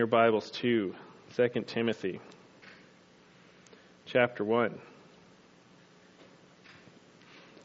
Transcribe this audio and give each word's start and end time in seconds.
your 0.00 0.06
Bibles 0.06 0.52
to 0.52 0.94
2 1.34 1.48
Timothy 1.66 2.20
chapter 4.06 4.44
1. 4.44 4.78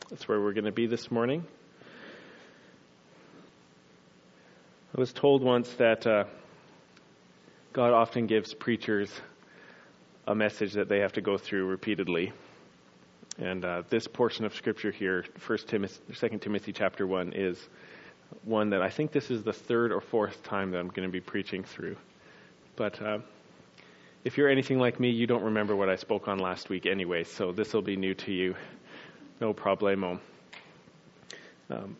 That's 0.09 0.27
where 0.27 0.41
we're 0.41 0.53
going 0.53 0.65
to 0.65 0.71
be 0.71 0.87
this 0.87 1.11
morning. 1.11 1.45
I 4.97 4.99
was 4.99 5.13
told 5.13 5.43
once 5.43 5.71
that 5.73 6.07
uh, 6.07 6.23
God 7.71 7.93
often 7.93 8.25
gives 8.25 8.55
preachers 8.55 9.11
a 10.25 10.33
message 10.33 10.73
that 10.73 10.89
they 10.89 11.01
have 11.01 11.13
to 11.13 11.21
go 11.21 11.37
through 11.37 11.67
repeatedly. 11.67 12.33
And 13.37 13.63
uh, 13.63 13.83
this 13.91 14.07
portion 14.07 14.43
of 14.45 14.55
Scripture 14.55 14.89
here, 14.89 15.23
1 15.45 15.57
Timothy, 15.67 16.01
2 16.11 16.39
Timothy 16.39 16.73
chapter 16.73 17.05
1, 17.05 17.33
is 17.33 17.59
one 18.43 18.71
that 18.71 18.81
I 18.81 18.89
think 18.89 19.11
this 19.11 19.29
is 19.29 19.43
the 19.43 19.53
third 19.53 19.91
or 19.91 20.01
fourth 20.01 20.41
time 20.41 20.71
that 20.71 20.79
I'm 20.79 20.87
going 20.87 21.07
to 21.07 21.11
be 21.11 21.21
preaching 21.21 21.63
through. 21.63 21.95
But 22.75 23.01
uh, 23.01 23.19
if 24.23 24.37
you're 24.37 24.49
anything 24.49 24.79
like 24.79 24.99
me, 24.99 25.09
you 25.09 25.27
don't 25.27 25.43
remember 25.43 25.75
what 25.75 25.89
I 25.89 25.95
spoke 25.95 26.27
on 26.27 26.39
last 26.39 26.69
week 26.69 26.85
anyway, 26.85 27.23
so 27.23 27.51
this 27.51 27.73
will 27.73 27.81
be 27.81 27.95
new 27.95 28.15
to 28.15 28.31
you. 28.31 28.55
No 29.39 29.53
problemo. 29.53 30.19
Um, 31.69 31.97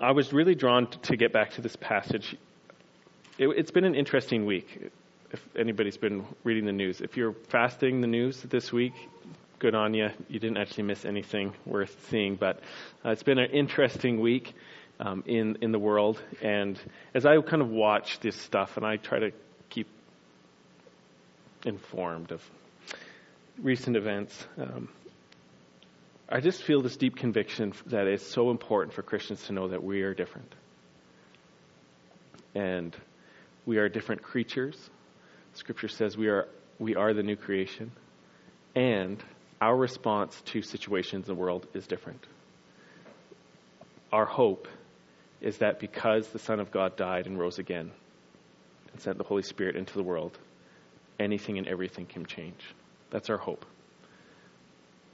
I 0.00 0.12
was 0.12 0.32
really 0.32 0.54
drawn 0.54 0.86
to 1.02 1.16
get 1.16 1.32
back 1.32 1.52
to 1.52 1.62
this 1.62 1.76
passage. 1.76 2.36
It, 3.38 3.48
it's 3.48 3.70
been 3.70 3.84
an 3.84 3.94
interesting 3.94 4.44
week. 4.44 4.90
If 5.32 5.42
anybody's 5.56 5.96
been 5.96 6.26
reading 6.44 6.66
the 6.66 6.72
news, 6.72 7.00
if 7.00 7.16
you're 7.16 7.32
fasting 7.48 8.00
the 8.00 8.06
news 8.06 8.42
this 8.42 8.70
week, 8.70 8.92
good 9.58 9.74
on 9.74 9.94
you. 9.94 10.10
You 10.28 10.38
didn't 10.38 10.58
actually 10.58 10.84
miss 10.84 11.04
anything 11.04 11.54
worth 11.64 12.08
seeing, 12.10 12.36
but 12.36 12.60
uh, 13.04 13.10
it's 13.10 13.22
been 13.22 13.38
an 13.38 13.50
interesting 13.50 14.20
week 14.20 14.54
um, 15.00 15.22
in 15.26 15.58
in 15.60 15.72
the 15.72 15.78
world. 15.78 16.20
And 16.42 16.78
as 17.14 17.26
I 17.26 17.40
kind 17.40 17.62
of 17.62 17.68
watch 17.68 18.20
this 18.20 18.36
stuff, 18.36 18.76
and 18.76 18.86
I 18.86 18.96
try 18.96 19.18
to 19.18 19.30
keep 19.70 19.88
informed 21.64 22.32
of 22.32 22.42
recent 23.58 23.96
events, 23.96 24.46
um, 24.58 24.88
I 26.28 26.40
just 26.40 26.62
feel 26.62 26.82
this 26.82 26.96
deep 26.96 27.16
conviction 27.16 27.72
that 27.86 28.06
it's 28.06 28.26
so 28.26 28.50
important 28.50 28.94
for 28.94 29.02
Christians 29.02 29.44
to 29.46 29.52
know 29.52 29.68
that 29.68 29.82
we 29.82 30.02
are 30.02 30.14
different, 30.14 30.54
and 32.54 32.96
we 33.66 33.78
are 33.78 33.88
different 33.88 34.22
creatures. 34.22 34.90
Scripture 35.54 35.88
says 35.88 36.16
we 36.16 36.28
are 36.28 36.48
we 36.78 36.96
are 36.96 37.14
the 37.14 37.22
new 37.22 37.36
creation, 37.36 37.92
and 38.74 39.22
our 39.60 39.76
response 39.76 40.40
to 40.46 40.62
situations 40.62 41.28
in 41.28 41.34
the 41.34 41.40
world 41.40 41.66
is 41.74 41.86
different. 41.86 42.26
Our 44.12 44.26
hope 44.26 44.68
is 45.40 45.58
that 45.58 45.80
because 45.80 46.28
the 46.28 46.38
Son 46.38 46.60
of 46.60 46.70
God 46.70 46.96
died 46.96 47.26
and 47.26 47.38
rose 47.38 47.58
again 47.58 47.90
and 48.92 49.00
sent 49.00 49.18
the 49.18 49.24
Holy 49.24 49.42
Spirit 49.42 49.76
into 49.76 49.94
the 49.94 50.02
world, 50.02 50.38
anything 51.18 51.58
and 51.58 51.66
everything 51.66 52.06
can 52.06 52.24
change. 52.24 52.60
That's 53.10 53.30
our 53.30 53.36
hope. 53.36 53.66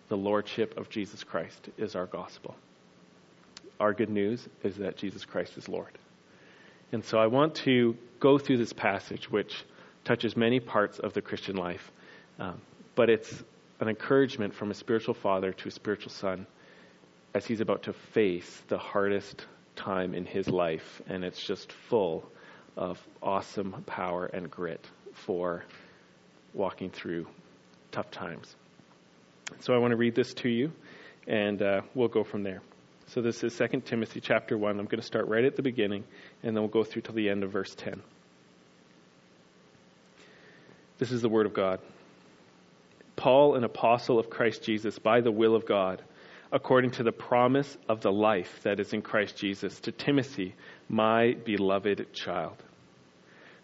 The 0.08 0.16
Lordship 0.16 0.76
of 0.76 0.88
Jesus 0.88 1.24
Christ 1.24 1.68
is 1.78 1.94
our 1.94 2.06
gospel. 2.06 2.56
Our 3.78 3.94
good 3.94 4.10
news 4.10 4.46
is 4.62 4.76
that 4.76 4.96
Jesus 4.96 5.24
Christ 5.24 5.56
is 5.56 5.68
Lord. 5.68 5.96
And 6.92 7.04
so 7.04 7.18
I 7.18 7.28
want 7.28 7.54
to 7.56 7.96
go 8.18 8.38
through 8.38 8.58
this 8.58 8.72
passage, 8.72 9.30
which 9.30 9.64
touches 10.04 10.36
many 10.36 10.60
parts 10.60 10.98
of 10.98 11.12
the 11.12 11.22
Christian 11.22 11.56
life, 11.56 11.90
um, 12.38 12.60
but 12.94 13.08
it's 13.08 13.42
an 13.80 13.88
encouragement 13.88 14.54
from 14.54 14.70
a 14.70 14.74
spiritual 14.74 15.14
father 15.14 15.52
to 15.52 15.68
a 15.68 15.70
spiritual 15.70 16.10
son 16.10 16.46
as 17.32 17.46
he's 17.46 17.60
about 17.60 17.84
to 17.84 17.92
face 17.92 18.62
the 18.68 18.78
hardest 18.78 19.46
time 19.76 20.14
in 20.14 20.24
his 20.24 20.48
life, 20.48 21.02
and 21.08 21.24
it's 21.24 21.42
just 21.42 21.72
full 21.72 22.30
of 22.76 22.98
awesome 23.22 23.84
power 23.86 24.26
and 24.26 24.50
grit 24.50 24.84
for 25.12 25.64
walking 26.54 26.90
through 26.90 27.26
tough 27.92 28.10
times. 28.10 28.54
So 29.60 29.74
I 29.74 29.78
want 29.78 29.92
to 29.92 29.96
read 29.96 30.14
this 30.14 30.32
to 30.34 30.48
you, 30.48 30.72
and 31.26 31.60
uh, 31.60 31.80
we'll 31.94 32.08
go 32.08 32.24
from 32.24 32.42
there. 32.42 32.62
So 33.08 33.20
this 33.20 33.42
is 33.42 33.56
2 33.56 33.80
Timothy 33.80 34.20
chapter 34.20 34.56
1. 34.56 34.78
I'm 34.78 34.86
going 34.86 35.00
to 35.00 35.06
start 35.06 35.26
right 35.26 35.44
at 35.44 35.56
the 35.56 35.62
beginning, 35.62 36.04
and 36.42 36.54
then 36.54 36.62
we'll 36.62 36.68
go 36.68 36.84
through 36.84 37.02
till 37.02 37.14
the 37.14 37.28
end 37.28 37.42
of 37.42 37.50
verse 37.50 37.74
10. 37.74 38.00
This 40.98 41.10
is 41.10 41.22
the 41.22 41.28
Word 41.28 41.46
of 41.46 41.54
God. 41.54 41.80
Paul, 43.16 43.56
an 43.56 43.64
apostle 43.64 44.18
of 44.18 44.30
Christ 44.30 44.62
Jesus, 44.62 44.98
by 44.98 45.20
the 45.20 45.32
will 45.32 45.54
of 45.54 45.66
God 45.66 46.02
according 46.52 46.90
to 46.90 47.02
the 47.02 47.12
promise 47.12 47.76
of 47.88 48.00
the 48.00 48.10
life 48.10 48.60
that 48.64 48.80
is 48.80 48.92
in 48.92 49.02
Christ 49.02 49.36
Jesus, 49.36 49.78
to 49.80 49.92
Timothy, 49.92 50.54
my 50.88 51.34
beloved 51.44 52.12
child. 52.12 52.56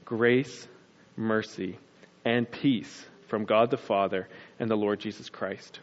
Grace, 0.04 0.68
mercy, 1.16 1.78
and 2.24 2.50
peace 2.50 3.06
from 3.28 3.44
God 3.44 3.70
the 3.70 3.76
Father 3.76 4.28
and 4.60 4.70
the 4.70 4.76
Lord 4.76 5.00
Jesus 5.00 5.28
Christ. 5.28 5.80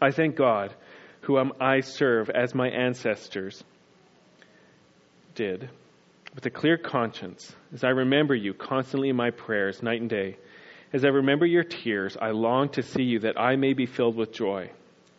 I 0.00 0.10
thank 0.10 0.36
God, 0.36 0.74
whom 1.22 1.52
I 1.60 1.80
serve 1.80 2.30
as 2.30 2.54
my 2.54 2.68
ancestors 2.68 3.62
did, 5.34 5.68
with 6.34 6.46
a 6.46 6.50
clear 6.50 6.78
conscience, 6.78 7.54
as 7.74 7.84
I 7.84 7.88
remember 7.88 8.34
you 8.34 8.54
constantly 8.54 9.10
in 9.10 9.16
my 9.16 9.30
prayers, 9.30 9.82
night 9.82 10.00
and 10.00 10.08
day. 10.08 10.38
As 10.92 11.04
I 11.04 11.08
remember 11.08 11.44
your 11.44 11.64
tears, 11.64 12.16
I 12.20 12.30
long 12.30 12.70
to 12.70 12.82
see 12.82 13.02
you 13.02 13.20
that 13.20 13.38
I 13.38 13.56
may 13.56 13.74
be 13.74 13.86
filled 13.86 14.16
with 14.16 14.32
joy. 14.32 14.70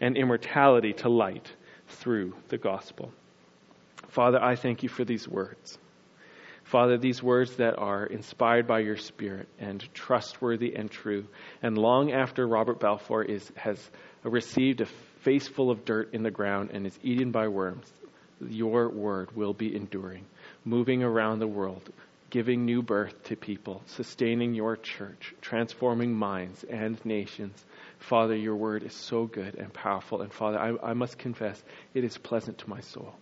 and 0.00 0.16
immortality 0.16 0.92
to 0.92 1.08
light 1.08 1.52
through 1.88 2.34
the 2.48 2.58
gospel. 2.58 3.12
Father, 4.08 4.42
I 4.42 4.56
thank 4.56 4.82
you 4.82 4.88
for 4.88 5.04
these 5.04 5.28
words. 5.28 5.78
Father, 6.64 6.98
these 6.98 7.22
words 7.22 7.56
that 7.56 7.78
are 7.78 8.06
inspired 8.06 8.66
by 8.66 8.80
your 8.80 8.96
Spirit 8.96 9.48
and 9.58 9.86
trustworthy 9.94 10.74
and 10.74 10.90
true. 10.90 11.24
And 11.62 11.78
long 11.78 12.12
after 12.12 12.46
Robert 12.46 12.80
Balfour 12.80 13.22
is, 13.22 13.52
has 13.54 13.78
received 14.24 14.80
a 14.80 14.86
face 15.20 15.46
full 15.46 15.70
of 15.70 15.84
dirt 15.84 16.12
in 16.12 16.24
the 16.24 16.30
ground 16.30 16.70
and 16.72 16.86
is 16.86 16.98
eaten 17.02 17.30
by 17.30 17.46
worms, 17.46 17.92
your 18.40 18.88
word 18.88 19.34
will 19.36 19.54
be 19.54 19.74
enduring, 19.74 20.24
moving 20.64 21.02
around 21.02 21.38
the 21.38 21.46
world, 21.46 21.88
giving 22.30 22.64
new 22.64 22.82
birth 22.82 23.22
to 23.24 23.36
people, 23.36 23.82
sustaining 23.86 24.54
your 24.54 24.76
church, 24.76 25.34
transforming 25.40 26.12
minds 26.12 26.64
and 26.64 27.02
nations, 27.04 27.64
Father, 27.98 28.36
your 28.36 28.56
word 28.56 28.82
is 28.82 28.94
so 28.94 29.26
good 29.26 29.54
and 29.54 29.72
powerful. 29.72 30.22
And 30.22 30.32
Father, 30.32 30.58
I, 30.58 30.90
I 30.90 30.94
must 30.94 31.18
confess, 31.18 31.62
it 31.94 32.04
is 32.04 32.18
pleasant 32.18 32.58
to 32.58 32.70
my 32.70 32.80
soul. 32.80 33.14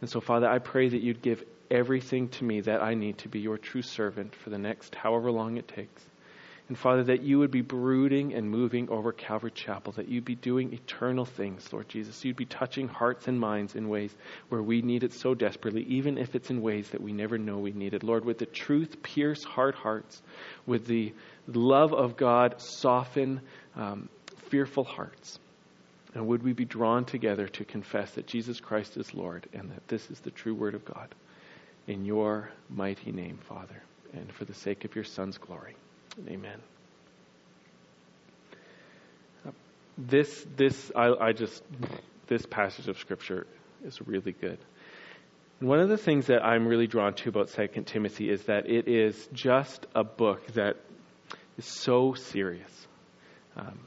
And 0.00 0.08
so, 0.08 0.20
Father, 0.20 0.48
I 0.48 0.58
pray 0.58 0.88
that 0.88 1.02
you'd 1.02 1.22
give 1.22 1.44
everything 1.70 2.28
to 2.28 2.44
me 2.44 2.60
that 2.62 2.82
I 2.82 2.94
need 2.94 3.18
to 3.18 3.28
be 3.28 3.40
your 3.40 3.58
true 3.58 3.82
servant 3.82 4.34
for 4.34 4.50
the 4.50 4.58
next 4.58 4.94
however 4.94 5.30
long 5.30 5.56
it 5.56 5.68
takes. 5.68 6.04
And 6.66 6.78
Father, 6.78 7.04
that 7.04 7.22
you 7.22 7.40
would 7.40 7.50
be 7.50 7.60
brooding 7.60 8.32
and 8.32 8.50
moving 8.50 8.88
over 8.88 9.12
Calvary 9.12 9.50
Chapel, 9.50 9.92
that 9.94 10.08
you'd 10.08 10.24
be 10.24 10.34
doing 10.34 10.72
eternal 10.72 11.26
things, 11.26 11.70
Lord 11.70 11.90
Jesus. 11.90 12.24
You'd 12.24 12.36
be 12.36 12.46
touching 12.46 12.88
hearts 12.88 13.28
and 13.28 13.38
minds 13.38 13.74
in 13.74 13.90
ways 13.90 14.14
where 14.48 14.62
we 14.62 14.80
need 14.80 15.04
it 15.04 15.12
so 15.12 15.34
desperately, 15.34 15.82
even 15.82 16.16
if 16.16 16.34
it's 16.34 16.48
in 16.48 16.62
ways 16.62 16.88
that 16.90 17.02
we 17.02 17.12
never 17.12 17.36
know 17.36 17.58
we 17.58 17.72
need 17.72 17.92
it. 17.92 18.02
Lord, 18.02 18.24
with 18.24 18.38
the 18.38 18.46
truth 18.46 19.02
pierce 19.02 19.44
hard 19.44 19.74
hearts, 19.74 20.22
with 20.64 20.86
the 20.86 21.12
love 21.46 21.92
of 21.92 22.16
God 22.16 22.54
soften 22.58 23.42
um, 23.76 24.08
fearful 24.48 24.84
hearts. 24.84 25.38
And 26.14 26.26
would 26.28 26.42
we 26.42 26.54
be 26.54 26.64
drawn 26.64 27.04
together 27.04 27.46
to 27.46 27.64
confess 27.66 28.12
that 28.12 28.26
Jesus 28.26 28.58
Christ 28.58 28.96
is 28.96 29.12
Lord 29.12 29.48
and 29.52 29.70
that 29.70 29.86
this 29.88 30.10
is 30.10 30.20
the 30.20 30.30
true 30.30 30.54
Word 30.54 30.74
of 30.74 30.86
God? 30.86 31.14
In 31.86 32.06
your 32.06 32.48
mighty 32.70 33.12
name, 33.12 33.38
Father. 33.48 33.82
and 34.16 34.32
for 34.32 34.44
the 34.44 34.54
sake 34.54 34.84
of 34.84 34.94
your 34.94 35.04
Son's 35.04 35.38
glory. 35.38 35.76
Amen. 36.28 36.60
This, 39.96 40.46
this, 40.56 40.90
I, 40.94 41.12
I 41.20 41.32
just, 41.32 41.62
this 42.26 42.44
passage 42.46 42.88
of 42.88 42.98
Scripture 42.98 43.46
is 43.84 44.00
really 44.00 44.32
good. 44.32 44.58
One 45.60 45.80
of 45.80 45.88
the 45.88 45.96
things 45.96 46.26
that 46.26 46.44
I'm 46.44 46.66
really 46.66 46.86
drawn 46.86 47.14
to 47.14 47.28
about 47.28 47.48
Second 47.48 47.86
Timothy 47.86 48.28
is 48.28 48.44
that 48.44 48.68
it 48.68 48.88
is 48.88 49.28
just 49.32 49.86
a 49.94 50.02
book 50.02 50.46
that 50.54 50.76
is 51.56 51.64
so 51.64 52.14
serious. 52.14 52.86
Um, 53.56 53.78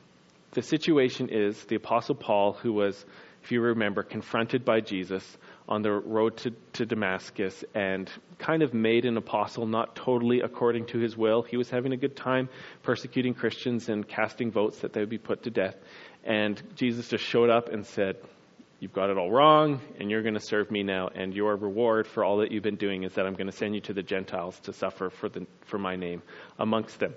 the 0.52 0.62
situation 0.62 1.30
is 1.30 1.62
the 1.66 1.76
Apostle 1.76 2.16
Paul, 2.16 2.54
who 2.54 2.74
was, 2.74 3.06
if 3.44 3.52
you 3.52 3.62
remember, 3.62 4.02
confronted 4.02 4.64
by 4.64 4.80
Jesus 4.80 5.38
on 5.68 5.82
the 5.82 5.92
road 5.92 6.38
to, 6.38 6.52
to 6.74 6.86
Damascus 6.86 7.64
and 7.76 8.10
kind 8.40 8.64
of 8.64 8.74
made 8.74 9.06
an 9.06 9.18
apostle, 9.18 9.66
not 9.66 9.96
totally 9.96 10.42
according 10.42 10.86
to 10.88 11.00
his 11.00 11.18
will. 11.18 11.42
He 11.42 11.58
was 11.58 11.70
having 11.70 11.92
a 11.92 11.98
good 11.98 12.16
time 12.16 12.50
persecuting 12.84 13.34
Christians 13.34 13.90
and 13.90 14.08
casting 14.08 14.52
votes 14.52 14.80
that 14.80 14.94
they 14.94 15.02
would 15.02 15.10
be 15.10 15.18
put 15.18 15.44
to 15.44 15.50
death. 15.50 15.76
And 16.24 16.62
Jesus 16.76 17.10
just 17.10 17.24
showed 17.24 17.50
up 17.50 17.70
and 17.70 17.86
said, 17.86 18.18
You've 18.80 18.94
got 18.94 19.10
it 19.10 19.18
all 19.18 19.32
wrong, 19.32 19.82
and 20.00 20.12
you're 20.12 20.22
going 20.22 20.36
to 20.36 20.40
serve 20.40 20.70
me 20.70 20.84
now. 20.84 21.08
And 21.08 21.34
your 21.34 21.56
reward 21.56 22.06
for 22.06 22.24
all 22.24 22.38
that 22.38 22.52
you've 22.52 22.62
been 22.62 22.76
doing 22.76 23.04
is 23.04 23.14
that 23.14 23.26
I'm 23.26 23.34
going 23.34 23.48
to 23.48 23.56
send 23.56 23.74
you 23.74 23.82
to 23.82 23.94
the 23.94 24.04
Gentiles 24.04 24.60
to 24.62 24.74
suffer 24.74 25.10
for, 25.10 25.30
the, 25.30 25.48
for 25.66 25.80
my 25.80 25.96
name 25.96 26.22
amongst 26.60 27.00
them. 27.00 27.16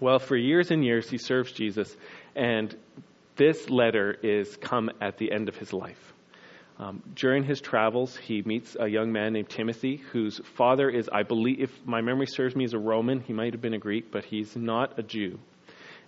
Well, 0.00 0.18
for 0.18 0.36
years 0.36 0.72
and 0.72 0.84
years, 0.84 1.08
he 1.08 1.18
serves 1.18 1.52
Jesus, 1.52 1.96
and 2.34 2.76
this 3.36 3.70
letter 3.70 4.12
is 4.24 4.56
come 4.56 4.90
at 5.00 5.18
the 5.18 5.30
end 5.30 5.48
of 5.48 5.56
his 5.56 5.72
life. 5.72 6.11
Um, 6.82 7.00
during 7.14 7.44
his 7.44 7.60
travels, 7.60 8.16
he 8.16 8.42
meets 8.42 8.76
a 8.78 8.88
young 8.88 9.12
man 9.12 9.34
named 9.34 9.48
Timothy, 9.48 9.98
whose 10.10 10.40
father 10.56 10.90
is, 10.90 11.08
I 11.12 11.22
believe, 11.22 11.60
if 11.60 11.70
my 11.86 12.00
memory 12.00 12.26
serves 12.26 12.56
me, 12.56 12.64
is 12.64 12.74
a 12.74 12.78
Roman. 12.78 13.20
He 13.20 13.32
might 13.32 13.52
have 13.52 13.62
been 13.62 13.74
a 13.74 13.78
Greek, 13.78 14.10
but 14.10 14.24
he's 14.24 14.56
not 14.56 14.98
a 14.98 15.04
Jew. 15.04 15.38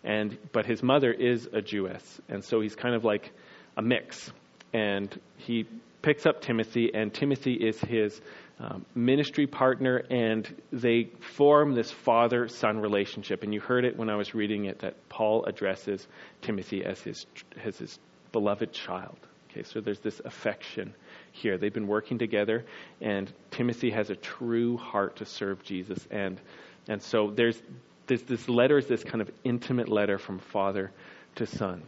And 0.03 0.37
but 0.53 0.67
his 0.67 0.82
mother 0.82 1.12
is 1.12 1.49
a 1.53 1.62
Jewess, 1.62 2.21
and 2.29 2.44
so 2.44 2.61
he's 2.61 2.75
kind 2.75 2.97
of 2.97 3.05
like 3.05 3.31
a 3.76 3.82
mix. 3.82 4.32
And 4.73 5.17
he 5.37 5.65
picks 6.03 6.26
up 6.26 6.41
Timothy, 6.41 6.93
and 6.93 7.15
Timothy 7.15 7.55
is 7.55 7.81
his 7.81 8.21
um, 8.59 8.85
ministry 8.97 9.47
partner, 9.47 9.99
and 10.11 10.44
they 10.73 11.11
form 11.37 11.75
this 11.75 11.93
father 11.93 12.49
son 12.49 12.81
relationship. 12.81 13.44
And 13.44 13.55
you 13.55 13.61
heard 13.61 13.85
it 13.85 13.97
when 13.97 14.11
I 14.11 14.17
was 14.17 14.35
reading 14.35 14.65
it 14.65 14.81
that 14.81 15.09
Paul 15.09 15.44
addresses 15.44 16.05
Timothy 16.43 16.85
as 16.85 17.00
his, 17.00 17.26
as 17.65 17.79
his 17.79 17.97
beloved 18.32 18.73
child. 18.73 19.19
Okay, 19.55 19.62
so 19.62 19.81
there's 19.81 20.01
this 20.01 20.21
affection 20.25 20.93
here. 21.31 21.56
They've 21.59 21.73
been 21.73 21.87
working 21.87 22.19
together, 22.19 22.65
and 23.01 23.33
Timothy 23.53 23.91
has 23.91 24.11
a 24.11 24.17
true 24.17 24.77
heart 24.77 25.17
to 25.17 25.27
serve 25.27 25.62
Jesus. 25.62 26.05
And, 26.11 26.41
and 26.89 27.01
so 27.01 27.31
there's 27.31 27.62
this, 28.09 28.23
this 28.23 28.49
letter 28.49 28.79
is 28.79 28.89
this 28.89 29.05
kind 29.05 29.23
of 29.23 29.31
intimate 29.45 29.89
letter 29.89 30.19
from 30.19 30.41
father 30.41 30.91
to 31.37 31.47
son. 31.47 31.85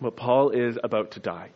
But 0.00 0.16
Paul 0.16 0.50
is 0.50 0.78
about 0.82 1.10
to 1.12 1.20
die. 1.20 1.50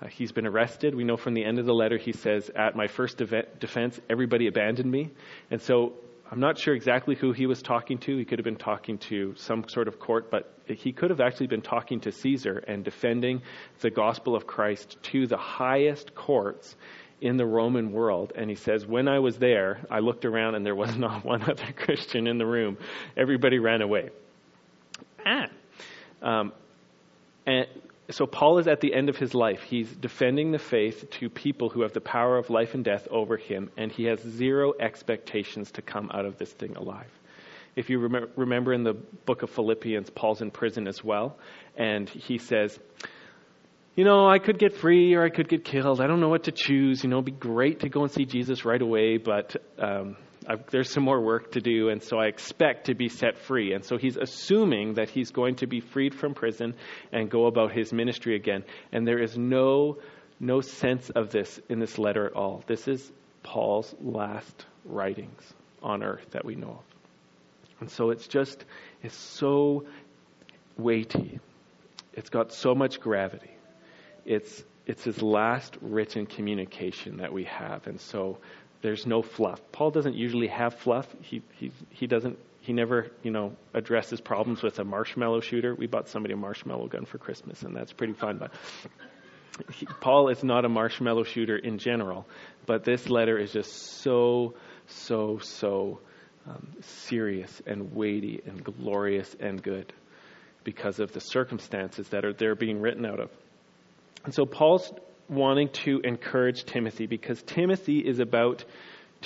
Uh, 0.00 0.06
he's 0.06 0.32
been 0.32 0.46
arrested. 0.46 0.94
We 0.94 1.04
know 1.04 1.18
from 1.18 1.34
the 1.34 1.44
end 1.44 1.58
of 1.58 1.66
the 1.66 1.74
letter 1.74 1.98
he 1.98 2.12
says, 2.12 2.50
At 2.56 2.74
my 2.74 2.86
first 2.86 3.18
defense, 3.18 4.00
everybody 4.08 4.46
abandoned 4.46 4.90
me. 4.90 5.10
And 5.50 5.60
so 5.60 5.92
I'm 6.32 6.40
not 6.40 6.56
sure 6.56 6.74
exactly 6.74 7.14
who 7.14 7.32
he 7.32 7.44
was 7.44 7.60
talking 7.60 7.98
to. 7.98 8.16
He 8.16 8.24
could 8.24 8.38
have 8.38 8.44
been 8.44 8.56
talking 8.56 8.96
to 9.10 9.34
some 9.36 9.68
sort 9.68 9.86
of 9.86 10.00
court, 10.00 10.30
but 10.30 10.50
he 10.66 10.90
could 10.90 11.10
have 11.10 11.20
actually 11.20 11.48
been 11.48 11.60
talking 11.60 12.00
to 12.00 12.10
Caesar 12.10 12.56
and 12.66 12.82
defending 12.82 13.42
the 13.80 13.90
gospel 13.90 14.34
of 14.34 14.46
Christ 14.46 14.96
to 15.02 15.26
the 15.26 15.36
highest 15.36 16.14
courts 16.14 16.74
in 17.20 17.36
the 17.36 17.44
Roman 17.44 17.92
world. 17.92 18.32
And 18.34 18.48
he 18.48 18.56
says, 18.56 18.86
When 18.86 19.08
I 19.08 19.18
was 19.18 19.36
there, 19.36 19.80
I 19.90 19.98
looked 19.98 20.24
around 20.24 20.54
and 20.54 20.64
there 20.64 20.74
was 20.74 20.96
not 20.96 21.22
one 21.22 21.42
other 21.42 21.70
Christian 21.76 22.26
in 22.26 22.38
the 22.38 22.46
room. 22.46 22.78
Everybody 23.14 23.58
ran 23.58 23.82
away. 23.82 24.08
Ah. 25.26 25.48
Um, 26.22 26.52
and 27.44 27.66
so 28.12 28.26
Paul 28.26 28.58
is 28.58 28.68
at 28.68 28.80
the 28.80 28.94
end 28.94 29.08
of 29.08 29.16
his 29.16 29.34
life. 29.34 29.62
He's 29.62 29.90
defending 29.90 30.52
the 30.52 30.58
faith 30.58 31.10
to 31.18 31.28
people 31.28 31.68
who 31.68 31.82
have 31.82 31.92
the 31.92 32.00
power 32.00 32.36
of 32.36 32.50
life 32.50 32.74
and 32.74 32.84
death 32.84 33.08
over 33.10 33.36
him, 33.36 33.70
and 33.76 33.90
he 33.90 34.04
has 34.04 34.20
zero 34.20 34.72
expectations 34.78 35.70
to 35.72 35.82
come 35.82 36.10
out 36.12 36.24
of 36.24 36.38
this 36.38 36.52
thing 36.52 36.76
alive. 36.76 37.10
If 37.74 37.88
you 37.88 37.98
rem- 37.98 38.30
remember 38.36 38.72
in 38.72 38.84
the 38.84 38.94
book 38.94 39.42
of 39.42 39.50
Philippians, 39.50 40.10
Paul's 40.10 40.42
in 40.42 40.50
prison 40.50 40.86
as 40.86 41.02
well, 41.02 41.38
and 41.76 42.08
he 42.08 42.38
says, 42.38 42.78
you 43.94 44.04
know, 44.04 44.26
I 44.26 44.38
could 44.38 44.58
get 44.58 44.74
free 44.74 45.14
or 45.14 45.22
I 45.22 45.28
could 45.28 45.48
get 45.48 45.64
killed. 45.64 46.00
I 46.00 46.06
don't 46.06 46.20
know 46.20 46.28
what 46.28 46.44
to 46.44 46.52
choose. 46.52 47.04
You 47.04 47.10
know, 47.10 47.16
it'd 47.16 47.26
be 47.26 47.32
great 47.32 47.80
to 47.80 47.88
go 47.88 48.02
and 48.02 48.10
see 48.10 48.24
Jesus 48.24 48.64
right 48.64 48.80
away, 48.80 49.18
but 49.18 49.54
um, 49.78 50.16
I've, 50.46 50.66
there's 50.70 50.90
some 50.90 51.02
more 51.04 51.20
work 51.20 51.52
to 51.52 51.60
do, 51.60 51.88
and 51.88 52.02
so 52.02 52.18
I 52.18 52.26
expect 52.26 52.86
to 52.86 52.94
be 52.94 53.08
set 53.08 53.38
free. 53.38 53.72
And 53.72 53.84
so 53.84 53.96
he's 53.96 54.16
assuming 54.16 54.94
that 54.94 55.10
he's 55.10 55.30
going 55.30 55.56
to 55.56 55.66
be 55.66 55.80
freed 55.80 56.14
from 56.14 56.34
prison 56.34 56.74
and 57.12 57.30
go 57.30 57.46
about 57.46 57.72
his 57.72 57.92
ministry 57.92 58.34
again. 58.34 58.64
And 58.92 59.06
there 59.06 59.22
is 59.22 59.36
no 59.36 59.98
no 60.40 60.60
sense 60.60 61.08
of 61.10 61.30
this 61.30 61.60
in 61.68 61.78
this 61.78 61.98
letter 61.98 62.26
at 62.26 62.32
all. 62.32 62.64
This 62.66 62.88
is 62.88 63.12
Paul's 63.44 63.94
last 64.00 64.66
writings 64.84 65.40
on 65.82 66.02
earth 66.02 66.26
that 66.32 66.44
we 66.44 66.56
know 66.56 66.70
of. 66.70 67.80
And 67.80 67.90
so 67.90 68.10
it's 68.10 68.26
just 68.26 68.64
it's 69.02 69.16
so 69.16 69.86
weighty. 70.76 71.40
It's 72.12 72.30
got 72.30 72.52
so 72.52 72.74
much 72.74 73.00
gravity. 73.00 73.50
It's 74.24 74.64
it's 74.86 75.04
his 75.04 75.22
last 75.22 75.76
written 75.80 76.26
communication 76.26 77.18
that 77.18 77.32
we 77.32 77.44
have. 77.44 77.86
And 77.86 78.00
so 78.00 78.38
there's 78.82 79.06
no 79.06 79.22
fluff. 79.22 79.60
Paul 79.72 79.90
doesn't 79.90 80.14
usually 80.14 80.48
have 80.48 80.74
fluff. 80.74 81.06
He 81.22 81.42
he 81.54 81.72
he 81.90 82.06
doesn't 82.06 82.38
he 82.60 82.72
never, 82.72 83.10
you 83.22 83.30
know, 83.30 83.56
addresses 83.74 84.20
problems 84.20 84.62
with 84.62 84.78
a 84.78 84.84
marshmallow 84.84 85.40
shooter. 85.40 85.74
We 85.74 85.86
bought 85.86 86.08
somebody 86.08 86.34
a 86.34 86.36
marshmallow 86.36 86.88
gun 86.88 87.06
for 87.06 87.18
Christmas 87.18 87.62
and 87.62 87.74
that's 87.74 87.92
pretty 87.92 88.12
fun, 88.12 88.38
but 88.38 88.52
he, 89.72 89.86
Paul 89.86 90.28
is 90.28 90.42
not 90.44 90.64
a 90.64 90.68
marshmallow 90.68 91.24
shooter 91.24 91.56
in 91.56 91.78
general, 91.78 92.26
but 92.66 92.84
this 92.84 93.08
letter 93.08 93.38
is 93.38 93.52
just 93.52 93.72
so 94.02 94.54
so 94.86 95.38
so 95.38 96.00
um, 96.46 96.66
serious 96.80 97.62
and 97.66 97.94
weighty 97.94 98.42
and 98.44 98.62
glorious 98.64 99.34
and 99.38 99.62
good 99.62 99.92
because 100.64 100.98
of 101.00 101.12
the 101.12 101.20
circumstances 101.20 102.08
that 102.08 102.24
are 102.24 102.32
there 102.32 102.54
being 102.54 102.80
written 102.80 103.06
out 103.06 103.20
of. 103.20 103.30
And 104.24 104.34
so 104.34 104.44
Paul's 104.44 104.92
wanting 105.28 105.68
to 105.70 106.00
encourage 106.00 106.64
Timothy 106.64 107.06
because 107.06 107.42
Timothy 107.42 107.98
is 107.98 108.18
about 108.18 108.64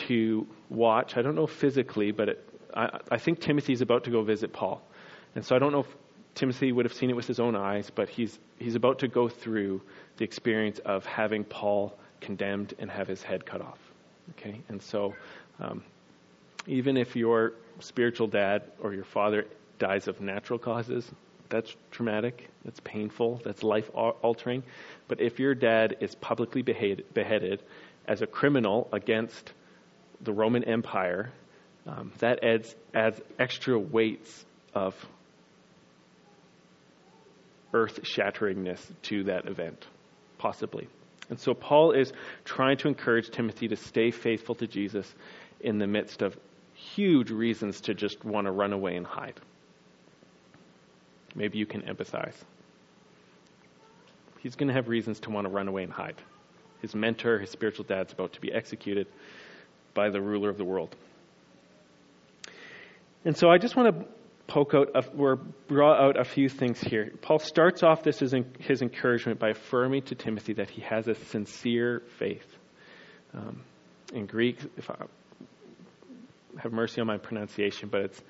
to 0.07 0.47
watch. 0.69 1.17
I 1.17 1.23
don't 1.23 1.35
know 1.35 1.47
physically, 1.47 2.13
but 2.13 2.29
it, 2.29 2.49
I, 2.75 3.01
I 3.11 3.19
think 3.19 3.47
is 3.49 3.81
about 3.81 4.05
to 4.05 4.11
go 4.11 4.23
visit 4.23 4.53
Paul. 4.53 4.83
And 5.35 5.45
so 5.45 5.57
I 5.57 5.59
don't 5.59 5.73
know 5.73 5.81
if 5.81 5.97
Timothy 6.35 6.71
would 6.71 6.85
have 6.85 6.93
seen 6.93 7.11
it 7.11 7.17
with 7.17 7.27
his 7.27 7.41
own 7.41 7.57
eyes, 7.57 7.91
but 7.95 8.09
he's, 8.09 8.39
he's 8.59 8.75
about 8.75 9.01
to 9.01 9.09
go 9.09 9.29
through 9.29 9.83
the 10.19 10.25
experience 10.25 10.79
of 10.81 11.07
having 11.07 11.45
Paul 11.45 11.99
condemned 12.21 12.75
and 12.79 12.91
have 12.91 13.09
his 13.09 13.23
head 13.23 13.47
cut 13.47 13.61
off. 13.61 13.79
Okay? 14.31 14.61
And 14.69 14.83
so 14.83 15.15
um, 15.59 15.83
even 16.67 16.97
if 16.97 17.17
your 17.17 17.55
spiritual 17.81 18.27
dad 18.27 18.65
or 18.81 18.93
your 18.93 19.05
father 19.05 19.47
dies 19.79 20.09
of 20.09 20.21
natural 20.21 20.59
causes, 20.59 21.11
that's 21.49 21.75
traumatic, 21.91 22.49
that's 22.65 22.81
painful, 22.81 23.41
that's 23.45 23.63
life 23.63 23.91
altering. 23.95 24.63
But 25.09 25.21
if 25.21 25.39
your 25.39 25.55
dad 25.55 25.97
is 26.01 26.15
publicly 26.15 26.63
beheaded, 26.63 27.63
as 28.07 28.23
a 28.23 28.27
criminal 28.27 28.89
against 28.93 29.53
the 30.21 30.33
Roman 30.33 30.65
Empire, 30.65 31.33
um, 31.87 32.13
that 32.19 32.43
adds, 32.43 32.75
adds 32.95 33.21
extra 33.39 33.79
weights 33.79 34.45
of 34.75 34.95
earth 37.73 38.01
shatteringness 38.03 38.81
to 39.03 39.25
that 39.25 39.47
event, 39.47 39.87
possibly. 40.39 40.89
And 41.29 41.39
so 41.39 41.55
Paul 41.55 41.93
is 41.93 42.13
trying 42.45 42.77
to 42.79 42.89
encourage 42.89 43.31
Timothy 43.31 43.69
to 43.69 43.77
stay 43.77 44.11
faithful 44.11 44.55
to 44.57 44.67
Jesus 44.67 45.13
in 45.61 45.79
the 45.79 45.87
midst 45.87 46.23
of 46.23 46.37
huge 46.75 47.31
reasons 47.31 47.81
to 47.83 47.95
just 47.95 48.25
want 48.25 48.47
to 48.47 48.53
run 48.53 48.73
away 48.73 48.97
and 48.97 49.07
hide. 49.07 49.41
Maybe 51.37 51.59
you 51.59 51.67
can 51.67 51.83
empathize. 51.83 52.35
He's 54.41 54.57
going 54.57 54.69
to 54.69 54.75
have 54.75 54.89
reasons 54.89 55.21
to 55.21 55.31
want 55.31 55.47
to 55.47 55.53
run 55.53 55.69
away 55.69 55.83
and 55.83 55.93
hide. 55.93 56.17
His 56.81 56.95
mentor, 56.95 57.39
his 57.39 57.51
spiritual 57.51 57.85
dad's 57.85 58.13
about 58.13 58.33
to 58.35 58.41
be 58.41 58.53
executed 58.53 59.07
by 59.95 60.09
the 60.11 60.21
ruler 60.21 60.49
of 60.49 60.57
the 60.57 60.65
world. 60.65 60.95
And 63.25 63.37
so 63.37 63.49
I 63.49 63.59
just 63.59 63.77
want 63.77 63.99
to 63.99 64.07
poke 64.47 64.73
out 64.75 64.89
or 65.19 65.41
draw 65.69 65.95
out 65.95 66.19
a 66.19 66.25
few 66.25 66.49
things 66.49 66.81
here. 66.81 67.13
Paul 67.21 67.39
starts 67.39 67.83
off 67.83 68.03
this 68.03 68.23
as 68.23 68.35
his 68.61 68.83
encouragement 68.83 69.39
by 69.39 69.51
affirming 69.51 70.03
to 70.03 70.15
Timothy 70.15 70.55
that 70.55 70.71
he 70.71 70.83
has 70.83 71.09
a 71.09 71.15
sincere 71.15 72.03
faith. 72.19 72.47
Um, 73.35 73.63
in 74.15 74.27
Greek, 74.27 74.59
if 74.77 74.89
I 74.89 74.97
have 76.63 76.73
mercy 76.73 77.01
on 77.01 77.07
my 77.07 77.19
pronunciation, 77.19 77.89
but 77.91 78.03
it's 78.03 78.23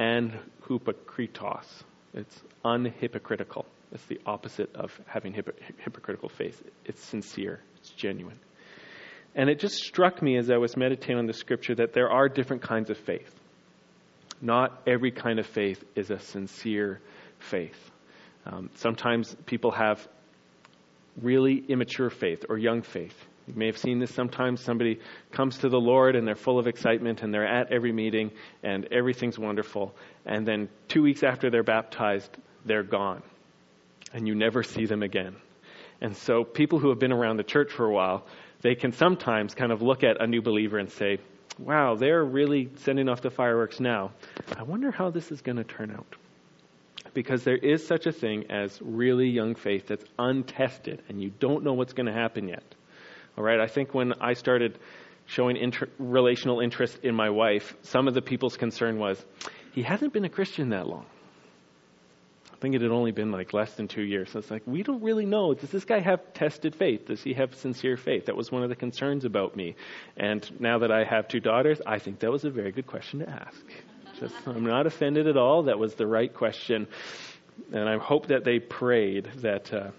anhupakritos. 0.00 1.66
It's 2.14 2.42
unhypocritical. 2.64 3.64
It's 3.92 4.04
the 4.06 4.20
opposite 4.26 4.74
of 4.74 4.98
having 5.06 5.32
hypocritical 5.32 6.28
faith. 6.28 6.62
It's 6.84 7.02
sincere. 7.02 7.60
It's 7.78 7.90
genuine. 7.90 8.38
And 9.34 9.48
it 9.48 9.60
just 9.60 9.76
struck 9.76 10.20
me 10.20 10.36
as 10.36 10.50
I 10.50 10.56
was 10.56 10.76
meditating 10.76 11.18
on 11.18 11.26
the 11.26 11.32
scripture 11.32 11.74
that 11.76 11.92
there 11.92 12.10
are 12.10 12.28
different 12.28 12.62
kinds 12.62 12.90
of 12.90 12.98
faith. 12.98 13.34
Not 14.40 14.82
every 14.86 15.10
kind 15.10 15.38
of 15.38 15.46
faith 15.46 15.82
is 15.94 16.10
a 16.10 16.18
sincere 16.18 17.00
faith. 17.38 17.90
Um, 18.46 18.70
sometimes 18.76 19.36
people 19.46 19.72
have 19.72 20.06
really 21.20 21.64
immature 21.68 22.10
faith 22.10 22.44
or 22.48 22.56
young 22.56 22.82
faith. 22.82 23.16
You 23.48 23.54
may 23.56 23.66
have 23.66 23.78
seen 23.78 23.98
this 23.98 24.12
sometimes. 24.12 24.60
Somebody 24.60 25.00
comes 25.32 25.58
to 25.58 25.70
the 25.70 25.80
Lord 25.80 26.16
and 26.16 26.28
they're 26.28 26.34
full 26.34 26.58
of 26.58 26.66
excitement 26.66 27.22
and 27.22 27.32
they're 27.32 27.46
at 27.46 27.72
every 27.72 27.92
meeting 27.92 28.30
and 28.62 28.84
everything's 28.92 29.38
wonderful. 29.38 29.94
And 30.26 30.46
then 30.46 30.68
two 30.88 31.02
weeks 31.02 31.22
after 31.22 31.48
they're 31.48 31.62
baptized, 31.62 32.36
they're 32.66 32.82
gone. 32.82 33.22
And 34.12 34.28
you 34.28 34.34
never 34.34 34.62
see 34.62 34.84
them 34.84 35.02
again. 35.02 35.36
And 36.02 36.14
so 36.14 36.44
people 36.44 36.78
who 36.78 36.90
have 36.90 36.98
been 36.98 37.12
around 37.12 37.38
the 37.38 37.42
church 37.42 37.72
for 37.72 37.86
a 37.86 37.90
while, 37.90 38.26
they 38.60 38.74
can 38.74 38.92
sometimes 38.92 39.54
kind 39.54 39.72
of 39.72 39.80
look 39.80 40.04
at 40.04 40.20
a 40.20 40.26
new 40.26 40.42
believer 40.42 40.78
and 40.78 40.90
say, 40.90 41.18
wow, 41.58 41.94
they're 41.94 42.24
really 42.24 42.70
sending 42.76 43.08
off 43.08 43.22
the 43.22 43.30
fireworks 43.30 43.80
now. 43.80 44.12
I 44.56 44.62
wonder 44.62 44.90
how 44.90 45.10
this 45.10 45.32
is 45.32 45.40
going 45.40 45.56
to 45.56 45.64
turn 45.64 45.90
out. 45.90 46.16
Because 47.14 47.44
there 47.44 47.56
is 47.56 47.86
such 47.86 48.06
a 48.06 48.12
thing 48.12 48.50
as 48.50 48.78
really 48.82 49.28
young 49.28 49.54
faith 49.54 49.86
that's 49.86 50.04
untested 50.18 51.02
and 51.08 51.20
you 51.20 51.30
don't 51.30 51.64
know 51.64 51.72
what's 51.72 51.94
going 51.94 52.06
to 52.06 52.12
happen 52.12 52.48
yet. 52.48 52.74
All 53.38 53.44
right, 53.44 53.60
I 53.60 53.68
think 53.68 53.94
when 53.94 54.14
I 54.20 54.32
started 54.32 54.80
showing 55.26 55.56
inter- 55.56 55.88
relational 56.00 56.58
interest 56.58 56.98
in 57.04 57.14
my 57.14 57.30
wife, 57.30 57.76
some 57.82 58.08
of 58.08 58.14
the 58.14 58.20
people's 58.20 58.56
concern 58.56 58.98
was, 58.98 59.24
he 59.72 59.84
hasn't 59.84 60.12
been 60.12 60.24
a 60.24 60.28
Christian 60.28 60.70
that 60.70 60.88
long. 60.88 61.06
I 62.52 62.56
think 62.56 62.74
it 62.74 62.82
had 62.82 62.90
only 62.90 63.12
been 63.12 63.30
like 63.30 63.52
less 63.54 63.74
than 63.74 63.86
two 63.86 64.02
years. 64.02 64.32
So 64.32 64.40
it's 64.40 64.50
like, 64.50 64.64
we 64.66 64.82
don't 64.82 65.04
really 65.04 65.24
know. 65.24 65.54
Does 65.54 65.70
this 65.70 65.84
guy 65.84 66.00
have 66.00 66.34
tested 66.34 66.74
faith? 66.74 67.06
Does 67.06 67.22
he 67.22 67.32
have 67.34 67.54
sincere 67.54 67.96
faith? 67.96 68.26
That 68.26 68.34
was 68.34 68.50
one 68.50 68.64
of 68.64 68.70
the 68.70 68.74
concerns 68.74 69.24
about 69.24 69.54
me. 69.54 69.76
And 70.16 70.44
now 70.60 70.80
that 70.80 70.90
I 70.90 71.04
have 71.04 71.28
two 71.28 71.38
daughters, 71.38 71.80
I 71.86 72.00
think 72.00 72.18
that 72.18 72.32
was 72.32 72.44
a 72.44 72.50
very 72.50 72.72
good 72.72 72.88
question 72.88 73.20
to 73.20 73.30
ask. 73.30 73.64
Just, 74.18 74.34
I'm 74.48 74.64
not 74.64 74.88
offended 74.88 75.28
at 75.28 75.36
all. 75.36 75.62
That 75.62 75.78
was 75.78 75.94
the 75.94 76.08
right 76.08 76.34
question. 76.34 76.88
And 77.72 77.88
I 77.88 77.98
hope 77.98 78.26
that 78.26 78.42
they 78.42 78.58
prayed 78.58 79.26
that 79.42 79.72
uh, 79.72 79.90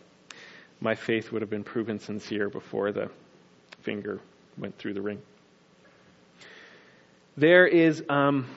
my 0.81 0.95
faith 0.95 1.31
would 1.31 1.41
have 1.41 1.49
been 1.49 1.63
proven 1.63 1.99
sincere 1.99 2.49
before 2.49 2.91
the 2.91 3.09
finger 3.83 4.19
went 4.57 4.77
through 4.77 4.93
the 4.93 5.01
ring. 5.01 5.21
There 7.37 7.65
is 7.65 8.03
um, 8.09 8.47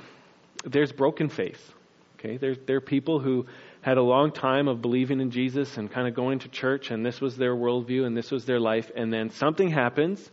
there's 0.64 0.93
broken 0.93 1.29
faith. 1.29 1.73
Okay, 2.19 2.37
there 2.37 2.55
there 2.55 2.76
are 2.76 2.81
people 2.81 3.21
who 3.21 3.47
had 3.83 3.99
a 3.99 4.02
long 4.02 4.31
time 4.31 4.69
of 4.69 4.81
believing 4.81 5.21
in 5.21 5.31
Jesus 5.31 5.76
and 5.76 5.91
kind 5.91 6.07
of 6.07 6.14
going 6.14 6.38
to 6.41 6.49
church, 6.49 6.91
and 6.91 7.05
this 7.05 7.21
was 7.21 7.37
their 7.37 7.55
worldview 7.55 8.07
and 8.07 8.17
this 8.17 8.31
was 8.31 8.45
their 8.45 8.61
life, 8.61 8.91
and 8.95 9.12
then 9.12 9.31
something 9.31 9.69
happens, 9.69 10.31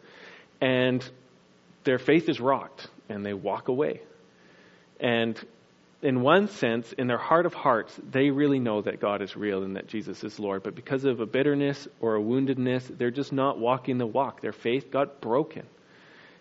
and 0.61 1.07
their 1.83 1.97
faith 1.97 2.29
is 2.29 2.39
rocked, 2.39 2.87
and 3.09 3.25
they 3.25 3.33
walk 3.33 3.67
away. 3.67 4.01
And 4.99 5.39
in 6.01 6.21
one 6.21 6.47
sense, 6.47 6.93
in 6.93 7.07
their 7.07 7.17
heart 7.17 7.45
of 7.45 7.53
hearts, 7.53 7.99
they 8.09 8.29
really 8.29 8.59
know 8.59 8.81
that 8.81 9.01
God 9.01 9.21
is 9.21 9.35
real 9.35 9.63
and 9.63 9.75
that 9.75 9.87
Jesus 9.87 10.23
is 10.23 10.39
Lord. 10.39 10.63
But 10.63 10.75
because 10.75 11.03
of 11.03 11.19
a 11.19 11.25
bitterness 11.25 11.87
or 11.99 12.15
a 12.15 12.21
woundedness, 12.21 12.97
they're 12.97 13.11
just 13.11 13.33
not 13.33 13.59
walking 13.59 13.97
the 13.97 14.07
walk. 14.07 14.39
Their 14.39 14.53
faith 14.53 14.91
got 14.91 15.19
broken. 15.19 15.65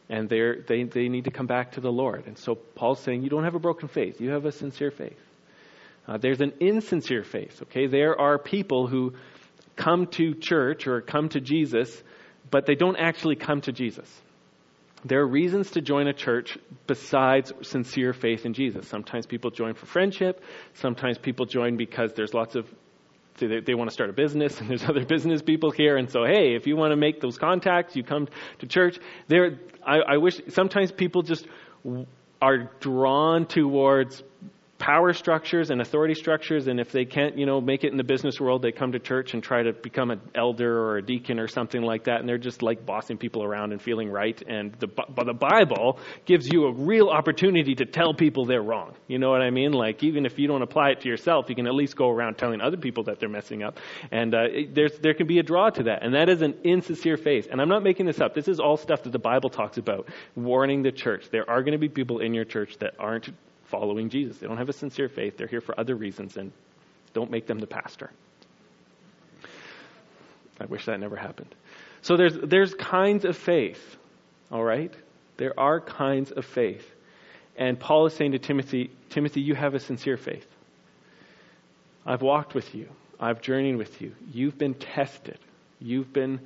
And 0.08 0.28
they 0.28 0.40
they, 0.66 0.84
they 0.84 1.08
need 1.08 1.24
to 1.24 1.30
come 1.30 1.46
back 1.46 1.72
to 1.72 1.80
the 1.80 1.90
Lord. 1.90 2.26
And 2.26 2.38
so 2.38 2.54
Paul's 2.54 3.00
saying, 3.00 3.22
You 3.22 3.30
don't 3.30 3.44
have 3.44 3.56
a 3.56 3.60
broken 3.60 3.88
faith, 3.88 4.20
you 4.20 4.30
have 4.30 4.44
a 4.44 4.52
sincere 4.52 4.90
faith. 4.90 5.18
Uh, 6.06 6.16
there's 6.16 6.40
an 6.40 6.54
insincere 6.60 7.24
faith, 7.24 7.60
okay? 7.62 7.86
There 7.86 8.18
are 8.18 8.38
people 8.38 8.86
who 8.86 9.12
come 9.76 10.06
to 10.06 10.34
church 10.34 10.86
or 10.86 11.02
come 11.02 11.28
to 11.30 11.40
Jesus, 11.40 12.02
but 12.50 12.64
they 12.64 12.74
don't 12.74 12.96
actually 12.96 13.36
come 13.36 13.60
to 13.62 13.72
Jesus 13.72 14.08
there 15.04 15.20
are 15.20 15.26
reasons 15.26 15.70
to 15.72 15.80
join 15.80 16.08
a 16.08 16.12
church 16.12 16.58
besides 16.86 17.52
sincere 17.62 18.12
faith 18.12 18.44
in 18.44 18.52
Jesus. 18.52 18.88
Sometimes 18.88 19.26
people 19.26 19.50
join 19.50 19.74
for 19.74 19.86
friendship. 19.86 20.42
Sometimes 20.74 21.18
people 21.18 21.46
join 21.46 21.76
because 21.76 22.12
there's 22.14 22.34
lots 22.34 22.56
of 22.56 22.66
they, 23.38 23.60
they 23.60 23.74
want 23.74 23.88
to 23.88 23.94
start 23.94 24.10
a 24.10 24.12
business 24.12 24.60
and 24.60 24.68
there's 24.68 24.82
other 24.88 25.04
business 25.04 25.42
people 25.42 25.70
here 25.70 25.96
and 25.96 26.10
so 26.10 26.24
hey 26.24 26.56
if 26.56 26.66
you 26.66 26.76
want 26.76 26.90
to 26.90 26.96
make 26.96 27.20
those 27.20 27.38
contacts 27.38 27.94
you 27.94 28.02
come 28.02 28.26
to 28.58 28.66
church 28.66 28.98
there 29.28 29.60
I, 29.86 29.98
I 30.00 30.16
wish 30.16 30.40
sometimes 30.48 30.90
people 30.90 31.22
just 31.22 31.46
are 32.42 32.70
drawn 32.80 33.46
towards 33.46 34.24
power 34.78 35.12
structures 35.12 35.70
and 35.70 35.80
authority 35.80 36.14
structures 36.14 36.68
and 36.68 36.78
if 36.78 36.92
they 36.92 37.04
can't 37.04 37.36
you 37.36 37.44
know 37.44 37.60
make 37.60 37.82
it 37.82 37.90
in 37.90 37.96
the 37.96 38.04
business 38.04 38.40
world 38.40 38.62
they 38.62 38.70
come 38.70 38.92
to 38.92 38.98
church 39.00 39.34
and 39.34 39.42
try 39.42 39.60
to 39.60 39.72
become 39.72 40.10
an 40.12 40.20
elder 40.36 40.80
or 40.80 40.98
a 40.98 41.02
deacon 41.02 41.40
or 41.40 41.48
something 41.48 41.82
like 41.82 42.04
that 42.04 42.20
and 42.20 42.28
they're 42.28 42.38
just 42.38 42.62
like 42.62 42.86
bossing 42.86 43.18
people 43.18 43.42
around 43.42 43.72
and 43.72 43.82
feeling 43.82 44.08
right 44.08 44.40
and 44.46 44.72
the 44.74 44.86
but 44.86 45.26
the 45.26 45.34
bible 45.34 45.98
gives 46.26 46.48
you 46.48 46.66
a 46.66 46.72
real 46.72 47.08
opportunity 47.08 47.74
to 47.74 47.84
tell 47.84 48.14
people 48.14 48.44
they're 48.44 48.62
wrong. 48.62 48.94
You 49.08 49.18
know 49.18 49.30
what 49.30 49.42
i 49.42 49.50
mean? 49.50 49.72
Like 49.72 50.02
even 50.04 50.24
if 50.24 50.38
you 50.38 50.46
don't 50.46 50.62
apply 50.62 50.90
it 50.90 51.00
to 51.00 51.08
yourself 51.08 51.46
you 51.48 51.56
can 51.56 51.66
at 51.66 51.74
least 51.74 51.96
go 51.96 52.08
around 52.08 52.38
telling 52.38 52.60
other 52.60 52.76
people 52.76 53.02
that 53.04 53.18
they're 53.18 53.28
messing 53.28 53.64
up 53.64 53.78
and 54.12 54.32
uh, 54.32 54.44
there's 54.72 54.96
there 55.00 55.14
can 55.14 55.26
be 55.26 55.40
a 55.40 55.42
draw 55.42 55.70
to 55.70 55.82
that 55.84 56.04
and 56.04 56.14
that 56.14 56.28
is 56.28 56.40
an 56.40 56.54
insincere 56.62 57.16
faith. 57.16 57.48
And 57.50 57.60
i'm 57.60 57.68
not 57.68 57.82
making 57.82 58.06
this 58.06 58.20
up. 58.20 58.32
This 58.32 58.46
is 58.46 58.60
all 58.60 58.76
stuff 58.76 59.02
that 59.02 59.10
the 59.10 59.18
bible 59.18 59.50
talks 59.50 59.76
about 59.76 60.08
warning 60.36 60.82
the 60.82 60.92
church. 60.92 61.30
There 61.32 61.48
are 61.50 61.62
going 61.62 61.72
to 61.72 61.78
be 61.78 61.88
people 61.88 62.20
in 62.20 62.32
your 62.32 62.44
church 62.44 62.78
that 62.78 62.94
aren't 63.00 63.28
following 63.70 64.10
Jesus. 64.10 64.38
They 64.38 64.46
don't 64.46 64.58
have 64.58 64.68
a 64.68 64.74
sincere 64.74 65.08
faith. 65.08 65.36
They're 65.36 65.46
here 65.46 65.60
for 65.60 65.78
other 65.78 65.94
reasons, 65.94 66.36
and 66.36 66.52
don't 67.14 67.30
make 67.30 67.46
them 67.46 67.58
the 67.58 67.66
pastor. 67.66 68.10
I 70.60 70.66
wish 70.66 70.86
that 70.86 70.98
never 70.98 71.16
happened. 71.16 71.54
So 72.02 72.16
there's 72.16 72.36
there's 72.36 72.74
kinds 72.74 73.24
of 73.24 73.36
faith, 73.36 73.96
all 74.50 74.64
right? 74.64 74.92
There 75.36 75.58
are 75.58 75.80
kinds 75.80 76.30
of 76.32 76.44
faith. 76.44 76.84
And 77.56 77.78
Paul 77.78 78.06
is 78.06 78.14
saying 78.14 78.32
to 78.32 78.38
Timothy, 78.38 78.90
Timothy, 79.10 79.40
you 79.40 79.54
have 79.54 79.74
a 79.74 79.80
sincere 79.80 80.16
faith. 80.16 80.46
I've 82.06 82.22
walked 82.22 82.54
with 82.54 82.74
you. 82.74 82.88
I've 83.20 83.40
journeyed 83.40 83.76
with 83.76 84.00
you. 84.00 84.14
You've 84.32 84.56
been 84.56 84.74
tested. 84.74 85.38
You've 85.80 86.12
been 86.12 86.40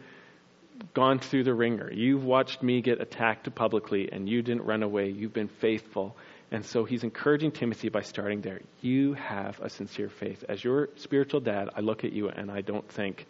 gone 0.95 1.19
through 1.19 1.45
the 1.45 1.55
wringer. 1.55 1.93
You've 1.93 2.25
watched 2.25 2.63
me 2.63 2.81
get 2.81 3.01
attacked 3.01 3.55
publicly 3.55 4.11
and 4.11 4.29
you 4.29 4.43
didn't 4.43 4.65
run 4.65 4.83
away. 4.83 5.11
You've 5.11 5.35
been 5.35 5.49
faithful. 5.49 6.17
And 6.53 6.67
so 6.67 6.85
he's 6.85 7.03
encouraging 7.03 7.51
Timothy 7.51 7.89
by 7.89 8.03
starting 8.03 8.43
there. 8.43 8.61
You 8.83 9.15
have 9.15 9.59
a 9.61 9.71
sincere 9.71 10.11
faith. 10.11 10.45
As 10.51 10.63
your 10.63 10.91
spiritual 10.97 11.41
dad, 11.41 11.71
I 11.75 11.81
look 11.81 12.05
at 12.05 12.13
you 12.13 12.29
and 12.29 12.51
I 12.51 12.61
don't 12.61 12.87
think, 12.93 13.27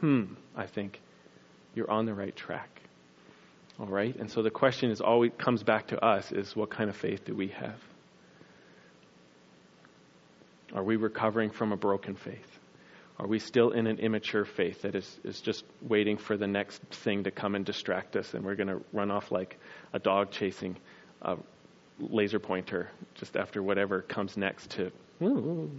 hmm, 0.00 0.24
I 0.56 0.66
think 0.66 1.00
you're 1.76 1.88
on 1.88 2.04
the 2.04 2.12
right 2.12 2.34
track. 2.34 2.68
All 3.78 3.86
right? 3.86 4.14
And 4.16 4.28
so 4.28 4.42
the 4.42 4.50
question 4.50 4.90
is 4.90 5.00
always 5.00 5.30
comes 5.38 5.62
back 5.62 5.86
to 5.88 6.04
us 6.04 6.32
is 6.32 6.56
what 6.56 6.70
kind 6.70 6.90
of 6.90 6.96
faith 6.96 7.24
do 7.24 7.36
we 7.36 7.48
have? 7.48 7.78
Are 10.74 10.82
we 10.82 10.96
recovering 10.96 11.50
from 11.50 11.70
a 11.70 11.76
broken 11.76 12.16
faith? 12.16 12.58
Are 13.20 13.28
we 13.28 13.38
still 13.38 13.70
in 13.70 13.86
an 13.86 14.00
immature 14.00 14.44
faith 14.44 14.82
that 14.82 14.96
is, 14.96 15.20
is 15.22 15.40
just 15.40 15.64
waiting 15.80 16.16
for 16.16 16.36
the 16.36 16.48
next 16.48 16.82
thing 16.90 17.22
to 17.22 17.30
come 17.30 17.54
and 17.54 17.64
distract 17.64 18.16
us 18.16 18.34
and 18.34 18.44
we're 18.44 18.56
going 18.56 18.66
to 18.66 18.80
run 18.92 19.12
off 19.12 19.30
like 19.30 19.60
a 19.92 20.00
dog 20.00 20.32
chasing 20.32 20.76
a 21.22 21.36
laser 21.98 22.38
pointer 22.38 22.90
just 23.14 23.36
after 23.36 23.62
whatever 23.62 24.02
comes 24.02 24.36
next 24.36 24.70
to. 24.70 24.90
Ooh. 25.22 25.70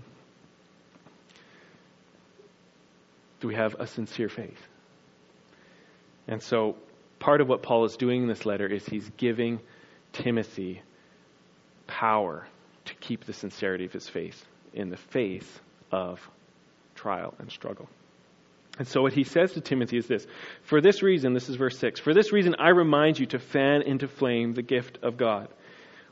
Do 3.42 3.48
we 3.48 3.56
have 3.56 3.76
a 3.80 3.88
sincere 3.88 4.30
faith? 4.30 4.62
And 6.28 6.42
so, 6.42 6.76
part 7.20 7.42
of 7.42 7.48
what 7.48 7.62
Paul 7.62 7.86
is 7.86 7.98
doing 7.98 8.24
in 8.24 8.28
this 8.28 8.46
letter 8.46 8.66
is 8.66 8.86
he's 8.86 9.10
giving 9.18 9.60
Timothy 10.14 10.82
power 11.86 12.48
to 12.86 12.96
keep 12.96 13.26
the 13.26 13.34
sincerity 13.34 13.86
of 13.86 13.94
his 13.94 14.08
faith 14.08 14.44
in 14.74 14.90
the 14.90 14.98
face 14.98 15.60
of 15.92 16.20
trial 16.96 17.34
and 17.40 17.52
struggle. 17.52 17.88
And 18.78 18.88
so 18.88 19.02
what 19.02 19.14
he 19.14 19.24
says 19.24 19.54
to 19.54 19.62
Timothy 19.62 19.98
is 19.98 20.08
this 20.08 20.26
For 20.64 20.82
this 20.82 21.02
reason, 21.02 21.34
this 21.34 21.50
is 21.50 21.56
verse 21.56 21.78
6, 21.78 22.00
for 22.00 22.14
this 22.14 22.32
reason 22.34 22.56
I 22.60 22.70
remind 22.70 23.20
you 23.20 23.26
to 23.28 23.40
fan 23.40 23.84
into 23.84 24.08
flame 24.08 24.54
the 24.54 24.62
gift 24.62 25.00
of 25.04 25.18
God 25.18 25.48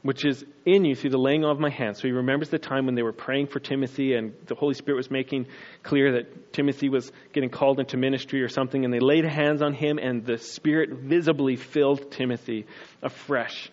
which 0.03 0.25
is 0.25 0.45
in 0.65 0.86
you 0.86 0.95
through 0.95 1.10
the 1.10 1.17
laying 1.17 1.43
on 1.43 1.51
of 1.51 1.60
my 1.60 1.69
hands. 1.69 1.98
So 1.98 2.07
he 2.07 2.12
remembers 2.12 2.50
the 2.50 2.60
time 2.60 2.86
when 2.86 2.93
they 2.93 3.01
were 3.01 3.13
praying 3.13 3.48
for 3.48 3.60
Timothy 3.60 4.13
and 4.13 4.33
the 4.45 4.55
Holy 4.55 4.74
Spirit 4.74 4.98
was 4.98 5.10
making 5.10 5.48
clear 5.81 6.13
that 6.13 6.53
Timothy 6.53 6.89
was 6.89 7.12
getting 7.31 7.50
called 7.50 7.79
into 7.79 7.98
ministry 7.98 8.41
or 8.41 8.50
something, 8.50 8.83
and 8.83 8.93
they 8.93 9.00
laid 9.00 9.25
hands 9.25 9.62
on 9.62 9.74
him, 9.74 9.98
and 9.98 10.25
the 10.25 10.38
Spirit 10.38 10.91
visibly 10.91 11.55
filled 11.55 12.12
Timothy 12.12 12.67
afresh 13.01 13.72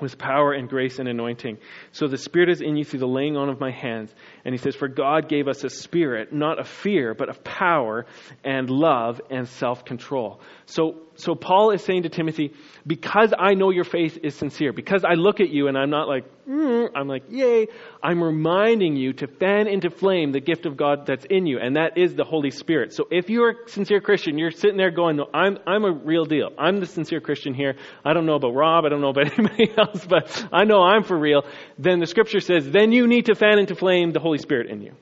with 0.00 0.18
power 0.18 0.52
and 0.52 0.68
grace 0.68 0.98
and 0.98 1.08
anointing. 1.08 1.58
So 1.92 2.06
the 2.06 2.18
Spirit 2.18 2.50
is 2.50 2.60
in 2.60 2.76
you 2.76 2.84
through 2.84 3.00
the 3.00 3.08
laying 3.08 3.36
on 3.36 3.48
of 3.48 3.60
my 3.60 3.70
hands. 3.70 4.14
And 4.44 4.52
he 4.52 4.58
says, 4.58 4.74
For 4.74 4.88
God 4.88 5.28
gave 5.28 5.48
us 5.48 5.64
a 5.64 5.70
spirit, 5.70 6.32
not 6.32 6.58
of 6.58 6.68
fear, 6.68 7.14
but 7.14 7.28
of 7.28 7.42
power 7.42 8.04
and 8.44 8.68
love 8.68 9.20
and 9.30 9.48
self 9.48 9.84
control. 9.84 10.40
So 10.66 11.05
so 11.16 11.34
Paul 11.34 11.70
is 11.70 11.82
saying 11.82 12.02
to 12.04 12.08
Timothy, 12.08 12.52
because 12.86 13.32
I 13.38 13.54
know 13.54 13.70
your 13.70 13.84
faith 13.84 14.18
is 14.22 14.34
sincere, 14.34 14.72
because 14.72 15.04
I 15.04 15.14
look 15.14 15.40
at 15.40 15.50
you 15.50 15.68
and 15.68 15.76
I'm 15.76 15.90
not 15.90 16.08
like, 16.08 16.24
mm, 16.46 16.88
I'm 16.94 17.08
like, 17.08 17.24
yay, 17.30 17.66
I'm 18.02 18.22
reminding 18.22 18.96
you 18.96 19.12
to 19.14 19.26
fan 19.26 19.66
into 19.66 19.90
flame 19.90 20.32
the 20.32 20.40
gift 20.40 20.66
of 20.66 20.76
God 20.76 21.06
that's 21.06 21.24
in 21.28 21.46
you, 21.46 21.58
and 21.58 21.76
that 21.76 21.98
is 21.98 22.14
the 22.14 22.24
Holy 22.24 22.50
Spirit. 22.50 22.92
So 22.92 23.08
if 23.10 23.30
you're 23.30 23.50
a 23.50 23.68
sincere 23.68 24.00
Christian, 24.00 24.38
you're 24.38 24.50
sitting 24.50 24.76
there 24.76 24.90
going, 24.90 25.16
no, 25.16 25.26
I'm, 25.32 25.58
I'm 25.66 25.84
a 25.84 25.92
real 25.92 26.24
deal. 26.24 26.50
I'm 26.58 26.80
the 26.80 26.86
sincere 26.86 27.20
Christian 27.20 27.54
here. 27.54 27.76
I 28.04 28.12
don't 28.12 28.26
know 28.26 28.36
about 28.36 28.54
Rob, 28.54 28.84
I 28.84 28.88
don't 28.88 29.00
know 29.00 29.10
about 29.10 29.32
anybody 29.38 29.72
else, 29.76 30.06
but 30.06 30.46
I 30.52 30.64
know 30.64 30.82
I'm 30.82 31.02
for 31.02 31.18
real. 31.18 31.44
Then 31.78 32.00
the 32.00 32.06
scripture 32.06 32.40
says, 32.40 32.70
then 32.70 32.92
you 32.92 33.06
need 33.06 33.26
to 33.26 33.34
fan 33.34 33.58
into 33.58 33.74
flame 33.74 34.12
the 34.12 34.20
Holy 34.20 34.38
Spirit 34.38 34.70
in 34.70 34.82
you. 34.82 34.92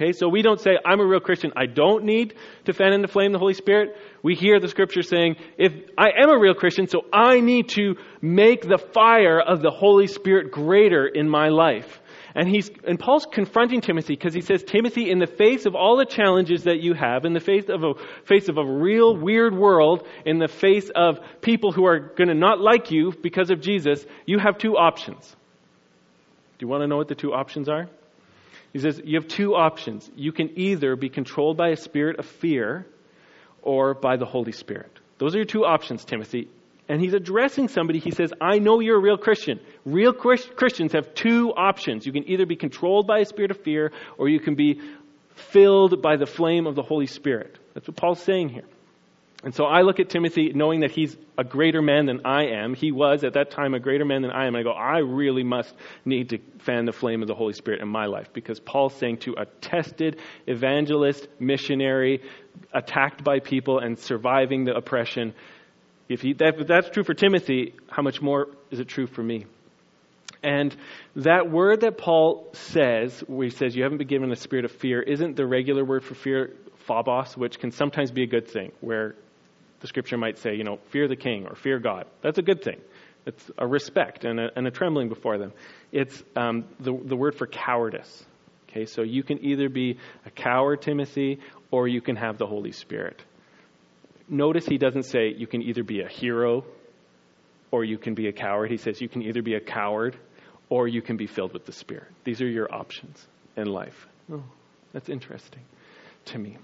Okay, 0.00 0.12
so 0.12 0.28
we 0.28 0.40
don't 0.40 0.58
say, 0.58 0.78
I'm 0.82 0.98
a 0.98 1.06
real 1.06 1.20
Christian, 1.20 1.52
I 1.56 1.66
don't 1.66 2.04
need 2.04 2.32
to 2.64 2.72
fan 2.72 2.94
into 2.94 3.06
flame 3.06 3.32
the 3.32 3.38
Holy 3.38 3.52
Spirit. 3.52 3.98
We 4.22 4.34
hear 4.34 4.58
the 4.58 4.68
scripture 4.68 5.02
saying, 5.02 5.36
if 5.58 5.74
I 5.98 6.12
am 6.22 6.30
a 6.30 6.38
real 6.38 6.54
Christian, 6.54 6.86
so 6.86 7.02
I 7.12 7.40
need 7.40 7.68
to 7.70 7.96
make 8.22 8.62
the 8.62 8.78
fire 8.78 9.38
of 9.38 9.60
the 9.60 9.70
Holy 9.70 10.06
Spirit 10.06 10.52
greater 10.52 11.06
in 11.06 11.28
my 11.28 11.48
life. 11.48 12.00
And 12.34 12.48
he's, 12.48 12.70
and 12.86 12.98
Paul's 12.98 13.26
confronting 13.30 13.82
Timothy 13.82 14.14
because 14.14 14.32
he 14.32 14.40
says, 14.40 14.62
Timothy, 14.62 15.10
in 15.10 15.18
the 15.18 15.26
face 15.26 15.66
of 15.66 15.74
all 15.74 15.98
the 15.98 16.06
challenges 16.06 16.64
that 16.64 16.80
you 16.80 16.94
have, 16.94 17.26
in 17.26 17.34
the 17.34 17.40
face 17.40 17.68
of 17.68 17.84
a, 17.84 17.92
face 18.24 18.48
of 18.48 18.56
a 18.56 18.64
real 18.64 19.14
weird 19.14 19.54
world, 19.54 20.06
in 20.24 20.38
the 20.38 20.48
face 20.48 20.90
of 20.96 21.18
people 21.42 21.72
who 21.72 21.84
are 21.84 21.98
going 21.98 22.28
to 22.28 22.34
not 22.34 22.58
like 22.58 22.90
you 22.90 23.12
because 23.22 23.50
of 23.50 23.60
Jesus, 23.60 24.06
you 24.24 24.38
have 24.38 24.56
two 24.56 24.78
options. 24.78 25.36
Do 26.56 26.64
you 26.64 26.68
want 26.68 26.84
to 26.84 26.86
know 26.86 26.96
what 26.96 27.08
the 27.08 27.14
two 27.14 27.34
options 27.34 27.68
are? 27.68 27.90
He 28.72 28.78
says, 28.78 29.00
You 29.04 29.18
have 29.18 29.28
two 29.28 29.54
options. 29.54 30.10
You 30.14 30.32
can 30.32 30.58
either 30.58 30.96
be 30.96 31.08
controlled 31.08 31.56
by 31.56 31.70
a 31.70 31.76
spirit 31.76 32.18
of 32.18 32.26
fear 32.26 32.86
or 33.62 33.94
by 33.94 34.16
the 34.16 34.26
Holy 34.26 34.52
Spirit. 34.52 34.90
Those 35.18 35.34
are 35.34 35.38
your 35.38 35.44
two 35.44 35.64
options, 35.64 36.04
Timothy. 36.04 36.48
And 36.88 37.00
he's 37.00 37.14
addressing 37.14 37.68
somebody. 37.68 38.00
He 38.00 38.10
says, 38.10 38.32
I 38.40 38.58
know 38.58 38.80
you're 38.80 38.96
a 38.96 39.00
real 39.00 39.16
Christian. 39.16 39.60
Real 39.84 40.12
Christians 40.12 40.92
have 40.92 41.14
two 41.14 41.52
options. 41.56 42.04
You 42.04 42.12
can 42.12 42.28
either 42.28 42.46
be 42.46 42.56
controlled 42.56 43.06
by 43.06 43.20
a 43.20 43.24
spirit 43.24 43.52
of 43.52 43.60
fear 43.62 43.92
or 44.18 44.28
you 44.28 44.40
can 44.40 44.56
be 44.56 44.80
filled 45.34 46.02
by 46.02 46.16
the 46.16 46.26
flame 46.26 46.66
of 46.66 46.74
the 46.74 46.82
Holy 46.82 47.06
Spirit. 47.06 47.56
That's 47.74 47.86
what 47.86 47.96
Paul's 47.96 48.22
saying 48.22 48.48
here. 48.48 48.64
And 49.42 49.54
so 49.54 49.64
I 49.64 49.82
look 49.82 50.00
at 50.00 50.10
Timothy 50.10 50.52
knowing 50.54 50.80
that 50.80 50.90
he's 50.90 51.16
a 51.38 51.44
greater 51.44 51.80
man 51.80 52.04
than 52.04 52.26
I 52.26 52.48
am. 52.48 52.74
He 52.74 52.92
was 52.92 53.24
at 53.24 53.32
that 53.34 53.50
time 53.50 53.72
a 53.72 53.80
greater 53.80 54.04
man 54.04 54.20
than 54.20 54.30
I 54.30 54.46
am. 54.46 54.54
And 54.54 54.58
I 54.58 54.62
go, 54.62 54.72
I 54.72 54.98
really 54.98 55.44
must 55.44 55.74
need 56.04 56.30
to 56.30 56.38
fan 56.58 56.84
the 56.84 56.92
flame 56.92 57.22
of 57.22 57.28
the 57.28 57.34
Holy 57.34 57.54
Spirit 57.54 57.80
in 57.80 57.88
my 57.88 58.04
life 58.04 58.30
because 58.34 58.60
Paul's 58.60 58.94
saying 58.94 59.18
to 59.18 59.36
a 59.38 59.46
tested 59.62 60.20
evangelist, 60.46 61.26
missionary, 61.38 62.22
attacked 62.74 63.24
by 63.24 63.40
people 63.40 63.78
and 63.78 63.98
surviving 63.98 64.66
the 64.66 64.74
oppression, 64.74 65.32
if, 66.10 66.20
he, 66.20 66.34
that, 66.34 66.60
if 66.60 66.66
that's 66.66 66.90
true 66.90 67.04
for 67.04 67.14
Timothy, 67.14 67.74
how 67.88 68.02
much 68.02 68.20
more 68.20 68.48
is 68.70 68.78
it 68.78 68.88
true 68.88 69.06
for 69.06 69.22
me? 69.22 69.46
And 70.42 70.74
that 71.16 71.50
word 71.50 71.82
that 71.82 71.96
Paul 71.96 72.48
says, 72.52 73.20
where 73.26 73.44
he 73.44 73.50
says 73.50 73.74
you 73.74 73.84
haven't 73.84 73.98
been 73.98 74.06
given 74.06 74.30
a 74.32 74.36
spirit 74.36 74.64
of 74.64 74.72
fear, 74.72 75.00
isn't 75.00 75.36
the 75.36 75.46
regular 75.46 75.84
word 75.84 76.04
for 76.04 76.14
fear, 76.14 76.56
phobos, 76.86 77.36
which 77.36 77.58
can 77.58 77.70
sometimes 77.70 78.10
be 78.10 78.22
a 78.22 78.26
good 78.26 78.48
thing, 78.48 78.72
where 78.80 79.14
the 79.80 79.86
scripture 79.86 80.16
might 80.16 80.38
say, 80.38 80.54
you 80.54 80.64
know, 80.64 80.78
fear 80.90 81.08
the 81.08 81.16
king 81.16 81.46
or 81.46 81.54
fear 81.54 81.78
God. 81.78 82.06
That's 82.22 82.38
a 82.38 82.42
good 82.42 82.62
thing. 82.62 82.80
It's 83.26 83.50
a 83.58 83.66
respect 83.66 84.24
and 84.24 84.40
a, 84.40 84.48
and 84.56 84.66
a 84.66 84.70
trembling 84.70 85.08
before 85.08 85.38
them. 85.38 85.52
It's 85.92 86.22
um, 86.36 86.64
the, 86.78 86.92
the 86.92 87.16
word 87.16 87.34
for 87.34 87.46
cowardice. 87.46 88.24
Okay, 88.68 88.86
so 88.86 89.02
you 89.02 89.22
can 89.22 89.44
either 89.44 89.68
be 89.68 89.98
a 90.24 90.30
coward, 90.30 90.82
Timothy, 90.82 91.40
or 91.70 91.88
you 91.88 92.00
can 92.00 92.16
have 92.16 92.38
the 92.38 92.46
Holy 92.46 92.72
Spirit. 92.72 93.22
Notice 94.28 94.64
he 94.64 94.78
doesn't 94.78 95.04
say 95.04 95.34
you 95.36 95.46
can 95.46 95.60
either 95.62 95.82
be 95.82 96.02
a 96.02 96.08
hero 96.08 96.64
or 97.72 97.84
you 97.84 97.98
can 97.98 98.14
be 98.14 98.28
a 98.28 98.32
coward. 98.32 98.70
He 98.70 98.76
says 98.76 99.00
you 99.00 99.08
can 99.08 99.22
either 99.22 99.42
be 99.42 99.54
a 99.54 99.60
coward 99.60 100.16
or 100.68 100.86
you 100.86 101.02
can 101.02 101.16
be 101.16 101.26
filled 101.26 101.52
with 101.52 101.66
the 101.66 101.72
Spirit. 101.72 102.08
These 102.24 102.40
are 102.40 102.48
your 102.48 102.72
options 102.72 103.26
in 103.56 103.66
life. 103.66 104.06
Oh, 104.32 104.44
that's 104.92 105.08
interesting 105.08 105.62
to 106.26 106.38
me. 106.38 106.56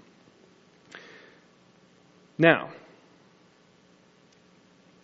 Now, 2.37 2.69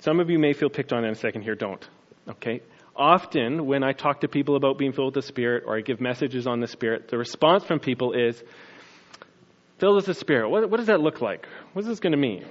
some 0.04 0.20
of 0.20 0.30
you 0.30 0.38
may 0.38 0.52
feel 0.52 0.70
picked 0.70 0.92
on 0.92 1.06
in 1.06 1.12
a 1.12 1.16
second 1.16 1.44
here, 1.44 1.56
don't. 1.56 1.88
Okay? 2.28 2.60
Often, 2.94 3.66
when 3.66 3.84
I 3.84 3.94
talk 3.94 4.20
to 4.22 4.28
people 4.28 4.58
about 4.58 4.78
being 4.78 4.92
filled 4.92 5.16
with 5.16 5.24
the 5.24 5.28
Spirit 5.28 5.64
or 5.66 5.78
I 5.78 5.82
give 5.82 6.02
messages 6.02 6.46
on 6.46 6.60
the 6.60 6.68
Spirit, 6.68 7.08
the 7.08 7.18
response 7.18 7.64
from 7.64 7.80
people 7.80 8.12
is, 8.12 8.44
filled 9.78 9.96
with 9.96 10.06
the 10.06 10.14
Spirit, 10.14 10.50
what, 10.50 10.70
what 10.70 10.78
does 10.78 10.88
that 10.88 11.00
look 11.00 11.22
like? 11.22 11.48
What 11.72 11.84
is 11.84 11.88
this 11.88 12.02
going 12.02 12.12
to 12.12 12.18
mean? 12.18 12.46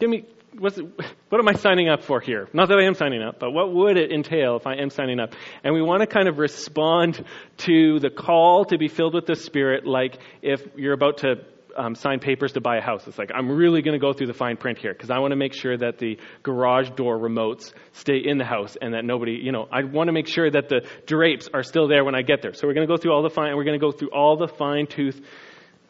Give 0.00 0.08
me, 0.08 0.24
what's, 0.58 0.78
what 0.78 1.38
am 1.38 1.46
I 1.46 1.52
signing 1.52 1.90
up 1.90 2.04
for 2.04 2.20
here? 2.20 2.48
Not 2.54 2.68
that 2.68 2.78
I 2.78 2.86
am 2.86 2.94
signing 2.94 3.22
up, 3.22 3.38
but 3.38 3.50
what 3.50 3.70
would 3.74 3.98
it 3.98 4.10
entail 4.12 4.56
if 4.56 4.66
I 4.66 4.76
am 4.76 4.88
signing 4.88 5.20
up? 5.20 5.34
And 5.62 5.74
we 5.74 5.82
want 5.82 6.00
to 6.00 6.06
kind 6.06 6.26
of 6.26 6.38
respond 6.38 7.22
to 7.58 8.00
the 8.00 8.08
call 8.08 8.64
to 8.64 8.78
be 8.78 8.88
filled 8.88 9.12
with 9.12 9.26
the 9.26 9.36
Spirit 9.36 9.86
like 9.86 10.16
if 10.40 10.62
you're 10.74 10.94
about 10.94 11.18
to 11.18 11.44
um, 11.76 11.94
sign 11.94 12.20
papers 12.20 12.52
to 12.52 12.60
buy 12.60 12.76
a 12.76 12.80
house. 12.80 13.06
It's 13.06 13.18
like, 13.18 13.30
I'm 13.34 13.50
really 13.50 13.82
going 13.82 13.98
to 13.98 14.04
go 14.04 14.12
through 14.12 14.28
the 14.28 14.34
fine 14.34 14.56
print 14.56 14.78
here 14.78 14.92
because 14.92 15.10
I 15.10 15.18
want 15.18 15.32
to 15.32 15.36
make 15.36 15.54
sure 15.54 15.76
that 15.76 15.98
the 15.98 16.18
garage 16.42 16.90
door 16.90 17.18
remotes 17.18 17.72
stay 17.92 18.18
in 18.24 18.38
the 18.38 18.44
house 18.44 18.76
and 18.80 18.94
that 18.94 19.04
nobody, 19.04 19.32
you 19.32 19.52
know, 19.52 19.68
I 19.72 19.84
want 19.84 20.08
to 20.08 20.12
make 20.12 20.26
sure 20.26 20.50
that 20.50 20.68
the 20.68 20.86
drapes 21.06 21.48
are 21.52 21.62
still 21.62 21.88
there 21.88 22.04
when 22.04 22.14
I 22.14 22.22
get 22.22 22.42
there. 22.42 22.54
So 22.54 22.66
we're 22.66 22.74
going 22.74 22.86
to 22.86 22.92
go 22.92 22.96
through 22.96 23.12
all 23.12 23.22
the 23.22 23.30
fine, 23.30 23.56
we're 23.56 23.64
going 23.64 23.78
to 23.78 23.84
go 23.84 23.92
through 23.92 24.10
all 24.10 24.36
the 24.36 24.48
fine 24.48 24.86
tooth, 24.86 25.20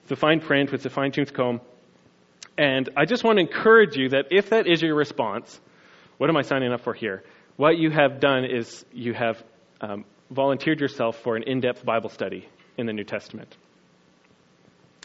the 0.09 0.17
fine 0.17 0.41
print 0.41 0.73
with 0.73 0.83
the 0.83 0.91
fine 0.91 1.13
tooth 1.13 1.33
comb. 1.33 1.61
And 2.59 2.91
I 2.97 3.05
just 3.05 3.25
want 3.25 3.39
to 3.39 3.41
encourage 3.41 3.97
you 3.97 4.11
that 4.11 4.27
if 4.31 4.51
that 4.51 4.67
is 4.67 4.83
your 4.83 4.95
response, 4.95 5.61
what 6.19 6.29
am 6.29 6.37
I 6.37 6.43
signing 6.43 6.73
up 6.73 6.83
for 6.83 6.95
here? 6.95 7.23
What 7.57 7.79
you 7.79 7.91
have 7.91 8.21
done 8.21 8.45
is 8.45 8.85
you 8.93 9.15
have 9.15 9.43
um, 9.81 10.05
volunteered 10.31 10.81
yourself 10.81 11.19
for 11.23 11.37
an 11.37 11.45
in 11.45 11.61
depth 11.61 11.85
Bible 11.85 12.09
study 12.09 12.49
in 12.77 12.87
the 12.87 12.93
New 12.93 13.05
Testament. 13.05 13.57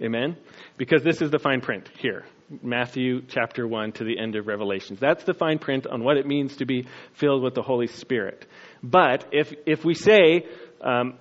Amen? 0.02 0.38
Because 0.78 1.04
this 1.04 1.22
is 1.22 1.32
the 1.32 1.40
fine 1.40 1.62
print 1.62 1.90
here. 2.00 2.26
Matthew 2.62 3.22
chapter 3.28 3.68
1 3.68 3.94
to 3.94 4.04
the 4.04 4.18
end 4.18 4.36
of 4.36 4.48
Revelations. 4.48 5.00
That's 5.00 5.24
the 5.24 5.34
fine 5.34 5.60
print 5.60 5.86
on 5.88 6.04
what 6.04 6.18
it 6.18 6.26
means 6.26 6.58
to 6.58 6.66
be 6.66 6.88
filled 7.14 7.44
with 7.44 7.56
the 7.56 7.62
Holy 7.62 7.88
Spirit. 7.88 8.46
But 8.82 9.26
if, 9.32 9.54
if 9.66 9.84
we 9.84 9.96
say, 9.96 10.46
um, 10.82 11.16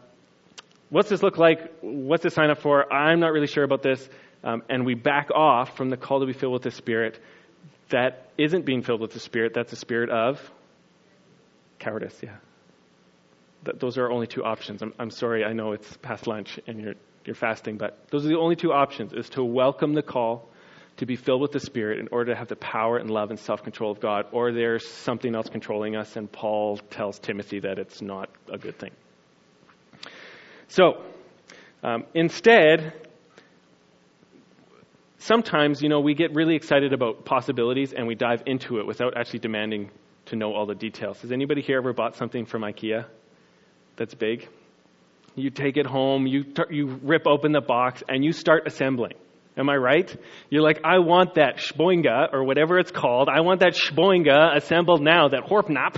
what's 0.90 1.08
this 1.08 1.22
look 1.22 1.38
like? 1.38 1.80
What's 1.80 2.22
this 2.22 2.34
sign 2.34 2.50
up 2.50 2.58
for? 2.58 2.92
I'm 2.92 3.18
not 3.18 3.32
really 3.32 3.48
sure 3.48 3.64
about 3.64 3.82
this. 3.82 4.08
Um, 4.44 4.62
and 4.68 4.86
we 4.86 4.94
back 4.94 5.30
off 5.34 5.76
from 5.76 5.90
the 5.90 5.96
call 5.96 6.20
to 6.20 6.26
be 6.26 6.32
filled 6.32 6.52
with 6.52 6.62
the 6.62 6.70
Spirit, 6.70 7.18
that 7.90 8.30
isn't 8.38 8.64
being 8.64 8.82
filled 8.82 9.00
with 9.00 9.12
the 9.12 9.20
Spirit. 9.20 9.52
That's 9.54 9.72
a 9.72 9.76
spirit 9.76 10.10
of 10.10 10.38
cowardice, 11.78 12.16
yeah. 12.22 12.36
Th- 13.64 13.78
those 13.78 13.98
are 13.98 14.10
only 14.10 14.26
two 14.26 14.44
options. 14.44 14.82
I'm, 14.82 14.92
I'm 14.98 15.10
sorry, 15.10 15.44
I 15.44 15.52
know 15.52 15.72
it's 15.72 15.96
past 15.96 16.26
lunch 16.26 16.60
and 16.66 16.80
you're 16.80 16.94
you're 17.26 17.34
fasting, 17.34 17.76
but 17.76 18.06
those 18.10 18.24
are 18.24 18.28
the 18.28 18.38
only 18.38 18.56
two 18.56 18.72
options 18.72 19.12
is 19.12 19.28
to 19.30 19.44
welcome 19.44 19.94
the 19.94 20.02
call 20.02 20.48
to 20.98 21.06
be 21.06 21.16
filled 21.16 21.42
with 21.42 21.52
the 21.52 21.60
Spirit 21.60 21.98
in 21.98 22.08
order 22.10 22.32
to 22.32 22.38
have 22.38 22.48
the 22.48 22.56
power 22.56 22.96
and 22.96 23.10
love 23.10 23.30
and 23.30 23.38
self 23.38 23.62
control 23.62 23.90
of 23.90 24.00
God, 24.00 24.26
or 24.32 24.52
there's 24.52 24.86
something 24.88 25.34
else 25.34 25.48
controlling 25.48 25.96
us, 25.96 26.16
and 26.16 26.30
Paul 26.30 26.78
tells 26.90 27.18
Timothy 27.18 27.60
that 27.60 27.78
it's 27.78 28.00
not 28.00 28.30
a 28.50 28.58
good 28.58 28.78
thing. 28.78 28.92
So, 30.68 31.02
um, 31.82 32.04
instead, 32.14 32.92
sometimes, 35.18 35.82
you 35.82 35.88
know, 35.88 36.00
we 36.00 36.14
get 36.14 36.34
really 36.34 36.56
excited 36.56 36.92
about 36.92 37.24
possibilities 37.24 37.92
and 37.92 38.06
we 38.06 38.14
dive 38.14 38.42
into 38.46 38.78
it 38.78 38.86
without 38.86 39.16
actually 39.16 39.40
demanding 39.40 39.90
to 40.26 40.36
know 40.36 40.54
all 40.54 40.66
the 40.66 40.74
details. 40.74 41.20
Has 41.20 41.30
anybody 41.30 41.62
here 41.62 41.78
ever 41.78 41.92
bought 41.92 42.16
something 42.16 42.46
from 42.46 42.62
IKEA 42.62 43.06
that's 43.96 44.14
big? 44.14 44.48
You 45.37 45.51
take 45.51 45.77
it 45.77 45.87
home, 45.87 46.27
you, 46.27 46.44
you 46.70 46.99
rip 47.03 47.27
open 47.27 47.53
the 47.53 47.61
box, 47.61 48.03
and 48.09 48.25
you 48.25 48.33
start 48.33 48.66
assembling. 48.66 49.12
Am 49.59 49.71
I 49.71 49.77
right? 49.77 50.14
You're 50.51 50.62
like, 50.62 50.81
I 50.85 50.99
want 50.99 51.37
that 51.37 51.57
shboinga, 51.57 52.35
or 52.35 52.45
whatever 52.45 52.79
it's 52.79 52.90
called. 52.90 53.31
I 53.31 53.40
want 53.40 53.61
that 53.61 53.73
shboinga 53.73 54.55
assembled 54.55 55.01
now, 55.01 55.29
that 55.29 55.45
horpnap. 55.45 55.97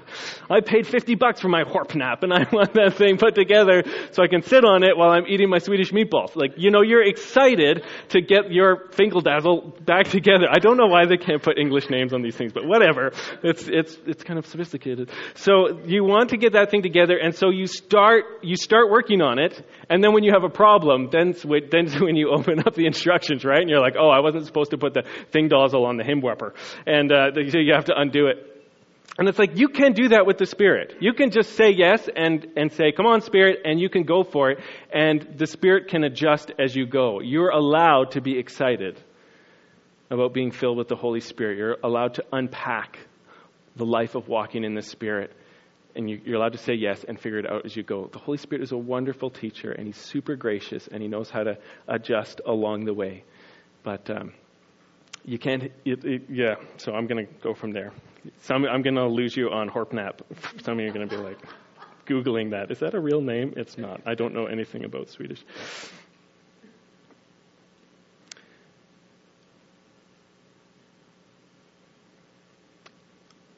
I 0.49 0.61
paid 0.61 0.87
50 0.87 1.16
bucks 1.16 1.40
for 1.40 1.49
my 1.49 1.64
horpnap, 1.64 2.23
and 2.23 2.33
I 2.33 2.47
want 2.53 2.75
that 2.75 2.94
thing 2.94 3.18
put 3.18 3.35
together 3.35 3.83
so 4.12 4.23
I 4.23 4.29
can 4.29 4.42
sit 4.42 4.64
on 4.64 4.85
it 4.85 4.97
while 4.97 5.11
I'm 5.11 5.27
eating 5.27 5.51
my 5.51 5.59
Swedish 5.59 5.90
meatballs. 5.90 6.37
Like, 6.37 6.53
you 6.57 6.71
know, 6.71 6.83
you're 6.83 7.03
excited 7.03 7.83
to 8.11 8.21
get 8.21 8.53
your 8.53 8.90
finkeldazzle 8.90 9.85
back 9.85 10.07
together. 10.09 10.47
I 10.49 10.61
don't 10.61 10.77
know 10.77 10.87
why 10.87 11.07
they 11.07 11.16
can't 11.16 11.42
put 11.42 11.59
English 11.59 11.90
names 11.90 12.12
on 12.12 12.23
these 12.23 12.37
things, 12.37 12.53
but 12.53 12.64
whatever. 12.64 13.11
It's, 13.42 13.66
it's, 13.66 13.99
it's 14.07 14.23
kind 14.23 14.38
of 14.38 14.47
sophisticated. 14.47 15.11
So 15.35 15.81
you 15.85 16.05
want 16.05 16.31
to 16.31 16.37
get 16.37 16.53
that 16.53 16.71
thing 16.71 16.83
together, 16.83 17.18
and 17.18 17.35
so 17.35 17.51
you 17.51 17.66
start, 17.66 18.25
you 18.42 18.55
start 18.55 18.88
working 18.88 19.21
on 19.21 19.40
it, 19.40 19.61
and 19.90 20.05
then 20.05 20.12
when 20.12 20.22
you 20.22 20.33
have 20.33 20.44
a 20.44 20.51
problem, 20.51 21.09
then, 21.11 21.35
then 21.70 21.88
when 22.01 22.16
you 22.16 22.31
open 22.31 22.61
up 22.61 22.74
the 22.74 22.87
instructions, 22.87 23.44
right? 23.44 23.61
And 23.61 23.70
you're 23.70 23.81
like, 23.81 23.94
oh, 23.98 24.11
I 24.11 24.20
wasn't 24.20 24.44
supposed 24.46 24.70
to 24.72 24.79
put 24.79 24.94
the 24.94 25.03
thing 25.33 25.51
on 25.53 25.96
the 25.96 26.05
himwepper. 26.05 26.53
And 26.87 27.11
uh, 27.11 27.33
so 27.51 27.59
you 27.59 27.72
have 27.74 27.87
to 27.87 27.94
undo 27.96 28.27
it. 28.27 28.37
And 29.18 29.29
it's 29.29 29.38
like, 29.38 29.59
you 29.59 29.68
can 29.68 29.94
do 29.94 30.11
that 30.11 30.27
with 30.27 30.38
the 30.38 30.46
Spirit. 30.46 30.94
You 31.01 31.12
can 31.12 31.31
just 31.31 31.57
say 31.57 31.70
yes 31.70 32.09
and, 32.14 32.46
and 32.57 32.72
say, 32.72 32.92
come 32.92 33.07
on, 33.07 33.20
Spirit, 33.22 33.61
and 33.64 33.81
you 33.81 33.88
can 33.88 34.05
go 34.05 34.22
for 34.22 34.51
it. 34.51 34.59
And 34.92 35.35
the 35.37 35.46
Spirit 35.46 35.88
can 35.88 36.05
adjust 36.05 36.53
as 36.59 36.77
you 36.77 36.87
go. 36.87 37.20
You're 37.20 37.51
allowed 37.51 38.12
to 38.12 38.20
be 38.20 38.38
excited 38.38 39.01
about 40.11 40.35
being 40.35 40.53
filled 40.53 40.79
with 40.79 40.88
the 40.88 40.96
Holy 40.96 41.20
Spirit. 41.20 41.59
You're 41.59 41.79
allowed 41.83 42.14
to 42.14 42.24
unpack 42.33 42.98
the 43.74 43.85
life 43.85 44.14
of 44.14 44.29
walking 44.29 44.62
in 44.62 44.74
the 44.74 44.83
Spirit. 44.83 45.33
And 45.98 46.08
you, 46.08 46.20
are 46.28 46.37
allowed 46.37 46.52
to 46.52 46.58
say 46.58 46.74
yes 46.74 47.04
and 47.04 47.18
figure 47.18 47.40
it 47.40 47.50
out 47.50 47.66
as 47.66 47.76
you 47.76 47.82
go. 47.82 48.06
The 48.06 48.20
Holy 48.20 48.38
Spirit 48.38 48.62
is 48.62 48.72
a 48.72 48.76
wonderful 48.76 49.30
teacher, 49.30 49.72
and 49.72 49.87
He's 49.87 49.96
super 49.96 50.37
gracious, 50.37 50.88
and 50.90 51.02
He 51.02 51.08
knows 51.08 51.28
how 51.28 51.42
to 51.42 51.58
adjust 51.88 52.40
along 52.46 52.84
the 52.84 52.94
way. 52.94 53.24
But 53.82 54.08
um, 54.08 54.32
you 55.24 55.38
can't, 55.38 55.64
it, 55.84 56.04
it, 56.04 56.22
yeah, 56.30 56.54
so 56.76 56.94
I'm 56.94 57.06
going 57.06 57.26
to 57.26 57.32
go 57.42 57.52
from 57.52 57.72
there. 57.72 57.92
Some, 58.42 58.64
I'm 58.64 58.82
going 58.82 58.94
to 58.94 59.06
lose 59.06 59.37
you 59.37 59.50
on 59.50 59.68
Horpnap. 59.68 60.20
Some 60.62 60.78
of 60.78 60.80
you 60.80 60.88
are 60.88 60.92
going 60.92 61.08
to 61.08 61.16
be 61.16 61.20
like, 61.20 61.38
Googling 62.06 62.50
that. 62.52 62.70
Is 62.70 62.78
that 62.78 62.94
a 62.94 63.00
real 63.00 63.20
name? 63.20 63.52
It's 63.56 63.76
not. 63.76 64.00
I 64.06 64.14
don't 64.14 64.32
know 64.32 64.46
anything 64.46 64.84
about 64.84 65.11
Swedish. 65.11 65.44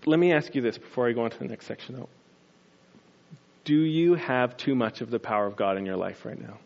Let 0.06 0.18
me 0.18 0.32
ask 0.32 0.54
you 0.54 0.62
this 0.62 0.78
before 0.78 1.06
I 1.06 1.12
go 1.12 1.22
on 1.22 1.30
to 1.30 1.38
the 1.38 1.44
next 1.44 1.66
section, 1.66 1.94
though. 1.94 2.08
Do 3.70 3.84
you 3.84 4.14
have 4.14 4.56
too 4.56 4.74
much 4.74 5.00
of 5.00 5.10
the 5.10 5.20
power 5.20 5.46
of 5.46 5.54
God 5.54 5.78
in 5.78 5.86
your 5.86 5.96
life 5.96 6.24
right 6.24 6.36
now? 6.36 6.58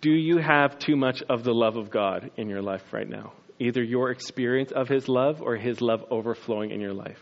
Do 0.00 0.10
you 0.10 0.38
have 0.38 0.76
too 0.80 0.96
much 0.96 1.22
of 1.28 1.44
the 1.44 1.54
love 1.54 1.76
of 1.76 1.88
God 1.88 2.32
in 2.36 2.48
your 2.48 2.62
life 2.62 2.82
right 2.92 3.08
now? 3.08 3.32
Either 3.60 3.80
your 3.80 4.10
experience 4.10 4.72
of 4.72 4.88
His 4.88 5.06
love 5.06 5.40
or 5.40 5.54
His 5.54 5.80
love 5.80 6.04
overflowing 6.10 6.72
in 6.72 6.80
your 6.80 6.94
life. 6.94 7.20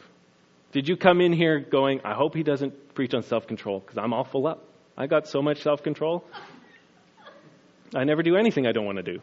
Did 0.72 0.88
you 0.88 0.96
come 0.96 1.20
in 1.20 1.34
here 1.34 1.60
going, 1.60 2.00
I 2.02 2.14
hope 2.14 2.34
he 2.34 2.42
doesn't 2.42 2.94
preach 2.94 3.12
on 3.12 3.24
self 3.24 3.46
control 3.46 3.80
because 3.80 3.98
I'm 3.98 4.14
all 4.14 4.24
full 4.24 4.46
up? 4.46 4.64
I 4.96 5.08
got 5.08 5.28
so 5.28 5.42
much 5.42 5.60
self 5.60 5.82
control. 5.82 6.24
I 7.94 8.04
never 8.04 8.22
do 8.22 8.36
anything 8.36 8.66
I 8.66 8.72
don't 8.72 8.86
want 8.86 8.96
to 8.96 9.02
do. 9.02 9.18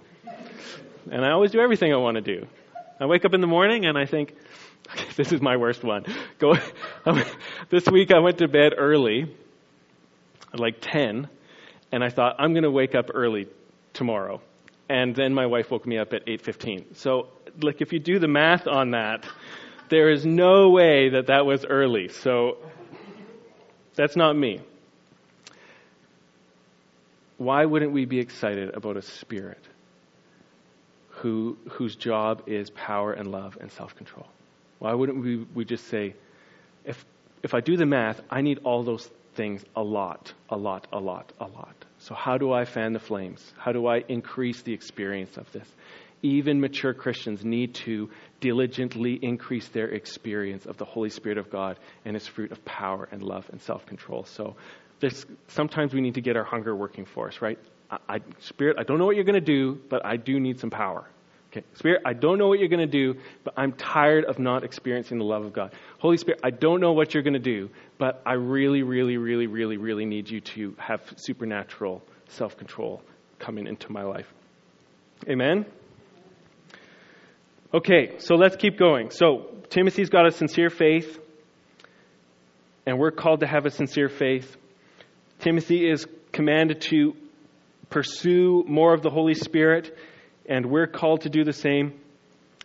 And 1.11 1.25
I 1.25 1.31
always 1.31 1.49
do 1.49 1.59
everything 1.59 1.91
I 1.91 1.97
want 1.97 2.17
to 2.17 2.21
do. 2.21 2.45
I 2.99 3.07
wake 3.07 3.25
up 3.25 3.33
in 3.33 3.41
the 3.41 3.47
morning 3.47 3.87
and 3.87 3.97
I 3.97 4.05
think, 4.05 4.35
this 5.15 5.31
is 5.31 5.41
my 5.41 5.57
worst 5.57 5.83
one. 5.83 6.05
Go, 6.37 6.55
this 7.69 7.85
week 7.87 8.11
I 8.11 8.19
went 8.19 8.39
to 8.39 8.47
bed 8.47 8.73
early, 8.77 9.35
like 10.53 10.77
10, 10.81 11.27
and 11.91 12.03
I 12.03 12.09
thought, 12.09 12.35
I'm 12.39 12.53
going 12.53 12.63
to 12.63 12.71
wake 12.71 12.95
up 12.95 13.09
early 13.13 13.47
tomorrow. 13.93 14.41
And 14.87 15.15
then 15.15 15.33
my 15.33 15.45
wife 15.45 15.69
woke 15.69 15.85
me 15.85 15.97
up 15.97 16.13
at 16.13 16.25
8.15. 16.25 16.95
So, 16.97 17.27
like, 17.61 17.81
if 17.81 17.93
you 17.93 17.99
do 17.99 18.17
the 18.17 18.27
math 18.27 18.67
on 18.67 18.91
that, 18.91 19.25
there 19.89 20.09
is 20.09 20.25
no 20.25 20.69
way 20.69 21.09
that 21.09 21.27
that 21.27 21.45
was 21.45 21.65
early. 21.65 22.07
So 22.07 22.57
that's 23.95 24.15
not 24.15 24.35
me. 24.35 24.61
Why 27.37 27.65
wouldn't 27.65 27.91
we 27.91 28.05
be 28.05 28.19
excited 28.19 28.75
about 28.75 28.97
a 28.97 29.01
spirit 29.01 29.63
who, 31.09 31.57
whose 31.71 31.95
job 31.95 32.43
is 32.47 32.69
power 32.69 33.13
and 33.13 33.31
love 33.31 33.57
and 33.61 33.71
self 33.71 33.95
control? 33.95 34.27
Why 34.79 34.93
wouldn't 34.93 35.21
we, 35.21 35.45
we 35.53 35.65
just 35.65 35.87
say, 35.87 36.15
if, 36.85 37.03
if 37.43 37.53
I 37.53 37.59
do 37.59 37.77
the 37.77 37.85
math, 37.85 38.19
I 38.29 38.41
need 38.41 38.59
all 38.63 38.83
those 38.83 39.09
things 39.35 39.63
a 39.75 39.81
lot, 39.81 40.33
a 40.49 40.57
lot, 40.57 40.87
a 40.91 40.99
lot, 40.99 41.31
a 41.39 41.45
lot. 41.45 41.75
So, 41.99 42.15
how 42.15 42.37
do 42.37 42.51
I 42.51 42.65
fan 42.65 42.93
the 42.93 42.99
flames? 42.99 43.53
How 43.57 43.71
do 43.71 43.87
I 43.87 44.03
increase 44.07 44.61
the 44.61 44.73
experience 44.73 45.37
of 45.37 45.51
this? 45.51 45.67
even 46.21 46.59
mature 46.59 46.93
Christians 46.93 47.43
need 47.45 47.75
to 47.75 48.09
diligently 48.41 49.17
increase 49.21 49.67
their 49.69 49.87
experience 49.89 50.65
of 50.65 50.77
the 50.77 50.85
Holy 50.85 51.09
Spirit 51.09 51.37
of 51.37 51.49
God 51.49 51.79
and 52.05 52.15
His 52.15 52.27
fruit 52.27 52.51
of 52.51 52.63
power 52.65 53.07
and 53.11 53.23
love 53.23 53.47
and 53.51 53.61
self 53.61 53.85
control. 53.85 54.25
So, 54.25 54.55
sometimes 55.47 55.93
we 55.93 56.01
need 56.01 56.15
to 56.15 56.21
get 56.21 56.35
our 56.35 56.43
hunger 56.43 56.75
working 56.75 57.05
for 57.05 57.27
us, 57.27 57.41
right? 57.41 57.57
I, 57.89 57.97
I, 58.07 58.19
Spirit, 58.39 58.77
I 58.79 58.83
don't 58.83 58.99
know 58.99 59.05
what 59.05 59.15
you're 59.15 59.25
going 59.25 59.35
to 59.35 59.41
do, 59.41 59.79
but 59.89 60.05
I 60.05 60.17
do 60.17 60.39
need 60.39 60.59
some 60.59 60.69
power. 60.69 61.07
Okay, 61.51 61.65
Spirit, 61.73 62.03
I 62.05 62.13
don't 62.13 62.37
know 62.37 62.47
what 62.47 62.59
you're 62.59 62.69
going 62.69 62.79
to 62.79 62.85
do, 62.85 63.19
but 63.43 63.55
I'm 63.57 63.71
tired 63.71 64.25
of 64.25 64.37
not 64.37 64.63
experiencing 64.63 65.17
the 65.17 65.23
love 65.23 65.45
of 65.45 65.53
God. 65.53 65.73
Holy 65.97 66.17
Spirit, 66.17 66.41
I 66.43 66.51
don't 66.51 66.79
know 66.79 66.93
what 66.93 67.13
you're 67.13 67.23
going 67.23 67.33
to 67.33 67.39
do, 67.39 67.71
but 67.97 68.21
I 68.23 68.33
really, 68.33 68.83
really, 68.83 69.17
really, 69.17 69.47
really, 69.47 69.77
really 69.77 70.05
need 70.05 70.29
you 70.29 70.41
to 70.41 70.75
have 70.77 71.01
supernatural 71.17 72.03
self 72.27 72.55
control 72.55 73.01
coming 73.39 73.65
into 73.65 73.91
my 73.91 74.03
life. 74.03 74.31
Amen? 75.27 75.65
Okay, 77.73 78.15
so 78.19 78.35
let's 78.35 78.55
keep 78.55 78.77
going. 78.77 79.09
So, 79.09 79.47
Timothy's 79.69 80.09
got 80.09 80.27
a 80.27 80.31
sincere 80.31 80.69
faith, 80.69 81.19
and 82.85 82.99
we're 82.99 83.11
called 83.11 83.39
to 83.39 83.47
have 83.47 83.65
a 83.65 83.71
sincere 83.71 84.09
faith. 84.09 84.55
Timothy 85.39 85.89
is 85.89 86.05
commanded 86.31 86.81
to 86.81 87.15
pursue 87.89 88.63
more 88.67 88.93
of 88.93 89.01
the 89.01 89.09
Holy 89.09 89.33
Spirit, 89.33 89.95
and 90.49 90.65
we're 90.65 90.87
called 90.87 91.21
to 91.21 91.29
do 91.29 91.45
the 91.45 91.53
same. 91.53 91.93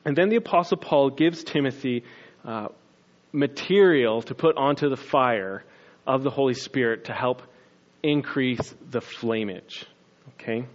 And 0.04 0.16
then 0.16 0.30
the 0.30 0.36
Apostle 0.36 0.78
Paul 0.78 1.10
gives 1.10 1.44
Timothy 1.44 2.02
uh, 2.44 2.68
material 3.32 4.22
to 4.22 4.34
put 4.34 4.56
onto 4.56 4.88
the 4.88 4.96
fire 4.96 5.62
of 6.06 6.22
the 6.22 6.30
Holy 6.30 6.54
Spirit 6.54 7.04
to 7.04 7.12
help 7.12 7.42
increase 8.02 8.74
the 8.90 9.00
flamage. 9.00 9.84
Okay? 10.34 10.66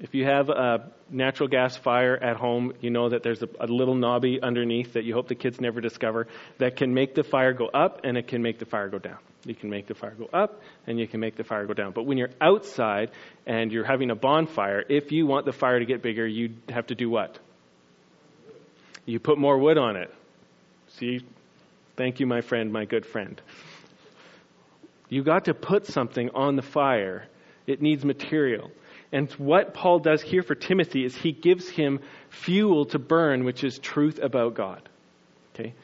If 0.00 0.14
you 0.14 0.24
have 0.24 0.48
a 0.50 0.90
natural 1.08 1.48
gas 1.48 1.76
fire 1.76 2.16
at 2.16 2.36
home, 2.36 2.74
you 2.80 2.90
know 2.90 3.08
that 3.08 3.22
there's 3.22 3.42
a, 3.42 3.48
a, 3.60 3.66
little 3.66 3.94
knobby 3.94 4.40
underneath 4.42 4.94
that 4.94 5.04
you 5.04 5.14
hope 5.14 5.28
the 5.28 5.34
kids 5.34 5.60
never 5.60 5.80
discover 5.80 6.26
that 6.58 6.76
can 6.76 6.92
make 6.92 7.14
the 7.14 7.22
fire 7.22 7.52
go 7.52 7.66
up 7.66 8.00
and 8.04 8.16
it 8.16 8.26
can 8.26 8.42
make 8.42 8.58
the 8.58 8.66
fire 8.66 8.88
go 8.88 8.98
down. 8.98 9.18
You 9.44 9.54
can 9.54 9.70
make 9.70 9.86
the 9.86 9.94
fire 9.94 10.14
go 10.18 10.28
up 10.32 10.60
and 10.86 10.98
you 10.98 11.06
can 11.06 11.20
make 11.20 11.36
the 11.36 11.44
fire 11.44 11.66
go 11.66 11.74
down. 11.74 11.92
But 11.92 12.04
when 12.04 12.18
you're 12.18 12.30
outside 12.40 13.10
and 13.46 13.70
you're 13.70 13.84
having 13.84 14.10
a 14.10 14.14
bonfire, 14.14 14.84
if 14.88 15.12
you 15.12 15.26
want 15.26 15.44
the 15.46 15.52
fire 15.52 15.78
to 15.78 15.84
get 15.84 16.02
bigger, 16.02 16.26
you 16.26 16.54
have 16.70 16.86
to 16.86 16.94
do 16.94 17.10
what? 17.10 17.38
You 19.06 19.20
put 19.20 19.38
more 19.38 19.58
wood 19.58 19.78
on 19.78 19.96
it. 19.96 20.12
See? 20.88 21.20
Thank 21.96 22.20
you, 22.20 22.26
my 22.26 22.40
friend, 22.40 22.72
my 22.72 22.86
good 22.86 23.06
friend. 23.06 23.40
You 25.08 25.22
got 25.22 25.44
to 25.44 25.54
put 25.54 25.86
something 25.86 26.30
on 26.34 26.56
the 26.56 26.62
fire. 26.62 27.28
It 27.66 27.80
needs 27.80 28.04
material. 28.04 28.70
And 29.12 29.30
what 29.32 29.74
Paul 29.74 30.00
does 30.00 30.22
here 30.22 30.42
for 30.42 30.54
Timothy 30.54 31.04
is 31.04 31.14
he 31.14 31.30
gives 31.30 31.68
him 31.68 32.00
fuel 32.30 32.86
to 32.86 32.98
burn, 32.98 33.44
which 33.44 33.62
is 33.62 33.78
truth 33.78 34.18
about 34.20 34.54
God. 34.54 34.88
Okay? 35.54 35.74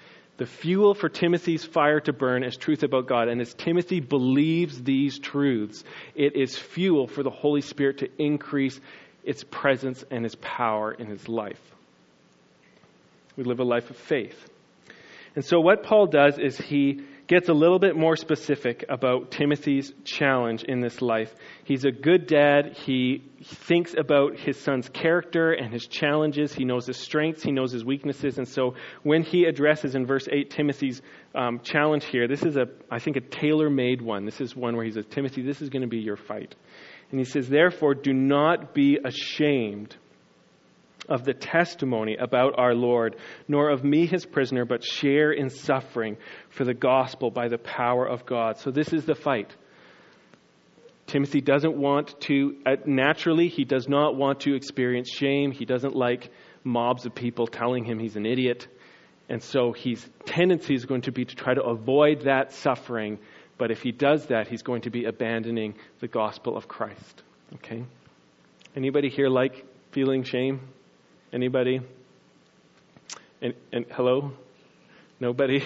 The 0.41 0.47
fuel 0.47 0.95
for 0.95 1.11
Timothy's 1.11 1.67
fire 1.67 2.01
to 2.01 2.15
burn 2.15 2.45
is 2.45 2.57
truth 2.57 2.83
about 2.83 3.07
God. 3.07 3.29
And 3.29 3.43
as 3.43 3.53
Timothy 3.53 4.01
believes 4.01 4.83
these 4.83 5.19
truths, 5.19 5.85
it 6.15 6.35
is 6.35 6.57
fuel 6.57 7.07
for 7.07 7.23
the 7.23 7.29
Holy 7.29 7.61
Spirit 7.61 7.99
to 7.99 8.09
increase 8.17 8.81
its 9.23 9.45
presence 9.45 10.03
and 10.11 10.25
its 10.25 10.39
power 10.41 10.93
in 10.93 11.09
his 11.09 11.29
life. 11.29 11.61
We 13.37 13.45
live 13.45 13.61
a 13.61 13.65
life 13.65 13.91
of 13.91 13.99
faith. 13.99 14.49
And 15.37 15.45
so, 15.45 15.61
what 15.61 15.83
Paul 15.83 16.07
does 16.07 16.39
is 16.39 16.57
he 16.57 17.03
gets 17.31 17.49
a 17.49 17.53
little 17.53 17.79
bit 17.79 17.95
more 17.95 18.17
specific 18.17 18.85
about 18.89 19.31
Timothy's 19.31 19.93
challenge 20.03 20.65
in 20.65 20.81
this 20.81 21.01
life. 21.01 21.33
He's 21.63 21.85
a 21.85 21.93
good 21.93 22.27
dad. 22.27 22.77
He 22.85 23.23
thinks 23.45 23.95
about 23.97 24.37
his 24.37 24.59
son's 24.59 24.89
character 24.89 25.53
and 25.53 25.73
his 25.73 25.87
challenges. 25.87 26.53
He 26.53 26.65
knows 26.65 26.89
his 26.89 26.97
strengths, 26.97 27.45
he 27.45 27.53
knows 27.53 27.71
his 27.71 27.85
weaknesses. 27.85 28.39
And 28.39 28.49
so 28.49 28.75
when 29.05 29.23
he 29.23 29.45
addresses 29.45 29.95
in 29.95 30.07
verse 30.07 30.27
8 30.29 30.51
Timothy's 30.51 31.03
um, 31.33 31.61
challenge 31.61 32.05
here, 32.07 32.27
this 32.27 32.43
is, 32.43 32.57
a, 32.57 32.67
I 32.91 32.99
think, 32.99 33.17
a 33.17 33.21
tailor 33.21 33.71
made 33.71 34.03
one. 34.03 34.25
This 34.25 34.41
is 34.41 34.57
one 34.57 34.75
where 34.75 34.85
he 34.85 34.91
says, 34.91 35.05
Timothy, 35.09 35.43
this 35.43 35.63
is 35.63 35.69
going 35.69 35.83
to 35.83 35.89
be 35.89 36.01
your 36.01 36.17
fight. 36.17 36.57
And 37.13 37.21
he 37.21 37.25
says, 37.25 37.49
Therefore, 37.49 37.95
do 37.95 38.13
not 38.13 38.75
be 38.75 38.99
ashamed 39.05 39.95
of 41.11 41.25
the 41.25 41.35
testimony 41.35 42.17
about 42.17 42.59
our 42.59 42.75
Lord, 42.75 43.17
nor 43.49 43.71
of 43.71 43.85
me, 43.85 44.07
his 44.07 44.25
prisoner, 44.25 44.65
but 44.65 44.85
share 44.85 45.33
in 45.33 45.51
suffering 45.51 46.17
for 46.49 46.65
the 46.65 46.75
gospel 46.75 47.31
by 47.31 47.49
the 47.49 47.59
power 47.59 48.07
of 48.07 48.25
God. 48.25 48.59
So, 48.59 48.71
this 48.71 48.93
is 48.93 49.05
the 49.05 49.15
fight. 49.15 49.55
Timothy 51.11 51.41
doesn't 51.41 51.77
want 51.77 52.21
to, 52.21 52.57
uh, 52.65 52.77
naturally, 52.87 53.49
he 53.49 53.65
does 53.65 53.89
not 53.89 54.15
want 54.15 54.41
to 54.41 54.55
experience 54.55 55.11
shame. 55.11 55.51
He 55.51 55.65
doesn't 55.65 55.97
like 55.97 56.31
mobs 56.63 57.05
of 57.05 57.17
people 57.17 57.49
telling 57.49 57.85
him 57.85 57.99
he's 57.99 58.15
an 58.15 58.27
idiot. 58.27 58.69
And 59.29 59.43
so 59.43 59.73
his 59.73 60.09
tendency 60.25 60.75
is 60.75 60.87
going 60.87 61.03
to 61.03 61.13
be 61.13 61.25
to 61.25 61.35
try 61.35 61.55
to 61.55 61.63
avoid 61.63 62.23
that 62.23 62.53
suffering. 62.53 63.19
But 63.59 63.73
if 63.73 63.83
he 63.83 63.91
does 63.91 64.27
that, 64.27 64.47
he's 64.47 64.63
going 64.63 64.83
to 64.83 64.91
be 64.91 65.05
abandoning 65.05 65.75
the 65.99 66.09
gospel 66.09 66.57
of 66.57 66.69
Christ. 66.69 67.23
Okay? 67.55 67.85
Anybody 68.77 69.09
here 69.09 69.29
like 69.29 69.65
feeling 69.91 70.23
shame? 70.23 70.61
Anybody? 71.33 71.81
And, 73.41 73.55
and 73.73 73.87
hello? 73.93 74.33
Nobody? 75.21 75.65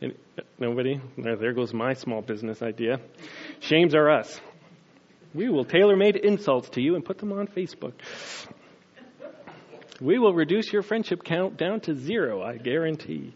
And, 0.00 0.14
nobody? 0.58 1.00
there 1.16 1.52
goes 1.52 1.72
my 1.72 1.94
small 1.94 2.22
business 2.22 2.62
idea. 2.62 3.00
Shames 3.60 3.94
are 3.94 4.10
us. 4.10 4.40
We 5.34 5.48
will 5.48 5.64
tailor 5.64 5.96
made 5.96 6.16
insults 6.16 6.68
to 6.70 6.80
you 6.80 6.94
and 6.94 7.04
put 7.04 7.18
them 7.18 7.32
on 7.32 7.46
Facebook. 7.46 7.92
We 10.00 10.18
will 10.18 10.34
reduce 10.34 10.72
your 10.72 10.82
friendship 10.82 11.24
count 11.24 11.56
down 11.56 11.80
to 11.82 11.94
zero, 11.94 12.42
I 12.42 12.56
guarantee. 12.56 13.34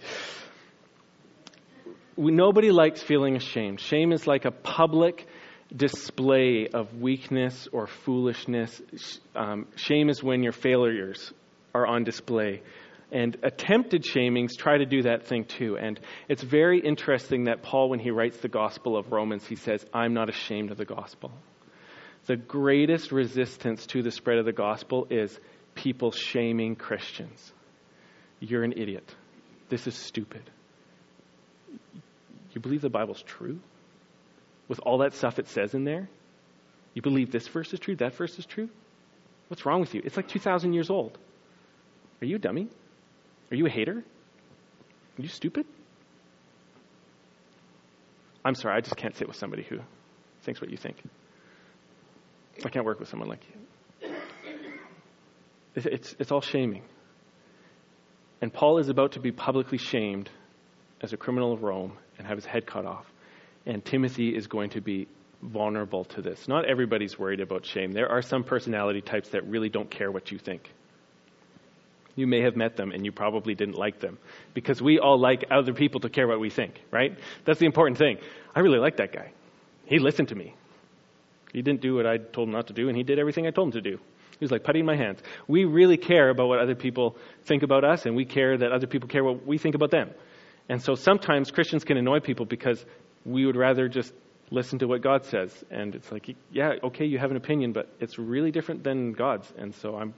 We, 2.16 2.32
nobody 2.32 2.70
likes 2.70 3.02
feeling 3.02 3.36
ashamed. 3.36 3.80
Shame 3.80 4.12
is 4.12 4.26
like 4.26 4.44
a 4.44 4.50
public 4.50 5.26
display 5.74 6.68
of 6.72 6.94
weakness 7.00 7.68
or 7.72 7.86
foolishness. 7.86 8.80
Um, 9.34 9.66
shame 9.76 10.08
is 10.08 10.22
when 10.22 10.42
your 10.42 10.52
failures 10.52 11.32
are 11.74 11.86
on 11.86 12.04
display. 12.04 12.62
And 13.12 13.36
attempted 13.42 14.02
shamings 14.02 14.56
try 14.58 14.78
to 14.78 14.86
do 14.86 15.02
that 15.02 15.26
thing 15.26 15.44
too. 15.44 15.76
And 15.78 16.00
it's 16.28 16.42
very 16.42 16.80
interesting 16.80 17.44
that 17.44 17.62
Paul, 17.62 17.88
when 17.88 18.00
he 18.00 18.10
writes 18.10 18.38
the 18.38 18.48
Gospel 18.48 18.96
of 18.96 19.12
Romans, 19.12 19.46
he 19.46 19.56
says, 19.56 19.84
I'm 19.92 20.12
not 20.12 20.28
ashamed 20.28 20.72
of 20.72 20.76
the 20.76 20.84
gospel. 20.84 21.32
The 22.26 22.36
greatest 22.36 23.12
resistance 23.12 23.86
to 23.86 24.02
the 24.02 24.10
spread 24.10 24.38
of 24.38 24.44
the 24.44 24.52
gospel 24.52 25.06
is 25.10 25.38
people 25.76 26.10
shaming 26.10 26.74
Christians. 26.74 27.52
You're 28.40 28.64
an 28.64 28.72
idiot. 28.76 29.14
This 29.68 29.86
is 29.86 29.94
stupid. 29.94 30.42
You 32.52 32.60
believe 32.60 32.80
the 32.80 32.90
Bible's 32.90 33.22
true? 33.22 33.60
With 34.68 34.80
all 34.80 34.98
that 34.98 35.14
stuff 35.14 35.38
it 35.38 35.48
says 35.48 35.74
in 35.74 35.84
there? 35.84 36.08
You 36.94 37.02
believe 37.02 37.30
this 37.30 37.46
verse 37.48 37.72
is 37.72 37.80
true, 37.80 37.96
that 37.96 38.14
verse 38.14 38.38
is 38.38 38.46
true? 38.46 38.68
What's 39.48 39.64
wrong 39.64 39.80
with 39.80 39.94
you? 39.94 40.02
It's 40.04 40.16
like 40.16 40.28
2,000 40.28 40.72
years 40.72 40.90
old. 40.90 41.16
Are 42.20 42.24
you 42.24 42.36
a 42.36 42.38
dummy? 42.38 42.68
Are 43.50 43.54
you 43.54 43.66
a 43.66 43.70
hater? 43.70 43.98
Are 45.18 45.22
you 45.22 45.28
stupid? 45.28 45.66
I'm 48.44 48.54
sorry, 48.54 48.76
I 48.76 48.80
just 48.80 48.96
can't 48.96 49.16
sit 49.16 49.28
with 49.28 49.36
somebody 49.36 49.62
who 49.62 49.78
thinks 50.42 50.60
what 50.60 50.70
you 50.70 50.76
think. 50.76 50.96
I 52.64 52.68
can't 52.68 52.84
work 52.84 52.98
with 52.98 53.08
someone 53.08 53.28
like 53.28 53.40
you. 53.50 54.10
It's, 55.74 55.86
it's, 55.86 56.16
it's 56.18 56.32
all 56.32 56.40
shaming. 56.40 56.82
And 58.40 58.52
Paul 58.52 58.78
is 58.78 58.88
about 58.88 59.12
to 59.12 59.20
be 59.20 59.32
publicly 59.32 59.78
shamed 59.78 60.30
as 61.02 61.12
a 61.12 61.16
criminal 61.16 61.52
of 61.52 61.62
Rome 61.62 61.98
and 62.18 62.26
have 62.26 62.36
his 62.36 62.46
head 62.46 62.66
cut 62.66 62.86
off. 62.86 63.04
And 63.66 63.84
Timothy 63.84 64.34
is 64.34 64.46
going 64.46 64.70
to 64.70 64.80
be 64.80 65.08
vulnerable 65.42 66.04
to 66.04 66.22
this. 66.22 66.48
Not 66.48 66.64
everybody's 66.64 67.18
worried 67.18 67.40
about 67.40 67.66
shame. 67.66 67.92
There 67.92 68.08
are 68.08 68.22
some 68.22 68.44
personality 68.44 69.00
types 69.00 69.30
that 69.30 69.46
really 69.46 69.68
don't 69.68 69.90
care 69.90 70.10
what 70.10 70.30
you 70.30 70.38
think. 70.38 70.70
You 72.14 72.26
may 72.26 72.40
have 72.42 72.56
met 72.56 72.76
them 72.76 72.92
and 72.92 73.04
you 73.04 73.12
probably 73.12 73.54
didn't 73.54 73.76
like 73.76 74.00
them 74.00 74.18
because 74.54 74.80
we 74.80 74.98
all 74.98 75.18
like 75.18 75.44
other 75.50 75.74
people 75.74 76.00
to 76.00 76.08
care 76.08 76.26
what 76.26 76.40
we 76.40 76.48
think, 76.48 76.80
right? 76.90 77.16
That's 77.44 77.58
the 77.58 77.66
important 77.66 77.98
thing. 77.98 78.18
I 78.54 78.60
really 78.60 78.78
like 78.78 78.96
that 78.96 79.12
guy. 79.12 79.32
He 79.84 79.98
listened 79.98 80.28
to 80.28 80.34
me. 80.34 80.54
He 81.52 81.62
didn't 81.62 81.80
do 81.80 81.94
what 81.94 82.06
I 82.06 82.16
told 82.16 82.48
him 82.48 82.52
not 82.52 82.66
to 82.68 82.72
do, 82.72 82.88
and 82.88 82.96
he 82.96 83.02
did 83.02 83.18
everything 83.18 83.46
I 83.46 83.50
told 83.50 83.68
him 83.68 83.82
to 83.82 83.90
do. 83.90 83.98
He 84.38 84.44
was 84.44 84.50
like 84.50 84.64
putting 84.64 84.84
my 84.84 84.96
hands. 84.96 85.20
We 85.46 85.64
really 85.64 85.96
care 85.96 86.28
about 86.30 86.48
what 86.48 86.58
other 86.58 86.74
people 86.74 87.16
think 87.44 87.62
about 87.62 87.84
us, 87.84 88.04
and 88.04 88.16
we 88.16 88.24
care 88.24 88.56
that 88.58 88.72
other 88.72 88.86
people 88.86 89.08
care 89.08 89.24
what 89.24 89.46
we 89.46 89.58
think 89.58 89.74
about 89.74 89.90
them. 89.90 90.10
And 90.68 90.82
so 90.82 90.94
sometimes 90.94 91.50
Christians 91.50 91.84
can 91.84 91.96
annoy 91.96 92.20
people 92.20 92.44
because 92.44 92.84
we 93.26 93.44
would 93.44 93.56
rather 93.56 93.88
just 93.88 94.12
listen 94.50 94.78
to 94.78 94.86
what 94.86 95.02
God 95.02 95.24
says. 95.24 95.52
And 95.70 95.94
it's 95.94 96.10
like, 96.12 96.34
yeah, 96.52 96.74
okay, 96.84 97.04
you 97.04 97.18
have 97.18 97.30
an 97.30 97.36
opinion, 97.36 97.72
but 97.72 97.88
it's 98.00 98.18
really 98.18 98.52
different 98.52 98.84
than 98.84 99.12
God's. 99.12 99.52
And 99.58 99.74
so 99.74 99.96
I'm, 99.96 100.14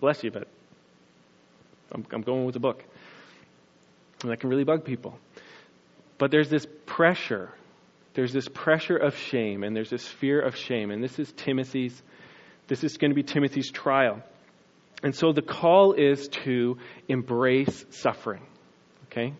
bless 0.00 0.24
you, 0.24 0.30
but 0.30 0.48
I'm, 1.92 2.06
I'm 2.10 2.22
going 2.22 2.46
with 2.46 2.54
the 2.54 2.60
book. 2.60 2.82
And 4.22 4.30
that 4.30 4.40
can 4.40 4.48
really 4.48 4.64
bug 4.64 4.84
people. 4.84 5.18
But 6.18 6.30
there's 6.30 6.48
this 6.48 6.66
pressure. 6.86 7.50
There's 8.14 8.32
this 8.32 8.48
pressure 8.48 8.96
of 8.96 9.16
shame, 9.16 9.64
and 9.64 9.74
there's 9.74 9.90
this 9.90 10.06
fear 10.06 10.40
of 10.40 10.56
shame. 10.56 10.90
And 10.90 11.02
this 11.02 11.18
is 11.18 11.32
Timothy's, 11.32 12.00
this 12.68 12.84
is 12.84 12.96
going 12.96 13.10
to 13.10 13.14
be 13.14 13.22
Timothy's 13.22 13.70
trial. 13.70 14.22
And 15.02 15.14
so 15.14 15.32
the 15.32 15.42
call 15.42 15.94
is 15.94 16.28
to 16.44 16.78
embrace 17.08 17.84
suffering. 17.90 18.46
Okay? 19.06 19.34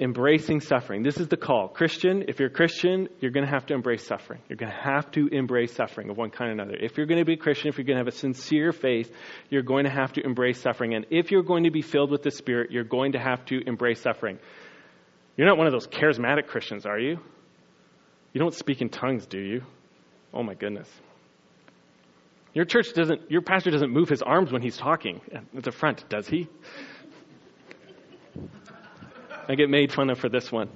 Embracing 0.00 0.60
suffering. 0.60 1.02
This 1.02 1.18
is 1.18 1.28
the 1.28 1.36
call. 1.36 1.68
Christian, 1.68 2.24
if 2.28 2.38
you're 2.38 2.48
a 2.48 2.52
Christian, 2.52 3.08
you're 3.20 3.32
going 3.32 3.44
to 3.44 3.50
have 3.50 3.66
to 3.66 3.74
embrace 3.74 4.06
suffering. 4.06 4.40
You're 4.48 4.56
going 4.56 4.70
to 4.70 4.78
have 4.78 5.10
to 5.12 5.26
embrace 5.28 5.74
suffering 5.74 6.08
of 6.10 6.16
one 6.16 6.30
kind 6.30 6.50
or 6.50 6.52
another. 6.52 6.76
If 6.76 6.96
you're 6.96 7.06
going 7.06 7.18
to 7.18 7.24
be 7.24 7.34
a 7.34 7.36
Christian, 7.36 7.68
if 7.68 7.78
you're 7.78 7.84
going 7.84 7.96
to 7.96 8.04
have 8.04 8.12
a 8.12 8.16
sincere 8.16 8.72
faith, 8.72 9.12
you're 9.50 9.62
going 9.62 9.84
to 9.84 9.90
have 9.90 10.12
to 10.12 10.24
embrace 10.24 10.60
suffering. 10.60 10.94
And 10.94 11.06
if 11.10 11.30
you're 11.30 11.42
going 11.42 11.64
to 11.64 11.70
be 11.70 11.82
filled 11.82 12.10
with 12.10 12.22
the 12.22 12.30
Spirit, 12.30 12.70
you're 12.70 12.84
going 12.84 13.12
to 13.12 13.18
have 13.18 13.44
to 13.46 13.60
embrace 13.66 14.00
suffering. 14.00 14.38
You're 15.36 15.48
not 15.48 15.58
one 15.58 15.66
of 15.66 15.72
those 15.72 15.88
charismatic 15.88 16.46
Christians, 16.46 16.86
are 16.86 16.98
you? 16.98 17.18
You 18.32 18.40
don't 18.40 18.54
speak 18.54 18.80
in 18.80 18.90
tongues, 18.90 19.26
do 19.26 19.38
you? 19.38 19.62
Oh 20.32 20.42
my 20.42 20.54
goodness. 20.54 20.88
Your 22.54 22.64
church 22.64 22.92
doesn't, 22.92 23.30
your 23.30 23.42
pastor 23.42 23.70
doesn't 23.70 23.90
move 23.90 24.08
his 24.08 24.22
arms 24.22 24.52
when 24.52 24.62
he's 24.62 24.76
talking 24.76 25.20
at 25.32 25.62
the 25.62 25.72
front, 25.72 26.08
does 26.08 26.28
he? 26.28 26.48
I 29.48 29.54
get 29.54 29.70
made 29.70 29.92
fun 29.92 30.10
of 30.10 30.18
for 30.18 30.28
this 30.28 30.52
one. 30.52 30.68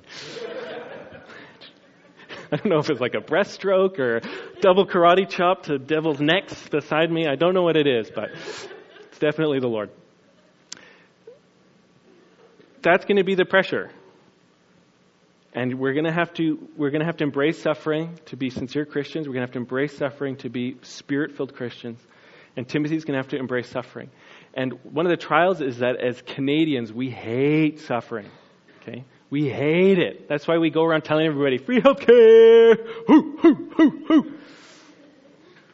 I 2.51 2.57
don't 2.57 2.67
know 2.67 2.79
if 2.79 2.89
it's 2.89 3.01
like 3.01 3.15
a 3.15 3.21
breaststroke 3.21 3.99
or 3.99 4.21
double 4.61 4.87
karate 4.87 5.29
chop 5.29 5.65
to 5.65 5.79
devil's 5.79 6.21
necks 6.21 6.69
beside 6.69 7.11
me. 7.11 7.27
I 7.27 7.35
don't 7.35 7.53
know 7.53 7.63
what 7.63 7.77
it 7.77 7.87
is, 7.87 8.11
but 8.15 8.31
it's 8.31 9.19
definitely 9.19 9.61
the 9.61 9.69
Lord. 9.69 9.91
That's 12.81 13.05
going 13.05 13.19
to 13.19 13.25
be 13.25 13.35
the 13.35 13.45
pressure. 13.45 13.91
And 15.55 15.79
we're 15.79 15.93
going 15.93 16.07
to 16.07 16.13
have 16.13 16.33
to 16.35 16.67
we're 16.77 16.91
going 16.91 17.01
to 17.01 17.07
have 17.07 17.19
to 17.19 17.25
embrace 17.25 17.61
suffering 17.61 18.19
to 18.27 18.37
be 18.37 18.49
sincere 18.49 18.87
Christians. 18.87 19.29
We're 19.29 19.35
going 19.35 19.47
to 19.47 19.49
have 19.49 19.53
to 19.53 19.59
embrace 19.59 19.97
suffering 19.97 20.37
to 20.37 20.49
be 20.49 20.79
spirit-filled 20.81 21.55
Christians. 21.55 22.01
And 22.57 22.67
Timothy's 22.67 23.05
going 23.05 23.15
to 23.15 23.23
have 23.23 23.31
to 23.31 23.39
embrace 23.39 23.69
suffering. 23.69 24.11
And 24.55 24.73
one 24.83 25.05
of 25.05 25.11
the 25.11 25.17
trials 25.17 25.61
is 25.61 25.79
that 25.79 26.03
as 26.03 26.23
Canadians, 26.23 26.91
we 26.91 27.11
hate 27.11 27.81
suffering. 27.81 28.31
Okay? 28.83 29.05
We 29.31 29.49
hate 29.49 29.99
it. 29.99 30.29
That's 30.29 30.47
why 30.47 30.59
we 30.59 30.71
go 30.71 30.85
around 30.85 31.03
telling 31.03 31.27
everybody, 31.27 31.59
free 31.59 31.81
healthcare! 31.81 32.77
Hoo, 33.07 33.37
hoo, 33.39 33.71
hoo, 33.77 34.05
hoo. 34.07 34.33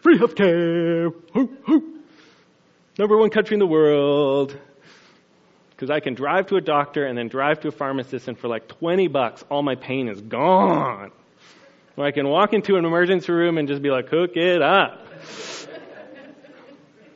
Free 0.00 0.18
healthcare! 0.18 1.12
Hoo, 1.32 1.56
hoo. 1.64 1.98
Number 2.98 3.16
one 3.16 3.30
country 3.30 3.54
in 3.54 3.60
the 3.60 3.66
world. 3.66 4.56
Because 5.70 5.90
I 5.90 6.00
can 6.00 6.14
drive 6.14 6.48
to 6.48 6.56
a 6.56 6.60
doctor 6.60 7.06
and 7.06 7.16
then 7.16 7.28
drive 7.28 7.60
to 7.60 7.68
a 7.68 7.72
pharmacist, 7.72 8.28
and 8.28 8.38
for 8.38 8.48
like 8.48 8.68
20 8.68 9.08
bucks, 9.08 9.44
all 9.50 9.62
my 9.62 9.76
pain 9.76 10.08
is 10.08 10.20
gone. 10.20 11.12
Or 11.96 12.04
I 12.04 12.10
can 12.10 12.28
walk 12.28 12.52
into 12.52 12.76
an 12.76 12.84
emergency 12.84 13.32
room 13.32 13.58
and 13.58 13.66
just 13.68 13.82
be 13.82 13.90
like, 13.90 14.08
hook 14.08 14.36
it 14.36 14.62
up. 14.62 15.06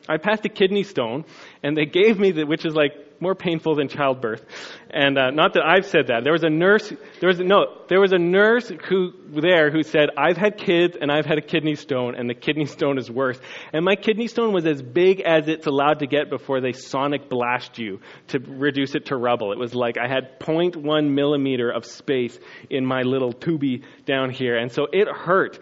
I 0.08 0.16
passed 0.16 0.44
a 0.44 0.48
kidney 0.48 0.82
stone, 0.82 1.24
and 1.62 1.76
they 1.76 1.86
gave 1.86 2.18
me 2.18 2.32
the, 2.32 2.44
which 2.44 2.64
is 2.64 2.74
like 2.74 3.11
more 3.22 3.34
painful 3.34 3.76
than 3.76 3.88
childbirth. 3.88 4.44
And 4.90 5.16
uh, 5.16 5.30
not 5.30 5.54
that 5.54 5.62
I've 5.64 5.86
said 5.86 6.08
that. 6.08 6.24
There 6.24 6.32
was 6.32 6.42
a 6.42 6.50
nurse. 6.50 6.92
There 7.20 7.28
was 7.28 7.38
no. 7.38 7.82
There 7.88 8.00
was 8.00 8.12
a 8.12 8.18
nurse 8.18 8.70
who 8.88 9.12
there 9.30 9.70
who 9.70 9.82
said, 9.82 10.10
"I've 10.18 10.36
had 10.36 10.58
kids 10.58 10.96
and 11.00 11.10
I've 11.10 11.24
had 11.24 11.38
a 11.38 11.42
kidney 11.42 11.76
stone, 11.76 12.14
and 12.14 12.28
the 12.28 12.34
kidney 12.34 12.66
stone 12.66 12.98
is 12.98 13.10
worse." 13.10 13.38
And 13.72 13.84
my 13.84 13.96
kidney 13.96 14.26
stone 14.26 14.52
was 14.52 14.66
as 14.66 14.82
big 14.82 15.20
as 15.20 15.48
it's 15.48 15.66
allowed 15.66 16.00
to 16.00 16.06
get 16.06 16.28
before 16.28 16.60
they 16.60 16.72
sonic 16.72 17.30
blast 17.30 17.78
you 17.78 18.00
to 18.28 18.40
reduce 18.40 18.94
it 18.94 19.06
to 19.06 19.16
rubble. 19.16 19.52
It 19.52 19.58
was 19.58 19.74
like 19.74 19.96
I 19.96 20.08
had 20.08 20.38
0.1 20.40 21.14
millimeter 21.14 21.70
of 21.70 21.86
space 21.86 22.38
in 22.68 22.84
my 22.84 23.02
little 23.02 23.32
tubey 23.32 23.84
down 24.04 24.30
here, 24.30 24.58
and 24.58 24.70
so 24.70 24.88
it 24.92 25.08
hurt 25.08 25.58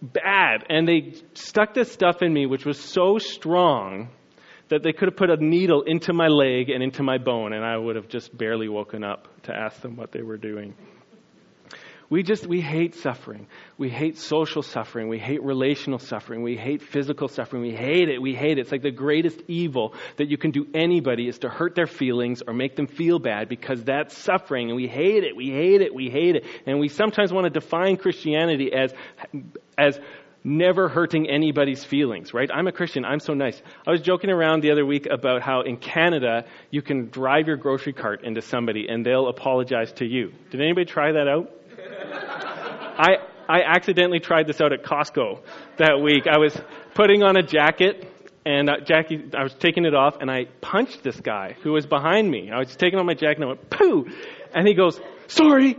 bad. 0.00 0.64
And 0.68 0.88
they 0.88 1.14
stuck 1.34 1.74
this 1.74 1.92
stuff 1.92 2.22
in 2.22 2.32
me, 2.32 2.46
which 2.46 2.64
was 2.64 2.80
so 2.80 3.18
strong 3.18 4.08
that 4.72 4.82
they 4.82 4.94
could 4.94 5.08
have 5.08 5.16
put 5.16 5.28
a 5.28 5.36
needle 5.36 5.82
into 5.82 6.14
my 6.14 6.28
leg 6.28 6.70
and 6.70 6.82
into 6.82 7.02
my 7.02 7.18
bone, 7.18 7.52
and 7.52 7.62
I 7.62 7.76
would 7.76 7.96
have 7.96 8.08
just 8.08 8.34
barely 8.36 8.70
woken 8.70 9.04
up 9.04 9.28
to 9.42 9.54
ask 9.54 9.82
them 9.82 9.96
what 9.96 10.12
they 10.12 10.22
were 10.22 10.38
doing. 10.38 10.74
We 12.08 12.22
just, 12.22 12.46
we 12.46 12.62
hate 12.62 12.94
suffering. 12.94 13.48
We 13.76 13.90
hate 13.90 14.16
social 14.16 14.62
suffering. 14.62 15.08
We 15.08 15.18
hate 15.18 15.42
relational 15.42 15.98
suffering. 15.98 16.42
We 16.42 16.56
hate 16.56 16.80
physical 16.82 17.28
suffering. 17.28 17.62
We 17.62 17.74
hate 17.74 18.08
it. 18.08 18.20
We 18.20 18.34
hate 18.34 18.58
it. 18.58 18.62
It's 18.62 18.72
like 18.72 18.82
the 18.82 18.90
greatest 18.90 19.42
evil 19.46 19.94
that 20.16 20.28
you 20.28 20.38
can 20.38 20.52
do 20.52 20.66
anybody 20.74 21.28
is 21.28 21.38
to 21.40 21.48
hurt 21.50 21.74
their 21.74 21.86
feelings 21.86 22.42
or 22.46 22.54
make 22.54 22.76
them 22.76 22.86
feel 22.86 23.18
bad 23.18 23.48
because 23.50 23.84
that's 23.84 24.16
suffering. 24.16 24.68
And 24.68 24.76
we 24.76 24.88
hate 24.88 25.24
it. 25.24 25.36
We 25.36 25.50
hate 25.50 25.82
it. 25.82 25.94
We 25.94 26.08
hate 26.08 26.36
it. 26.36 26.44
And 26.66 26.80
we 26.80 26.88
sometimes 26.88 27.30
want 27.30 27.44
to 27.44 27.50
define 27.50 27.96
Christianity 27.98 28.72
as, 28.74 28.92
as 29.76 29.98
never 30.44 30.88
hurting 30.88 31.28
anybody's 31.28 31.84
feelings, 31.84 32.34
right? 32.34 32.50
I'm 32.52 32.66
a 32.66 32.72
Christian. 32.72 33.04
I'm 33.04 33.20
so 33.20 33.34
nice. 33.34 33.60
I 33.86 33.90
was 33.90 34.00
joking 34.00 34.30
around 34.30 34.62
the 34.62 34.70
other 34.72 34.84
week 34.84 35.06
about 35.10 35.42
how 35.42 35.62
in 35.62 35.76
Canada 35.76 36.44
you 36.70 36.82
can 36.82 37.08
drive 37.10 37.46
your 37.46 37.56
grocery 37.56 37.92
cart 37.92 38.24
into 38.24 38.42
somebody 38.42 38.88
and 38.88 39.06
they'll 39.06 39.28
apologize 39.28 39.92
to 39.94 40.04
you. 40.04 40.32
Did 40.50 40.60
anybody 40.60 40.86
try 40.86 41.12
that 41.12 41.28
out? 41.28 41.50
I 42.98 43.16
I 43.48 43.62
accidentally 43.62 44.20
tried 44.20 44.46
this 44.46 44.60
out 44.60 44.72
at 44.72 44.82
Costco 44.82 45.40
that 45.76 46.00
week. 46.00 46.26
I 46.26 46.38
was 46.38 46.58
putting 46.94 47.22
on 47.22 47.36
a 47.36 47.42
jacket 47.42 48.08
and 48.44 48.68
uh, 48.68 48.80
Jackie, 48.84 49.30
I 49.36 49.42
was 49.42 49.54
taking 49.54 49.84
it 49.84 49.94
off 49.94 50.16
and 50.20 50.30
I 50.30 50.46
punched 50.60 51.02
this 51.02 51.20
guy 51.20 51.56
who 51.62 51.72
was 51.72 51.86
behind 51.86 52.30
me. 52.30 52.50
I 52.50 52.58
was 52.58 52.74
taking 52.74 52.98
off 52.98 53.06
my 53.06 53.14
jacket 53.14 53.36
and 53.36 53.44
I 53.44 53.48
went, 53.48 53.70
poo! 53.70 54.06
And 54.54 54.66
he 54.66 54.74
goes, 54.74 55.00
sorry. 55.28 55.76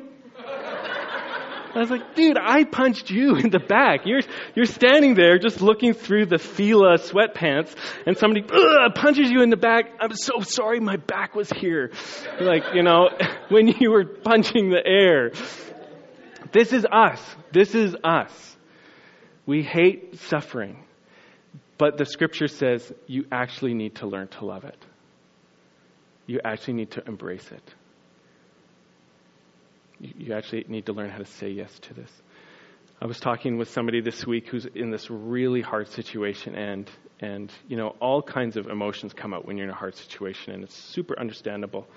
I 1.75 1.79
was 1.79 1.89
like, 1.89 2.15
dude, 2.15 2.38
I 2.39 2.65
punched 2.65 3.09
you 3.09 3.36
in 3.36 3.49
the 3.49 3.59
back. 3.59 4.01
You're, 4.05 4.21
you're 4.55 4.65
standing 4.65 5.15
there 5.15 5.39
just 5.39 5.62
looking 5.62 5.93
through 5.93 6.27
the 6.27 6.38
Fila 6.38 6.99
sweatpants 6.99 7.73
and 8.05 8.15
somebody 8.17 8.43
punches 8.43 9.31
you 9.31 9.41
in 9.41 9.49
the 9.49 9.57
back. 9.57 9.86
I'm 9.99 10.13
so 10.15 10.41
sorry 10.41 10.79
my 10.79 10.97
back 10.97 11.33
was 11.33 11.49
here. 11.49 11.91
Like, 12.39 12.63
you 12.75 12.83
know, 12.83 13.09
when 13.49 13.67
you 13.67 13.91
were 13.91 14.05
punching 14.05 14.69
the 14.69 14.86
air. 14.86 15.31
This 16.51 16.71
is 16.71 16.86
us. 16.86 17.19
This 17.51 17.73
is 17.73 17.95
us. 18.03 18.57
We 19.47 19.63
hate 19.63 20.19
suffering. 20.19 20.83
But 21.79 21.97
the 21.97 22.05
scripture 22.05 22.47
says 22.47 22.93
you 23.07 23.25
actually 23.31 23.73
need 23.73 23.95
to 23.95 24.07
learn 24.07 24.27
to 24.29 24.45
love 24.45 24.63
it. 24.63 24.77
You 26.27 26.39
actually 26.45 26.75
need 26.75 26.91
to 26.91 27.03
embrace 27.05 27.51
it. 27.51 27.73
You 30.03 30.33
actually 30.33 30.65
need 30.67 30.87
to 30.87 30.93
learn 30.93 31.09
how 31.09 31.19
to 31.19 31.25
say 31.25 31.49
yes 31.49 31.79
to 31.79 31.93
this. 31.93 32.11
I 33.01 33.05
was 33.05 33.19
talking 33.19 33.57
with 33.57 33.69
somebody 33.69 34.01
this 34.01 34.27
week 34.27 34.49
who's 34.49 34.65
in 34.65 34.91
this 34.91 35.09
really 35.09 35.61
hard 35.61 35.87
situation, 35.87 36.55
and 36.55 36.89
and 37.19 37.51
you 37.67 37.77
know 37.77 37.95
all 37.99 38.21
kinds 38.21 38.57
of 38.57 38.67
emotions 38.67 39.13
come 39.13 39.33
out 39.33 39.45
when 39.45 39.57
you're 39.57 39.67
in 39.67 39.71
a 39.71 39.75
hard 39.75 39.95
situation, 39.95 40.53
and 40.53 40.63
it's 40.63 40.75
super 40.75 41.17
understandable. 41.17 41.87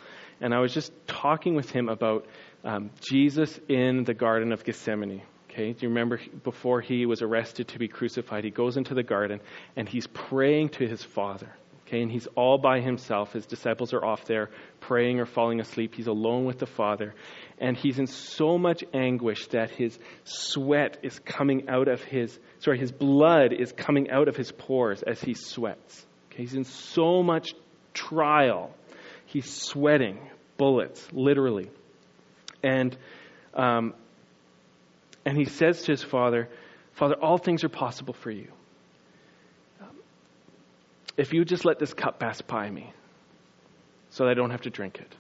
And 0.41 0.55
I 0.55 0.61
was 0.61 0.73
just 0.73 0.93
talking 1.07 1.55
with 1.55 1.71
him 1.71 1.89
about 1.89 2.27
um, 2.65 2.91
Jesus 3.01 3.59
in 3.69 4.05
the 4.05 4.15
Garden 4.15 4.53
of 4.53 4.65
Gethsemane. 4.65 5.23
Okay, 5.51 5.73
do 5.73 5.79
you 5.83 5.89
remember 5.89 6.21
before 6.45 6.81
he 6.81 7.07
was 7.07 7.23
arrested 7.23 7.69
to 7.69 7.79
be 7.79 7.89
crucified, 7.89 8.45
he 8.45 8.51
goes 8.51 8.77
into 8.77 8.95
the 8.95 9.03
garden 9.03 9.41
and 9.75 9.89
he's 9.89 10.07
praying 10.07 10.69
to 10.69 10.87
his 10.87 11.03
Father. 11.03 11.51
Okay, 11.87 12.03
and 12.03 12.11
he's 12.11 12.27
all 12.35 12.59
by 12.59 12.81
himself. 12.81 13.33
His 13.33 13.47
disciples 13.47 13.93
are 13.93 14.05
off 14.05 14.25
there 14.25 14.51
praying 14.81 15.21
or 15.21 15.27
falling 15.27 15.61
asleep. 15.61 15.95
He's 15.95 16.09
alone 16.09 16.45
with 16.45 16.59
the 16.59 16.67
Father. 16.67 17.15
And 17.59 17.77
he's 17.77 18.01
in 18.01 18.09
so 18.09 18.59
much 18.59 18.83
anguish 18.93 19.47
that 19.49 19.71
his 19.71 19.97
sweat 20.25 20.99
is 21.05 21.21
coming 21.21 21.69
out 21.69 21.87
of 21.87 22.03
his, 22.03 22.37
sorry, 22.59 22.79
his 22.79 22.91
blood 22.91 23.53
is 23.53 23.71
coming 23.71 24.11
out 24.11 24.27
of 24.27 24.35
his 24.35 24.51
pores 24.51 25.03
as 25.05 25.21
he 25.21 25.35
sweats. 25.35 26.05
Okay, 26.33 26.43
he's 26.43 26.55
in 26.55 26.65
so 26.65 27.23
much 27.23 27.55
trial. 27.95 28.75
He's 29.27 29.49
sweating 29.49 30.19
bullets, 30.57 31.07
literally. 31.13 31.71
And, 32.65 32.97
um, 33.55 33.95
and 35.25 35.39
he 35.39 35.45
says 35.45 35.83
to 35.83 35.93
his 35.93 36.03
father, 36.03 36.49
Father, 36.95 37.15
all 37.15 37.39
things 37.39 37.63
are 37.63 37.69
possible 37.69 38.15
for 38.15 38.33
you 38.33 38.51
if 41.17 41.33
you 41.33 41.45
just 41.45 41.65
let 41.65 41.79
this 41.79 41.95
cup 41.95 42.19
pass 42.19 42.41
by 42.41 42.69
me 42.71 42.93
so 44.11 44.25
that 44.25 44.31
I 44.31 44.35
don't 44.35 44.51
have 44.51 44.63
to 44.63 44.71
drink 44.71 44.99
it. 45.01 45.15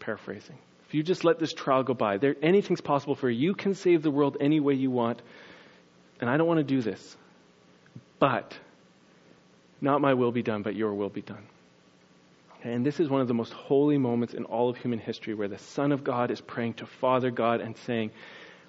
Paraphrasing. 0.00 0.58
If 0.86 0.94
you 0.94 1.02
just 1.02 1.24
let 1.24 1.38
this 1.38 1.52
trial 1.52 1.82
go 1.82 1.94
by, 1.94 2.18
there 2.18 2.36
anything's 2.42 2.80
possible 2.80 3.14
for 3.14 3.30
you. 3.30 3.48
You 3.48 3.54
can 3.54 3.74
save 3.74 4.02
the 4.02 4.10
world 4.10 4.36
any 4.40 4.60
way 4.60 4.74
you 4.74 4.90
want. 4.90 5.22
And 6.20 6.28
I 6.28 6.36
don't 6.36 6.46
want 6.46 6.58
to 6.58 6.64
do 6.64 6.82
this. 6.82 7.16
But 8.18 8.58
not 9.80 10.00
my 10.00 10.14
will 10.14 10.32
be 10.32 10.42
done, 10.42 10.62
but 10.62 10.74
your 10.74 10.94
will 10.94 11.08
be 11.08 11.22
done. 11.22 11.46
And 12.64 12.86
this 12.86 13.00
is 13.00 13.08
one 13.08 13.20
of 13.20 13.28
the 13.28 13.34
most 13.34 13.52
holy 13.52 13.98
moments 13.98 14.34
in 14.34 14.44
all 14.44 14.70
of 14.70 14.76
human 14.76 15.00
history 15.00 15.34
where 15.34 15.48
the 15.48 15.58
Son 15.58 15.90
of 15.90 16.04
God 16.04 16.30
is 16.30 16.40
praying 16.40 16.74
to 16.74 16.86
Father 16.86 17.30
God 17.30 17.60
and 17.60 17.76
saying, 17.76 18.12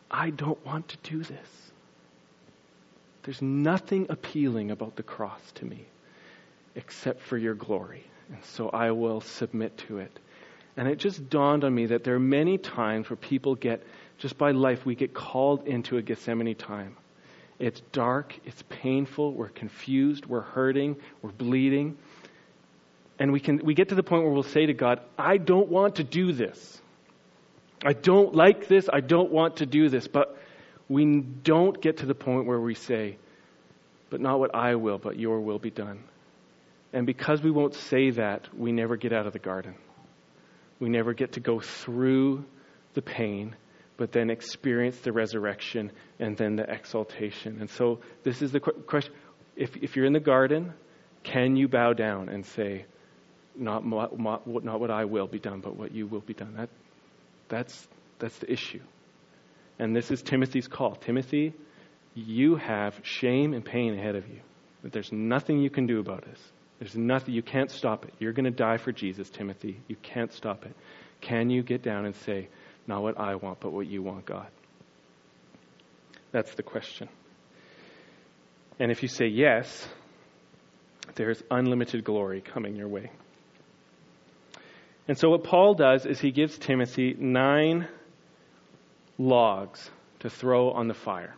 I 0.10 0.32
don't 0.32 0.64
want 0.66 0.88
to 0.90 0.98
do 1.04 1.24
this. 1.24 1.72
There's 3.24 3.42
nothing 3.42 4.08
appealing 4.10 4.72
about 4.72 4.96
the 4.96 5.04
cross 5.04 5.42
to 5.56 5.66
me 5.66 5.86
except 6.76 7.22
for 7.22 7.38
your 7.38 7.54
glory. 7.54 8.06
And 8.30 8.44
so 8.44 8.70
I 8.70 8.92
will 8.92 9.22
submit 9.22 9.78
to 9.90 10.00
it. 10.00 10.20
And 10.76 10.88
it 10.88 10.98
just 10.98 11.30
dawned 11.30 11.64
on 11.64 11.74
me 11.74 11.88
that 11.88 12.04
there 12.04 12.16
are 12.16 12.20
many 12.20 12.58
times 12.58 13.10
where 13.10 13.18
people 13.18 13.56
get, 13.56 13.84
just 14.18 14.38
by 14.38 14.52
life, 14.52 14.86
we 14.86 14.96
get 14.96 15.14
called 15.14 15.68
into 15.68 15.98
a 15.98 16.02
Gethsemane 16.02 16.56
time. 16.56 16.98
It's 17.60 17.82
dark, 17.92 18.38
it's 18.46 18.64
painful, 18.70 19.34
we're 19.34 19.50
confused, 19.50 20.26
we're 20.26 20.42
hurting, 20.42 20.96
we're 21.22 21.32
bleeding. 21.32 21.98
And 23.20 23.32
we, 23.32 23.40
can, 23.40 23.60
we 23.64 23.76
get 23.76 23.90
to 23.90 23.96
the 23.96 24.04
point 24.04 24.24
where 24.24 24.34
we'll 24.34 24.44
say 24.44 24.66
to 24.66 24.74
God, 24.74 25.00
I 25.18 25.38
don't 25.38 25.70
want 25.70 25.98
to 25.98 26.04
do 26.04 26.34
this. 26.34 26.82
I 27.86 27.94
don't 27.94 28.34
like 28.34 28.68
this, 28.68 28.90
I 28.92 29.02
don't 29.02 29.32
want 29.32 29.58
to 29.58 29.68
do 29.68 29.90
this. 29.90 30.08
But 30.08 30.38
we 30.90 31.22
don't 31.22 31.80
get 31.80 31.98
to 31.98 32.08
the 32.08 32.16
point 32.16 32.48
where 32.48 32.60
we 32.60 32.74
say, 32.74 33.18
But 34.10 34.22
not 34.22 34.40
what 34.40 34.56
I 34.56 34.76
will, 34.76 34.98
but 34.98 35.20
your 35.20 35.40
will 35.40 35.60
be 35.60 35.70
done. 35.70 36.04
And 36.94 37.08
because 37.08 37.42
we 37.42 37.50
won't 37.50 37.74
say 37.74 38.12
that, 38.12 38.48
we 38.56 38.72
never 38.72 38.96
get 38.96 39.12
out 39.12 39.26
of 39.26 39.34
the 39.34 39.40
garden. 39.40 39.76
We 40.80 40.90
never 40.90 41.14
get 41.14 41.34
to 41.34 41.40
go 41.40 41.60
through 41.60 42.46
the 42.94 43.02
pain, 43.02 43.56
but 43.98 44.12
then 44.12 44.30
experience 44.30 45.00
the 45.00 45.12
resurrection 45.12 45.92
and 46.20 46.38
then 46.38 46.56
the 46.56 46.70
exaltation. 46.72 47.58
And 47.60 47.70
so, 47.70 48.00
this 48.24 48.42
is 48.42 48.52
the 48.52 48.60
question 48.60 49.14
if, 49.56 49.76
if 49.78 49.96
you're 49.96 50.06
in 50.06 50.14
the 50.14 50.20
garden, 50.20 50.74
can 51.24 51.56
you 51.56 51.68
bow 51.68 51.94
down 51.94 52.30
and 52.30 52.46
say, 52.46 52.86
not, 53.56 53.86
not, 53.86 54.18
not 54.18 54.80
what 54.80 54.92
I 54.92 55.06
will 55.06 55.28
be 55.28 55.40
done, 55.40 55.62
but 55.62 55.76
what 55.76 55.92
you 55.92 56.08
will 56.08 56.22
be 56.22 56.34
done? 56.34 56.56
That, 56.58 56.70
that's, 57.50 57.88
that's 58.20 58.38
the 58.40 58.52
issue. 58.52 58.82
And 59.80 59.96
this 59.96 60.12
is 60.12 60.22
Timothy's 60.22 60.68
call. 60.68 60.96
Timothy, 60.96 61.54
you 62.16 62.56
have 62.56 63.00
shame 63.04 63.54
and 63.54 63.64
pain 63.64 63.98
ahead 63.98 64.16
of 64.16 64.28
you. 64.28 64.40
There's 64.84 65.12
nothing 65.12 65.60
you 65.60 65.70
can 65.70 65.88
do 65.88 66.00
about 66.00 66.26
this. 66.26 66.40
There's 66.80 66.96
nothing, 66.96 67.34
you 67.34 67.42
can't 67.42 67.72
stop 67.72 68.06
it. 68.06 68.14
You're 68.20 68.34
going 68.34 68.46
to 68.46 68.52
die 68.52 68.78
for 68.78 68.92
Jesus, 68.92 69.30
Timothy. 69.30 69.80
You 69.88 69.96
can't 70.02 70.34
stop 70.34 70.66
it. 70.66 70.76
Can 71.22 71.50
you 71.50 71.64
get 71.64 71.82
down 71.82 72.06
and 72.06 72.16
say, 72.16 72.50
not 72.88 73.02
what 73.02 73.20
I 73.20 73.36
want, 73.36 73.60
but 73.60 73.72
what 73.72 73.88
you 73.88 74.02
want, 74.02 74.26
God? 74.26 74.48
That's 76.32 76.54
the 76.56 76.64
question. 76.64 77.08
And 78.80 78.92
if 78.92 79.04
you 79.04 79.08
say 79.08 79.28
yes, 79.28 79.88
there's 81.16 81.42
unlimited 81.50 82.04
glory 82.04 82.42
coming 82.42 82.76
your 82.76 82.88
way. 82.88 83.12
And 85.08 85.18
so, 85.18 85.30
what 85.30 85.44
Paul 85.44 85.76
does 85.76 86.06
is 86.06 86.20
he 86.20 86.32
gives 86.32 86.58
Timothy 86.58 87.16
nine 87.18 87.88
logs 89.18 89.90
to 90.20 90.30
throw 90.30 90.72
on 90.72 90.88
the 90.88 90.94
fire. 90.94 91.36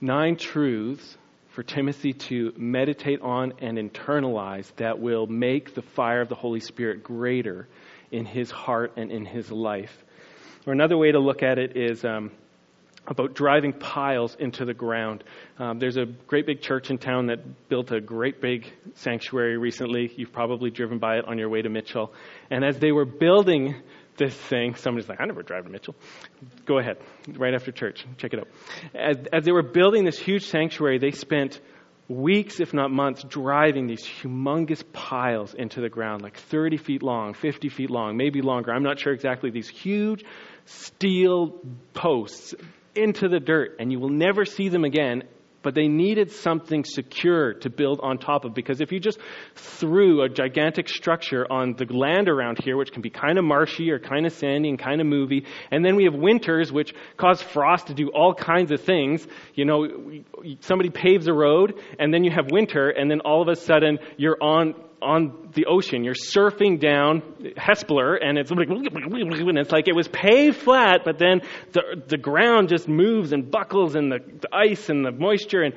Nine 0.00 0.36
truths 0.36 1.16
for 1.52 1.62
Timothy 1.62 2.14
to 2.14 2.52
meditate 2.56 3.20
on 3.20 3.52
and 3.60 3.76
internalize 3.76 4.74
that 4.76 4.98
will 4.98 5.26
make 5.26 5.74
the 5.74 5.82
fire 5.82 6.22
of 6.22 6.28
the 6.28 6.34
Holy 6.34 6.60
Spirit 6.60 7.02
greater 7.02 7.68
in 8.10 8.24
his 8.24 8.50
heart 8.50 8.92
and 8.96 9.10
in 9.10 9.26
his 9.26 9.50
life. 9.50 10.04
Or 10.66 10.72
another 10.72 10.96
way 10.96 11.12
to 11.12 11.18
look 11.18 11.42
at 11.42 11.58
it 11.58 11.76
is 11.76 12.04
um, 12.04 12.30
about 13.06 13.34
driving 13.34 13.72
piles 13.72 14.34
into 14.38 14.64
the 14.64 14.72
ground. 14.72 15.24
Um, 15.58 15.78
there's 15.78 15.96
a 15.98 16.06
great 16.06 16.46
big 16.46 16.62
church 16.62 16.90
in 16.90 16.98
town 16.98 17.26
that 17.26 17.68
built 17.68 17.90
a 17.90 18.00
great 18.00 18.40
big 18.40 18.72
sanctuary 18.94 19.58
recently. 19.58 20.10
You've 20.16 20.32
probably 20.32 20.70
driven 20.70 20.98
by 20.98 21.18
it 21.18 21.26
on 21.26 21.36
your 21.36 21.48
way 21.50 21.60
to 21.62 21.68
Mitchell. 21.68 22.14
And 22.50 22.64
as 22.64 22.78
they 22.78 22.92
were 22.92 23.04
building 23.04 23.74
this 24.16 24.34
thing. 24.34 24.74
Somebody's 24.74 25.08
like, 25.08 25.20
I 25.20 25.24
never 25.24 25.42
drive 25.42 25.64
to 25.64 25.70
Mitchell. 25.70 25.94
Go 26.64 26.78
ahead, 26.78 26.98
right 27.36 27.54
after 27.54 27.72
church. 27.72 28.04
Check 28.18 28.32
it 28.34 28.40
out. 28.40 28.48
As, 28.94 29.16
as 29.32 29.44
they 29.44 29.52
were 29.52 29.62
building 29.62 30.04
this 30.04 30.18
huge 30.18 30.46
sanctuary, 30.46 30.98
they 30.98 31.10
spent 31.10 31.60
weeks, 32.08 32.60
if 32.60 32.74
not 32.74 32.90
months, 32.90 33.24
driving 33.24 33.86
these 33.86 34.04
humongous 34.04 34.82
piles 34.92 35.54
into 35.54 35.80
the 35.80 35.88
ground, 35.88 36.22
like 36.22 36.36
30 36.36 36.76
feet 36.76 37.02
long, 37.02 37.34
50 37.34 37.68
feet 37.68 37.90
long, 37.90 38.16
maybe 38.16 38.42
longer. 38.42 38.72
I'm 38.72 38.82
not 38.82 39.00
sure 39.00 39.12
exactly. 39.12 39.50
These 39.50 39.68
huge 39.68 40.24
steel 40.66 41.60
posts 41.94 42.54
into 42.94 43.28
the 43.28 43.40
dirt, 43.40 43.76
and 43.78 43.90
you 43.90 43.98
will 43.98 44.10
never 44.10 44.44
see 44.44 44.68
them 44.68 44.84
again 44.84 45.24
but 45.62 45.74
they 45.74 45.88
needed 45.88 46.30
something 46.30 46.84
secure 46.84 47.54
to 47.54 47.70
build 47.70 48.00
on 48.02 48.18
top 48.18 48.44
of 48.44 48.54
because 48.54 48.80
if 48.80 48.92
you 48.92 49.00
just 49.00 49.18
threw 49.54 50.22
a 50.22 50.28
gigantic 50.28 50.88
structure 50.88 51.50
on 51.50 51.74
the 51.74 51.84
land 51.86 52.28
around 52.28 52.58
here, 52.62 52.76
which 52.76 52.92
can 52.92 53.02
be 53.02 53.10
kind 53.10 53.38
of 53.38 53.44
marshy 53.44 53.90
or 53.90 53.98
kind 53.98 54.26
of 54.26 54.32
sandy 54.32 54.68
and 54.68 54.78
kind 54.78 55.00
of 55.00 55.06
movie, 55.06 55.46
and 55.70 55.84
then 55.84 55.96
we 55.96 56.04
have 56.04 56.14
winters 56.14 56.72
which 56.72 56.94
cause 57.16 57.40
frost 57.42 57.86
to 57.86 57.94
do 57.94 58.08
all 58.08 58.34
kinds 58.34 58.70
of 58.70 58.80
things, 58.80 59.26
you 59.54 59.64
know, 59.64 59.88
somebody 60.60 60.90
paves 60.90 61.26
a 61.26 61.32
road 61.32 61.80
and 61.98 62.12
then 62.12 62.24
you 62.24 62.30
have 62.30 62.50
winter 62.50 62.90
and 62.90 63.10
then 63.10 63.20
all 63.20 63.42
of 63.42 63.48
a 63.48 63.56
sudden 63.56 63.98
you're 64.16 64.38
on 64.42 64.74
on 65.02 65.50
the 65.54 65.66
ocean. 65.66 66.04
You're 66.04 66.14
surfing 66.14 66.80
down 66.80 67.22
Hespeler, 67.56 68.16
and 68.20 68.38
it's 68.38 68.50
like, 68.50 68.68
and 68.68 69.58
it's 69.58 69.72
like 69.72 69.88
it 69.88 69.94
was 69.94 70.08
paved 70.08 70.56
flat, 70.56 71.00
but 71.04 71.18
then 71.18 71.42
the, 71.72 72.02
the 72.06 72.16
ground 72.16 72.68
just 72.68 72.88
moves 72.88 73.32
and 73.32 73.50
buckles, 73.50 73.94
and 73.94 74.10
the, 74.10 74.18
the 74.18 74.54
ice 74.54 74.88
and 74.88 75.04
the 75.04 75.10
moisture. 75.10 75.62
And 75.62 75.74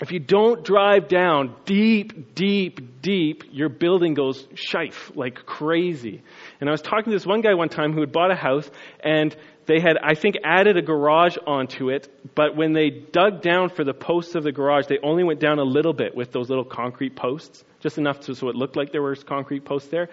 if 0.00 0.12
you 0.12 0.18
don't 0.18 0.64
drive 0.64 1.08
down 1.08 1.54
deep, 1.66 2.34
deep, 2.34 3.02
deep, 3.02 3.44
your 3.50 3.68
building 3.68 4.14
goes 4.14 4.46
shife 4.54 5.12
like 5.14 5.44
crazy. 5.44 6.22
And 6.60 6.70
I 6.70 6.72
was 6.72 6.80
talking 6.80 7.04
to 7.04 7.10
this 7.10 7.26
one 7.26 7.42
guy 7.42 7.54
one 7.54 7.68
time 7.68 7.92
who 7.92 8.00
had 8.00 8.12
bought 8.12 8.30
a 8.30 8.36
house, 8.36 8.70
and 9.04 9.36
they 9.66 9.78
had, 9.78 9.98
I 10.02 10.14
think, 10.14 10.36
added 10.42 10.76
a 10.78 10.82
garage 10.82 11.36
onto 11.46 11.90
it, 11.90 12.08
but 12.34 12.56
when 12.56 12.72
they 12.72 12.90
dug 12.90 13.42
down 13.42 13.68
for 13.68 13.84
the 13.84 13.92
posts 13.92 14.34
of 14.34 14.42
the 14.42 14.52
garage, 14.52 14.86
they 14.86 14.98
only 15.02 15.22
went 15.22 15.38
down 15.38 15.58
a 15.58 15.64
little 15.64 15.92
bit 15.92 16.16
with 16.16 16.32
those 16.32 16.48
little 16.48 16.64
concrete 16.64 17.14
posts, 17.14 17.62
just 17.80 17.98
enough 17.98 18.20
to, 18.20 18.34
so 18.34 18.48
it 18.48 18.56
looked 18.56 18.76
like 18.76 18.92
there 18.92 19.02
was 19.02 19.22
concrete 19.24 19.64
posts 19.64 19.90
there. 19.90 20.08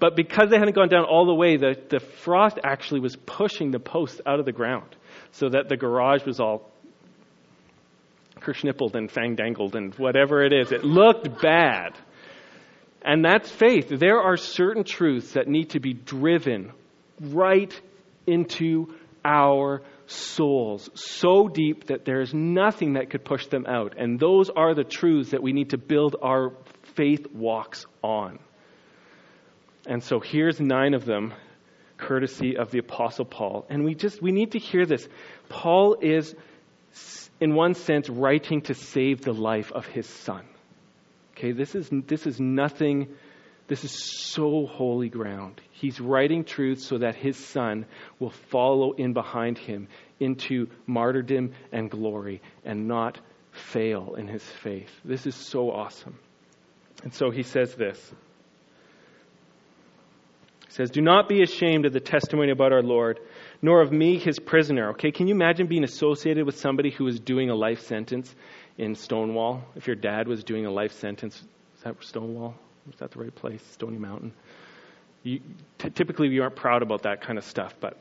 But 0.00 0.16
because 0.16 0.50
they 0.50 0.58
hadn't 0.58 0.74
gone 0.74 0.88
down 0.88 1.04
all 1.04 1.26
the 1.26 1.34
way, 1.34 1.56
the, 1.56 1.76
the 1.88 2.00
frost 2.00 2.58
actually 2.64 3.00
was 3.00 3.14
pushing 3.14 3.70
the 3.70 3.78
posts 3.78 4.20
out 4.26 4.40
of 4.40 4.46
the 4.46 4.52
ground, 4.52 4.96
so 5.30 5.48
that 5.50 5.68
the 5.68 5.76
garage 5.76 6.24
was 6.26 6.40
all 6.40 6.70
kerschnippled 8.40 8.96
and 8.96 9.10
fangdangled 9.10 9.76
and 9.76 9.94
whatever 9.94 10.44
it 10.44 10.52
is. 10.52 10.72
It 10.72 10.82
looked 10.84 11.40
bad. 11.40 11.96
And 13.04 13.24
that's 13.24 13.50
faith. 13.50 13.88
There 13.88 14.20
are 14.20 14.36
certain 14.36 14.84
truths 14.84 15.32
that 15.32 15.48
need 15.48 15.70
to 15.70 15.80
be 15.80 15.92
driven 15.92 16.72
right 17.20 17.72
into 18.26 18.94
our 19.24 19.82
souls 20.06 20.90
so 20.94 21.48
deep 21.48 21.86
that 21.86 22.04
there 22.04 22.20
is 22.20 22.34
nothing 22.34 22.94
that 22.94 23.10
could 23.10 23.24
push 23.24 23.46
them 23.46 23.66
out. 23.66 23.94
And 23.96 24.18
those 24.18 24.50
are 24.50 24.74
the 24.74 24.84
truths 24.84 25.30
that 25.30 25.42
we 25.42 25.52
need 25.52 25.70
to 25.70 25.78
build 25.78 26.16
our 26.20 26.52
faith 26.94 27.26
walks 27.32 27.86
on. 28.02 28.38
And 29.86 30.02
so 30.02 30.20
here's 30.20 30.60
nine 30.60 30.94
of 30.94 31.04
them, 31.04 31.34
courtesy 31.96 32.56
of 32.56 32.70
the 32.70 32.78
Apostle 32.78 33.24
Paul. 33.24 33.66
And 33.68 33.84
we 33.84 33.94
just, 33.94 34.22
we 34.22 34.32
need 34.32 34.52
to 34.52 34.58
hear 34.58 34.86
this. 34.86 35.08
Paul 35.48 35.96
is, 36.00 36.34
in 37.40 37.54
one 37.54 37.74
sense, 37.74 38.08
writing 38.08 38.62
to 38.62 38.74
save 38.74 39.22
the 39.22 39.32
life 39.32 39.72
of 39.72 39.86
his 39.86 40.06
son. 40.06 40.44
Okay, 41.32 41.52
this 41.52 41.74
is, 41.74 41.88
this 41.90 42.26
is 42.26 42.38
nothing, 42.38 43.08
this 43.66 43.84
is 43.84 43.92
so 43.92 44.66
holy 44.66 45.08
ground. 45.08 45.60
He's 45.72 46.00
writing 46.00 46.44
truth 46.44 46.80
so 46.80 46.98
that 46.98 47.16
his 47.16 47.36
son 47.36 47.86
will 48.20 48.30
follow 48.30 48.92
in 48.92 49.14
behind 49.14 49.58
him 49.58 49.88
into 50.20 50.68
martyrdom 50.86 51.52
and 51.72 51.90
glory 51.90 52.40
and 52.64 52.86
not 52.86 53.18
fail 53.50 54.14
in 54.16 54.28
his 54.28 54.44
faith. 54.44 54.90
This 55.04 55.26
is 55.26 55.34
so 55.34 55.70
awesome. 55.70 56.18
And 57.02 57.12
so 57.12 57.30
he 57.30 57.42
says 57.42 57.74
this. 57.74 57.98
He 60.66 60.72
says, 60.72 60.90
Do 60.90 61.02
not 61.02 61.28
be 61.28 61.42
ashamed 61.42 61.84
of 61.84 61.92
the 61.92 62.00
testimony 62.00 62.50
about 62.50 62.72
our 62.72 62.82
Lord, 62.82 63.20
nor 63.60 63.82
of 63.82 63.92
me, 63.92 64.18
his 64.18 64.38
prisoner. 64.38 64.90
Okay, 64.90 65.10
can 65.10 65.26
you 65.26 65.34
imagine 65.34 65.66
being 65.66 65.84
associated 65.84 66.46
with 66.46 66.58
somebody 66.58 66.90
who 66.90 67.06
is 67.06 67.20
doing 67.20 67.50
a 67.50 67.54
life 67.54 67.80
sentence 67.80 68.34
in 68.78 68.94
Stonewall? 68.94 69.62
If 69.76 69.86
your 69.86 69.96
dad 69.96 70.28
was 70.28 70.44
doing 70.44 70.64
a 70.64 70.70
life 70.70 70.92
sentence, 70.92 71.36
is 71.36 71.82
that 71.84 72.02
Stonewall? 72.02 72.54
Is 72.90 72.98
that 72.98 73.10
the 73.10 73.20
right 73.20 73.34
place? 73.34 73.62
Stony 73.72 73.98
Mountain? 73.98 74.32
You, 75.22 75.40
t- 75.78 75.90
typically, 75.90 76.28
we 76.28 76.40
aren't 76.40 76.56
proud 76.56 76.82
about 76.82 77.02
that 77.02 77.20
kind 77.20 77.38
of 77.38 77.44
stuff, 77.44 77.74
but 77.80 77.96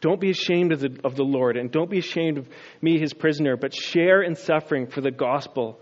don't 0.00 0.20
be 0.20 0.30
ashamed 0.30 0.72
of 0.72 0.80
the, 0.80 0.98
of 1.04 1.14
the 1.14 1.22
Lord, 1.22 1.56
and 1.56 1.70
don't 1.70 1.90
be 1.90 1.98
ashamed 1.98 2.38
of 2.38 2.48
me, 2.82 2.98
his 2.98 3.12
prisoner, 3.12 3.56
but 3.56 3.72
share 3.74 4.22
in 4.22 4.34
suffering 4.34 4.86
for 4.86 5.00
the 5.00 5.10
gospel 5.10 5.78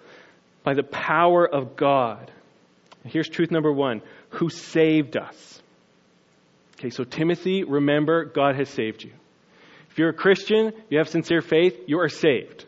by 0.65 0.75
the 0.75 0.83
power 0.83 1.47
of 1.47 1.77
God. 1.77 2.31
Here's 3.05 3.29
truth 3.29 3.51
number 3.51 3.73
one 3.73 4.03
who 4.31 4.49
saved 4.49 5.17
us. 5.17 5.63
Okay, 6.79 6.91
so 6.91 7.05
Timothy, 7.05 7.65
remember, 7.65 8.25
God 8.25 8.57
has 8.57 8.69
saved 8.69 9.05
you. 9.05 9.13
If 9.91 9.99
you're 9.99 10.11
a 10.11 10.15
Christian, 10.15 10.73
you 10.89 10.99
have 10.99 11.09
sincere 11.09 11.43
faith, 11.43 11.79
you 11.87 12.01
are 12.01 12.09
saved. 12.09 12.65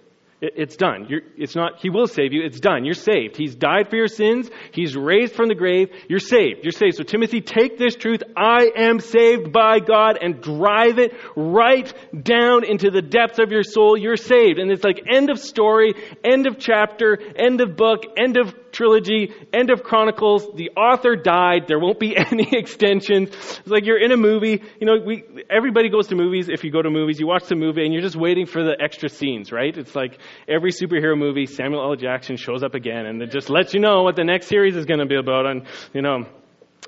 It's 0.56 0.76
done. 0.76 1.06
You're, 1.08 1.22
it's 1.36 1.56
not, 1.56 1.80
he 1.80 1.90
will 1.90 2.06
save 2.06 2.32
you. 2.32 2.44
It's 2.44 2.60
done. 2.60 2.84
You're 2.84 2.94
saved. 2.94 3.36
He's 3.36 3.54
died 3.54 3.88
for 3.88 3.96
your 3.96 4.08
sins. 4.08 4.50
He's 4.72 4.96
raised 4.96 5.34
from 5.34 5.48
the 5.48 5.54
grave. 5.54 5.88
You're 6.08 6.18
saved. 6.18 6.64
You're 6.64 6.72
saved. 6.72 6.96
So 6.96 7.02
Timothy, 7.02 7.40
take 7.40 7.78
this 7.78 7.96
truth, 7.96 8.22
I 8.36 8.70
am 8.76 9.00
saved 9.00 9.52
by 9.52 9.78
God, 9.80 10.18
and 10.20 10.42
drive 10.42 10.98
it 10.98 11.14
right 11.34 11.92
down 12.20 12.64
into 12.64 12.90
the 12.90 13.02
depths 13.02 13.38
of 13.38 13.50
your 13.50 13.62
soul. 13.62 13.96
You're 13.96 14.16
saved. 14.16 14.58
And 14.58 14.70
it's 14.70 14.84
like 14.84 15.02
end 15.10 15.30
of 15.30 15.38
story, 15.38 15.94
end 16.22 16.46
of 16.46 16.58
chapter, 16.58 17.18
end 17.36 17.60
of 17.60 17.76
book, 17.76 18.04
end 18.16 18.36
of 18.36 18.54
trilogy, 18.74 19.32
end 19.52 19.70
of 19.70 19.82
Chronicles. 19.82 20.46
The 20.54 20.70
author 20.70 21.16
died. 21.16 21.68
There 21.68 21.78
won't 21.78 22.00
be 22.00 22.16
any 22.32 22.48
extensions. 22.52 23.28
It's 23.30 23.66
like 23.66 23.86
you're 23.86 24.02
in 24.02 24.12
a 24.12 24.16
movie. 24.16 24.62
You 24.80 24.86
know, 24.86 24.96
we, 25.04 25.24
everybody 25.48 25.88
goes 25.88 26.08
to 26.08 26.16
movies. 26.16 26.48
If 26.48 26.64
you 26.64 26.70
go 26.70 26.82
to 26.82 26.90
movies, 26.90 27.18
you 27.18 27.26
watch 27.26 27.46
the 27.46 27.56
movie 27.56 27.84
and 27.84 27.92
you're 27.92 28.02
just 28.02 28.16
waiting 28.16 28.46
for 28.46 28.62
the 28.62 28.76
extra 28.78 29.08
scenes, 29.08 29.52
right? 29.52 29.76
It's 29.76 29.94
like 29.94 30.18
every 30.48 30.70
superhero 30.70 31.16
movie, 31.16 31.46
Samuel 31.46 31.90
L. 31.90 31.96
Jackson 31.96 32.36
shows 32.36 32.62
up 32.62 32.74
again 32.74 33.06
and 33.06 33.20
it 33.22 33.30
just 33.30 33.50
lets 33.50 33.74
you 33.74 33.80
know 33.80 34.02
what 34.02 34.16
the 34.16 34.24
next 34.24 34.46
series 34.48 34.76
is 34.76 34.86
going 34.86 35.00
to 35.00 35.06
be 35.06 35.16
about. 35.16 35.46
And, 35.46 35.66
you 35.92 36.02
know, 36.02 36.26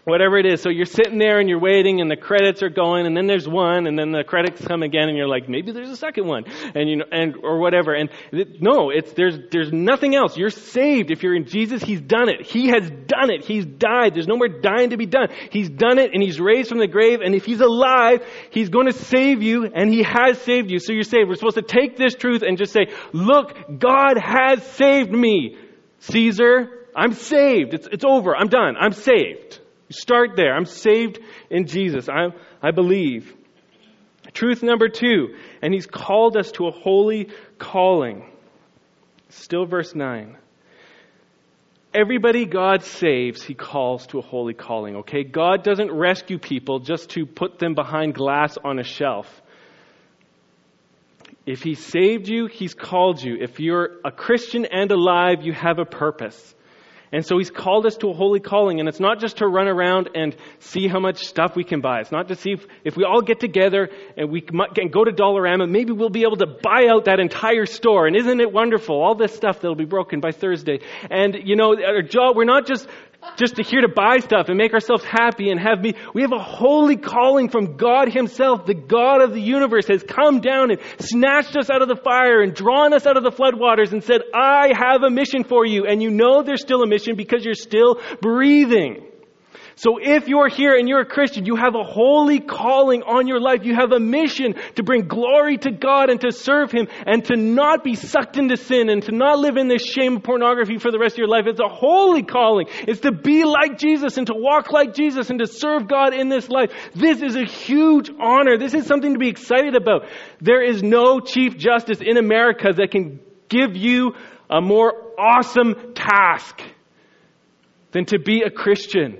whatever 0.05 0.39
it 0.39 0.47
is. 0.47 0.63
So 0.63 0.71
you're 0.71 0.87
sitting 0.87 1.19
there 1.19 1.41
and 1.41 1.49
you're 1.49 1.61
waiting 1.61 2.01
and 2.01 2.11
the 2.11 2.17
credits 2.17 2.63
are 2.63 2.69
going 2.69 3.07
and 3.07 3.17
then 3.17 3.27
there's 3.27 3.49
one 3.49 3.87
and 3.87 3.99
then 3.99 4.13
the 4.13 4.23
credits 4.25 4.65
come 4.65 4.83
again 4.83 5.09
and 5.09 5.17
you're 5.17 5.29
like, 5.29 5.49
maybe 5.49 5.73
there's 5.73 5.91
a 5.91 5.97
second 5.97 6.27
one 6.27 6.45
and 6.75 6.89
you 6.89 6.97
know, 6.97 7.05
and, 7.11 7.37
or 7.43 7.59
whatever. 7.59 7.93
And 7.93 8.11
it, 8.33 8.63
no, 8.63 8.91
it's, 8.91 9.13
there's, 9.15 9.39
there's 9.51 9.73
nothing 9.73 10.15
else. 10.15 10.37
You're 10.37 10.51
saved. 10.51 11.11
If 11.11 11.23
you're 11.23 11.35
in 11.35 11.47
Jesus, 11.47 11.83
He's 11.83 12.01
done 12.01 12.29
it. 12.29 12.47
He 12.47 12.69
has 12.69 12.89
done 12.89 13.31
it. 13.31 13.45
He's 13.45 13.67
died. 13.67 14.15
There's 14.15 14.29
no 14.29 14.37
more 14.37 14.49
dying 14.49 14.91
to 14.91 14.97
be 14.97 15.07
done. 15.07 15.29
He's 15.51 15.69
done 15.69 15.99
it 15.99 16.13
and 16.15 16.23
He's 16.23 16.41
raised 16.41 16.69
from 16.69 16.79
the 16.79 16.89
grave 16.89 17.21
and 17.21 17.35
if 17.35 17.45
He's 17.45 17.61
alive, 17.61 18.25
He's 18.51 18.69
going 18.69 18.87
to 18.87 18.93
save 18.93 19.43
you 19.43 19.65
and 19.65 19.93
He 19.93 20.03
has 20.03 20.41
saved 20.43 20.71
you. 20.71 20.79
So 20.79 20.93
you're 20.93 21.03
saved. 21.03 21.29
We're 21.29 21.35
supposed 21.35 21.57
to 21.57 21.63
take 21.63 21.97
this 21.97 22.15
truth 22.15 22.43
and 22.43 22.59
just 22.59 22.73
say, 22.73 22.93
look, 23.13 23.55
God 23.79 24.19
has 24.19 24.65
saved 24.73 25.11
me. 25.11 25.57
Caesar, 25.99 26.87
I'm 26.95 27.13
saved. 27.13 27.75
It's, 27.75 27.89
it's 27.91 28.05
over. 28.05 28.37
I'm 28.37 28.49
done. 28.49 28.77
I'm 28.79 28.93
saved. 28.93 29.61
Start 29.91 30.37
there. 30.37 30.55
I'm 30.55 30.65
saved 30.65 31.21
in 31.51 31.67
Jesus. 31.67 32.09
I, 32.09 32.29
I 32.63 32.73
believe. 32.73 33.35
Truth 34.33 34.63
number 34.63 34.89
two, 34.89 35.37
and 35.63 35.73
he's 35.73 35.87
called 35.87 36.37
us 36.37 36.53
to 36.53 36.67
a 36.67 36.71
holy 36.71 37.31
calling. 37.59 38.31
Still 39.29 39.65
verse 39.67 39.95
9. 39.95 40.37
Everybody 41.95 42.45
God 42.45 42.83
saves, 42.83 43.43
he 43.43 43.55
calls 43.55 44.07
to 44.09 44.19
a 44.19 44.23
holy 44.23 44.53
calling, 44.53 44.97
okay? 44.97 45.25
God 45.25 45.63
doesn't 45.63 45.91
rescue 45.91 46.39
people 46.39 46.81
just 46.81 47.11
to 47.11 47.25
put 47.25 47.59
them 47.59 47.75
behind 47.75 48.15
glass 48.15 48.59
on 48.63 48.79
a 48.79 48.85
shelf. 48.85 49.27
If 51.47 51.63
he 51.63 51.75
saved 51.75 52.29
you, 52.29 52.49
he's 52.49 52.75
called 52.75 53.23
you. 53.23 53.39
If 53.41 53.61
you're 53.61 54.01
a 54.05 54.11
Christian 54.11 54.67
and 54.67 54.91
alive, 54.91 55.43
you 55.43 55.53
have 55.53 55.79
a 55.79 55.85
purpose. 55.85 56.55
And 57.13 57.25
so 57.25 57.39
he's 57.39 57.51
called 57.51 57.87
us 57.87 57.97
to 57.99 58.11
a 58.11 58.13
holy 58.13 58.41
calling, 58.41 58.81
and 58.81 58.89
it's 58.89 59.01
not 59.01 59.21
just 59.21 59.39
to 59.39 59.47
run 59.47 59.69
around 59.69 60.11
and 60.15 60.35
see 60.59 60.89
how 60.89 60.99
much 60.99 61.25
stuff 61.25 61.55
we 61.55 61.65
can 61.65 61.81
buy. 61.81 62.01
It's 62.01 62.13
not 62.13 62.29
to 62.29 62.35
see 62.35 62.53
if, 62.53 62.67
if 62.85 62.97
we 62.97 63.05
all 63.05 63.23
get 63.23 63.41
together 63.41 63.89
and 64.17 64.31
we 64.31 64.41
can 64.41 64.89
go 64.91 65.05
to 65.05 65.13
Dollarama, 65.13 65.71
maybe 65.71 65.93
we'll 65.93 66.11
be 66.11 66.23
able 66.23 66.37
to 66.39 66.47
buy 66.47 66.89
out 66.91 67.05
that 67.05 67.21
entire 67.21 67.67
store. 67.67 68.07
And 68.07 68.17
isn't 68.17 68.41
it 68.41 68.53
wonderful? 68.53 69.01
All 69.01 69.15
this 69.15 69.35
stuff 69.35 69.61
that'll 69.61 69.77
be 69.77 69.85
broken 69.85 70.21
by 70.21 70.33
Thursday. 70.33 70.81
And, 71.11 71.37
you 71.45 71.57
know, 71.57 71.77
our 71.81 72.03
job, 72.03 72.37
we're 72.37 72.45
not 72.45 72.67
just 72.67 72.89
just 73.37 73.57
to 73.57 73.63
here 73.63 73.83
to 73.83 73.89
buy 73.89 74.19
stuff 74.19 74.49
and 74.49 74.57
make 74.57 74.73
ourselves 74.73 75.05
happy 75.05 75.51
and 75.51 75.61
have 75.61 75.81
me. 75.81 75.95
We 76.15 76.23
have 76.23 76.33
a 76.33 76.43
holy 76.43 76.97
calling 76.97 77.49
from 77.49 77.77
God 77.77 78.13
Himself. 78.13 78.67
The 78.67 78.75
God 78.75 79.23
of 79.23 79.33
the 79.33 79.41
universe 79.41 79.89
has 79.89 80.03
come 80.03 80.41
down 80.41 80.71
and 80.71 80.81
snatched 80.99 81.57
us 81.57 81.71
out 81.71 81.83
of 81.83 81.89
the 81.89 81.97
fire 81.97 82.43
and 82.43 82.55
drawn 82.55 82.95
us 82.95 83.07
out 83.07 83.17
of 83.17 83.25
the 83.25 83.31
floodwaters 83.31 83.93
and 83.93 84.03
said, 84.03 84.23
I 84.35 84.73
have 84.77 85.03
a 85.03 85.11
mission 85.11 85.45
for 85.45 85.67
you. 85.67 85.87
And 85.87 86.03
you 86.03 86.11
know 86.11 86.43
there's 86.43 86.63
still 86.63 86.83
a 86.83 86.87
mission 86.87 87.17
because 87.17 87.45
you're 87.45 87.55
still 87.55 88.01
breathing. 88.21 89.05
So 89.79 89.99
if 90.01 90.27
you're 90.27 90.49
here 90.49 90.75
and 90.75 90.89
you're 90.89 91.03
a 91.03 91.07
Christian, 91.07 91.45
you 91.45 91.55
have 91.57 91.75
a 91.75 91.85
holy 91.85 92.41
calling 92.41 93.03
on 93.03 93.27
your 93.27 93.41
life. 93.41 93.63
You 93.63 93.75
have 93.75 93.93
a 93.93 94.01
mission 94.01 94.55
to 94.77 94.83
bring 94.83 95.07
glory 95.07 95.59
to 95.59 95.71
God 95.71 96.09
and 96.09 96.19
to 96.23 96.33
serve 96.33 96.73
Him 96.73 96.89
and 97.07 97.23
to 97.27 97.37
not 97.37 97.85
be 97.85 97.95
sucked 97.95 98.39
into 98.39 98.57
sin 98.57 98.89
and 98.89 99.03
to 99.03 99.13
not 99.13 99.39
live 99.39 99.59
in 99.59 99.69
this 99.69 99.85
shame 99.85 100.17
of 100.17 100.23
pornography 100.23 100.79
for 100.79 100.91
the 100.91 100.99
rest 100.99 101.17
of 101.17 101.19
your 101.19 101.29
life. 101.29 101.45
It's 101.47 101.61
a 101.61 101.69
holy 101.69 102.23
calling. 102.23 102.69
It's 102.89 103.01
to 103.01 103.13
be 103.13 103.45
like 103.45 103.77
Jesus 103.77 104.17
and 104.17 104.27
to 104.29 104.35
walk 104.35 104.73
like 104.73 104.95
Jesus 104.95 105.29
and 105.29 105.41
to 105.41 105.47
serve 105.47 105.87
God 105.89 106.15
in 106.15 106.31
this 106.31 106.49
life. 106.49 106.73
This 106.95 107.21
is 107.21 107.37
a 107.37 107.45
huge 107.45 108.11
honor. 108.19 108.57
This 108.57 108.73
is 108.73 108.87
something 108.87 109.13
to 109.13 109.19
be 109.19 109.29
excited 109.29 109.77
about. 109.77 110.07
There 110.41 110.65
is 110.65 110.83
no 110.83 111.21
Chief 111.21 111.59
Justice 111.59 112.01
in 112.01 112.17
America 112.17 112.73
that 112.73 112.93
can 112.93 113.21
give 113.51 113.77
you 113.77 114.15
a 114.49 114.63
more 114.63 114.95
awesome 115.19 115.93
task 115.95 116.63
than 117.93 118.07
to 118.07 118.19
be 118.19 118.41
a 118.41 118.51
Christian. 118.51 119.19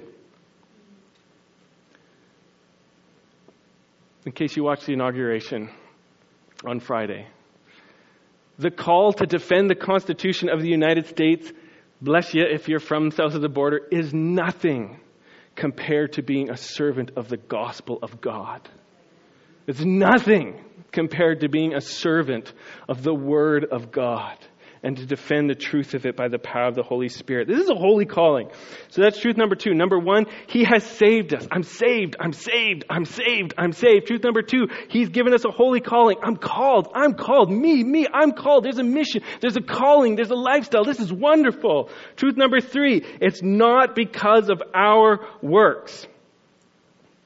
In 4.27 4.33
case 4.33 4.57
you 4.57 4.65
watched 4.65 4.87
the 4.87 4.93
inauguration 4.93 5.71
on 6.65 6.81
Friday. 6.81 7.27
The 8.59 8.73
call 8.73 9.13
to 9.15 9.27
defend 9.27 9.71
the 9.71 9.77
Constitution 9.77 10.49
of 10.49 10.61
the 10.61 10.69
United 10.69 11.07
States, 11.07 11.51
bless 12.03 12.35
you 12.35 12.43
if 12.43 12.69
you're 12.69 12.81
from 12.81 13.13
south 13.13 13.35
of 13.35 13.41
the 13.41 13.49
border, 13.49 13.81
is 13.93 14.13
nothing 14.13 14.99
compared 15.55 16.15
to 16.15 16.23
being 16.23 16.51
a 16.51 16.57
servant 16.57 17.13
of 17.17 17.29
the 17.29 17.37
gospel 17.37 18.01
of 18.03 18.21
God. 18.21 18.69
It's 19.69 19.85
nothing 19.85 20.61
compared 20.91 21.41
to 21.41 21.49
being 21.49 21.75
a 21.75 21.81
servant 21.81 22.53
of 22.89 23.03
the 23.03 23.15
Word 23.15 23.65
of 23.65 23.93
God 23.93 24.37
and 24.87 24.99
to 24.99 25.05
defend 25.05 25.51
the 25.51 25.55
truth 25.57 25.95
of 25.95 26.07
it 26.07 26.15
by 26.15 26.29
the 26.29 26.39
power 26.39 26.69
of 26.69 26.77
the 26.77 26.83
Holy 26.85 27.09
Spirit. 27.09 27.49
This 27.49 27.59
is 27.59 27.69
a 27.69 27.75
holy 27.75 28.05
calling. 28.05 28.51
So 28.89 29.03
that's 29.03 29.19
truth 29.19 29.37
number 29.37 29.57
two. 29.57 29.75
Number 29.75 29.99
one, 29.99 30.27
He 30.47 30.63
has 30.63 30.85
saved 30.85 31.35
us. 31.35 31.45
I'm 31.51 31.65
saved. 31.65 32.15
I'm 32.21 32.33
saved. 32.33 32.85
I'm 32.89 33.05
saved. 33.05 33.55
I'm 33.59 33.73
saved. 33.73 34.07
Truth 34.07 34.23
number 34.23 34.43
two, 34.43 34.69
He's 34.89 35.09
given 35.09 35.35
us 35.35 35.45
a 35.45 35.51
holy 35.51 35.81
calling. 35.81 36.19
I'm 36.23 36.37
called. 36.37 36.93
I'm 36.95 37.15
called. 37.15 37.51
Me, 37.51 37.83
me, 37.83 38.07
I'm 38.15 38.31
called. 38.31 38.65
There's 38.65 38.79
a 38.79 38.85
mission. 38.85 39.23
There's 39.41 39.57
a 39.57 39.61
calling. 39.61 40.15
There's 40.15 40.31
a 40.31 40.37
lifestyle. 40.37 40.85
This 40.85 41.01
is 41.01 41.13
wonderful. 41.13 41.91
Truth 42.15 42.37
number 42.37 42.61
three, 42.61 43.05
it's 43.21 43.43
not 43.43 43.97
because 43.97 44.49
of 44.51 44.63
our 44.73 45.27
works. 45.43 46.07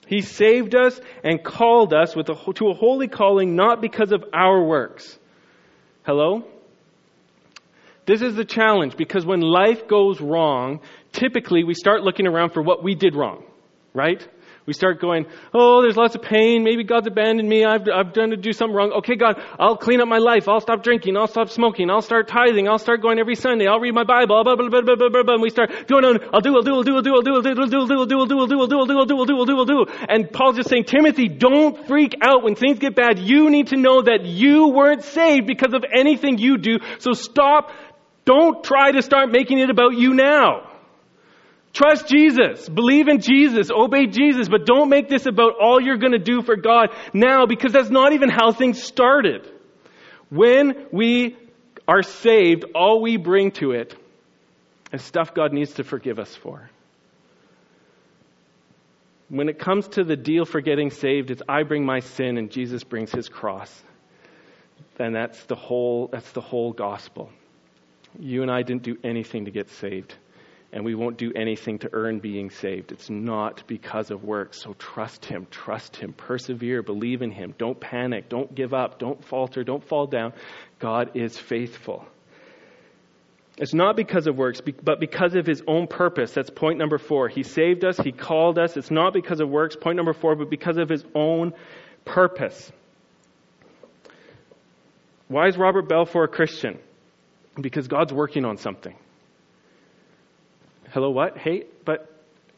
He 0.07 0.23
saved 0.23 0.75
us 0.75 0.99
and 1.23 1.45
called 1.45 1.93
us 1.93 2.17
with 2.17 2.31
a, 2.31 2.53
to 2.55 2.69
a 2.71 2.75
holy 2.75 3.09
calling 3.09 3.55
not 3.55 3.83
because 3.83 4.13
of 4.13 4.25
our 4.33 4.65
works. 4.65 5.19
Hello? 6.07 6.47
This 8.11 8.23
is 8.23 8.35
the 8.35 8.45
challenge 8.45 8.97
because 8.97 9.25
when 9.25 9.41
life 9.41 9.87
goes 9.87 10.21
wrong, 10.21 10.81
typically 11.13 11.63
we 11.63 11.75
start 11.75 12.03
looking 12.03 12.27
around 12.27 12.51
for 12.51 12.61
what 12.61 12.83
we 12.83 12.97
did 12.97 13.15
wrong, 13.15 13.45
right? 13.95 14.21
We 14.67 14.73
start 14.73 15.01
going, 15.01 15.27
oh, 15.55 15.81
there's 15.81 15.97
lots 15.97 16.17
of 16.17 16.23
pain. 16.23 16.65
Maybe 16.65 16.83
God's 16.83 17.07
abandoned 17.07 17.49
me. 17.49 17.65
I've, 17.65 17.83
I've 17.89 18.13
done 18.13 18.31
to 18.31 18.37
do 18.37 18.53
something 18.53 18.75
wrong. 18.75 18.91
Okay, 18.99 19.15
God, 19.15 19.41
I'll 19.61 19.77
clean 19.77 20.01
up 20.01 20.09
my 20.09 20.19
life. 20.19 20.49
I'll 20.49 20.61
stop 20.61 20.83
drinking. 20.83 21.17
I'll 21.17 21.29
stop 21.29 21.51
smoking. 21.51 21.89
I'll 21.89 22.03
start 22.03 22.27
tithing. 22.27 22.69
I'll 22.69 22.79
start 22.79 23.01
going 23.01 23.21
every 23.21 23.37
Sunday. 23.37 23.69
I'll 23.69 23.79
read 23.79 23.95
my 23.95 24.03
Bible. 24.03 24.43
Blah, 24.43 24.57
blah, 24.57 24.69
blah, 24.69 24.83
blah, 24.83 24.97
blah, 24.97 25.09
blah, 25.09 25.23
blah. 25.23 25.35
And 25.35 25.43
we 25.43 25.51
start 25.51 25.71
doing, 25.87 26.05
I'll 26.05 26.41
do, 26.41 26.55
I'll 26.57 26.63
do, 26.63 26.75
I'll 26.75 26.83
do, 26.83 26.95
I'll 26.97 27.03
do, 27.03 27.15
I'll 27.15 27.23
do, 27.23 27.35
I'll 27.35 27.43
do, 27.43 27.51
I'll 27.51 27.67
do, 27.67 27.79
I'll 27.79 27.87
do, 27.87 27.99
I'll 28.01 28.17
do, 28.17 28.19
I'll 28.19 28.27
do, 28.27 28.39
I'll 28.39 28.47
do, 28.47 28.59
I'll 28.59 28.67
do, 28.67 28.79
I'll 28.79 28.87
do, 28.87 28.99
I'll 28.99 29.07
do, 29.07 29.19
I'll 29.19 29.27
do, 29.27 29.39
I'll 29.39 29.47
do, 29.47 29.59
I'll 29.59 29.87
do. 29.87 29.87
And 30.09 30.31
Paul's 30.33 30.57
just 30.57 30.69
saying, 30.69 30.85
Timothy, 30.85 31.29
don't 31.29 31.87
freak 31.87 32.17
out 32.23 32.43
when 32.43 32.55
things 32.55 32.79
get 32.79 32.97
bad. 32.97 33.19
You 33.19 33.51
need 33.51 33.69
to 33.69 33.77
know 33.77 34.03
that 34.03 34.25
you 34.25 34.69
weren't 34.69 35.05
saved 35.05 35.47
because 35.47 35.75
of 35.75 35.85
anything 35.93 36.39
you 36.39 36.59
do. 36.59 36.79
So 36.99 37.13
stop. 37.13 37.71
Don't 38.25 38.63
try 38.63 38.93
to 38.93 39.03
start 39.03 39.31
making 39.31 39.59
it 39.59 39.71
about 39.71 39.95
you 39.95 40.15
now. 40.15 40.71
Trust 41.73 42.09
Jesus. 42.09 42.69
Believe 42.69 43.09
in 43.09 43.21
Jesus. 43.21 43.71
Obey 43.71 44.07
Jesus. 44.07 44.49
But 44.49 44.67
don't 44.67 44.89
make 44.89 45.09
this 45.09 45.27
about 45.27 45.55
all 45.61 45.81
you're 45.81 45.99
going 45.99 46.13
to 46.13 46.19
do 46.19 46.43
for 46.43 46.57
God 46.57 46.91
now 47.13 47.47
because 47.47 47.73
that's 47.73 47.91
not 47.91 48.13
even 48.13 48.29
how 48.29 48.53
things 48.53 48.83
started. 48.83 49.49
When 50.29 50.87
we 50.93 51.37
are 51.87 52.03
saved, 52.03 52.65
all 52.75 53.01
we 53.01 53.17
bring 53.17 53.53
to 53.53 53.73
it 53.73 53.97
is 54.93 55.03
stuff 55.03 55.35
God 55.35 55.53
needs 55.53 55.75
to 55.75 55.85
forgive 55.85 56.19
us 56.19 56.35
for. 56.37 56.71
When 59.29 59.49
it 59.49 59.61
comes 59.61 59.87
to 59.89 60.03
the 60.03 60.17
deal 60.17 60.45
for 60.45 60.61
getting 60.61 60.91
saved, 60.91 61.31
it's 61.31 61.43
I 61.49 61.63
bring 61.63 61.85
my 61.85 62.01
sin 62.01 62.37
and 62.37 62.51
Jesus 62.51 62.83
brings 62.83 63.13
his 63.13 63.29
cross. 63.29 63.73
And 64.99 65.15
that's 65.15 65.43
the 65.45 65.55
whole, 65.55 66.09
that's 66.09 66.31
the 66.33 66.41
whole 66.41 66.73
gospel. 66.73 67.31
You 68.19 68.43
and 68.43 68.51
I 68.51 68.63
didn't 68.63 68.83
do 68.83 68.97
anything 69.05 69.45
to 69.47 69.51
get 69.51 69.71
saved 69.71 70.15
and 70.73 70.85
we 70.85 70.95
won't 70.95 71.17
do 71.17 71.33
anything 71.35 71.79
to 71.81 71.91
earn 71.93 72.21
being 72.21 72.51
saved. 72.51 72.93
It's 72.93 73.11
not 73.11 73.65
because 73.67 74.11
of 74.11 74.23
works. 74.23 74.63
So 74.63 74.75
trust 74.75 75.25
Him, 75.25 75.47
trust 75.51 75.97
Him, 75.97 76.13
persevere, 76.13 76.83
believe 76.83 77.23
in 77.23 77.31
Him. 77.31 77.55
Don't 77.59 77.79
panic, 77.81 78.29
don't 78.29 78.55
give 78.55 78.73
up, 78.73 78.99
don't 78.99 79.25
falter, 79.25 79.65
don't 79.65 79.83
fall 79.83 80.07
down. 80.07 80.33
God 80.79 81.13
is 81.15 81.37
faithful. 81.37 82.07
It's 83.59 83.75
not 83.75 83.97
because 83.97 84.27
of 84.27 84.37
works, 84.37 84.61
but 84.61 85.01
because 85.01 85.35
of 85.35 85.45
His 85.45 85.63
own 85.67 85.89
purpose. 85.89 86.33
That's 86.33 86.51
point 86.51 86.79
number 86.79 86.99
four. 86.99 87.29
He 87.29 87.43
saved 87.43 87.85
us, 87.85 87.99
He 87.99 88.13
called 88.13 88.59
us. 88.59 88.77
It's 88.77 88.93
not 88.93 89.13
because 89.13 89.41
of 89.41 89.49
works, 89.49 89.77
point 89.77 89.97
number 89.97 90.13
four, 90.13 90.37
but 90.37 90.51
because 90.51 90.77
of 90.77 90.89
His 90.89 91.05
own 91.15 91.53
purpose. 92.05 92.71
Why 95.27 95.49
is 95.49 95.57
Robert 95.57 95.89
Balfour 95.89 96.25
a 96.25 96.29
Christian? 96.29 96.79
Because 97.59 97.89
God's 97.89 98.13
working 98.13 98.45
on 98.45 98.59
something 98.59 98.97
hello, 100.93 101.11
what? 101.11 101.39
Hey, 101.39 101.65
but, 101.85 102.11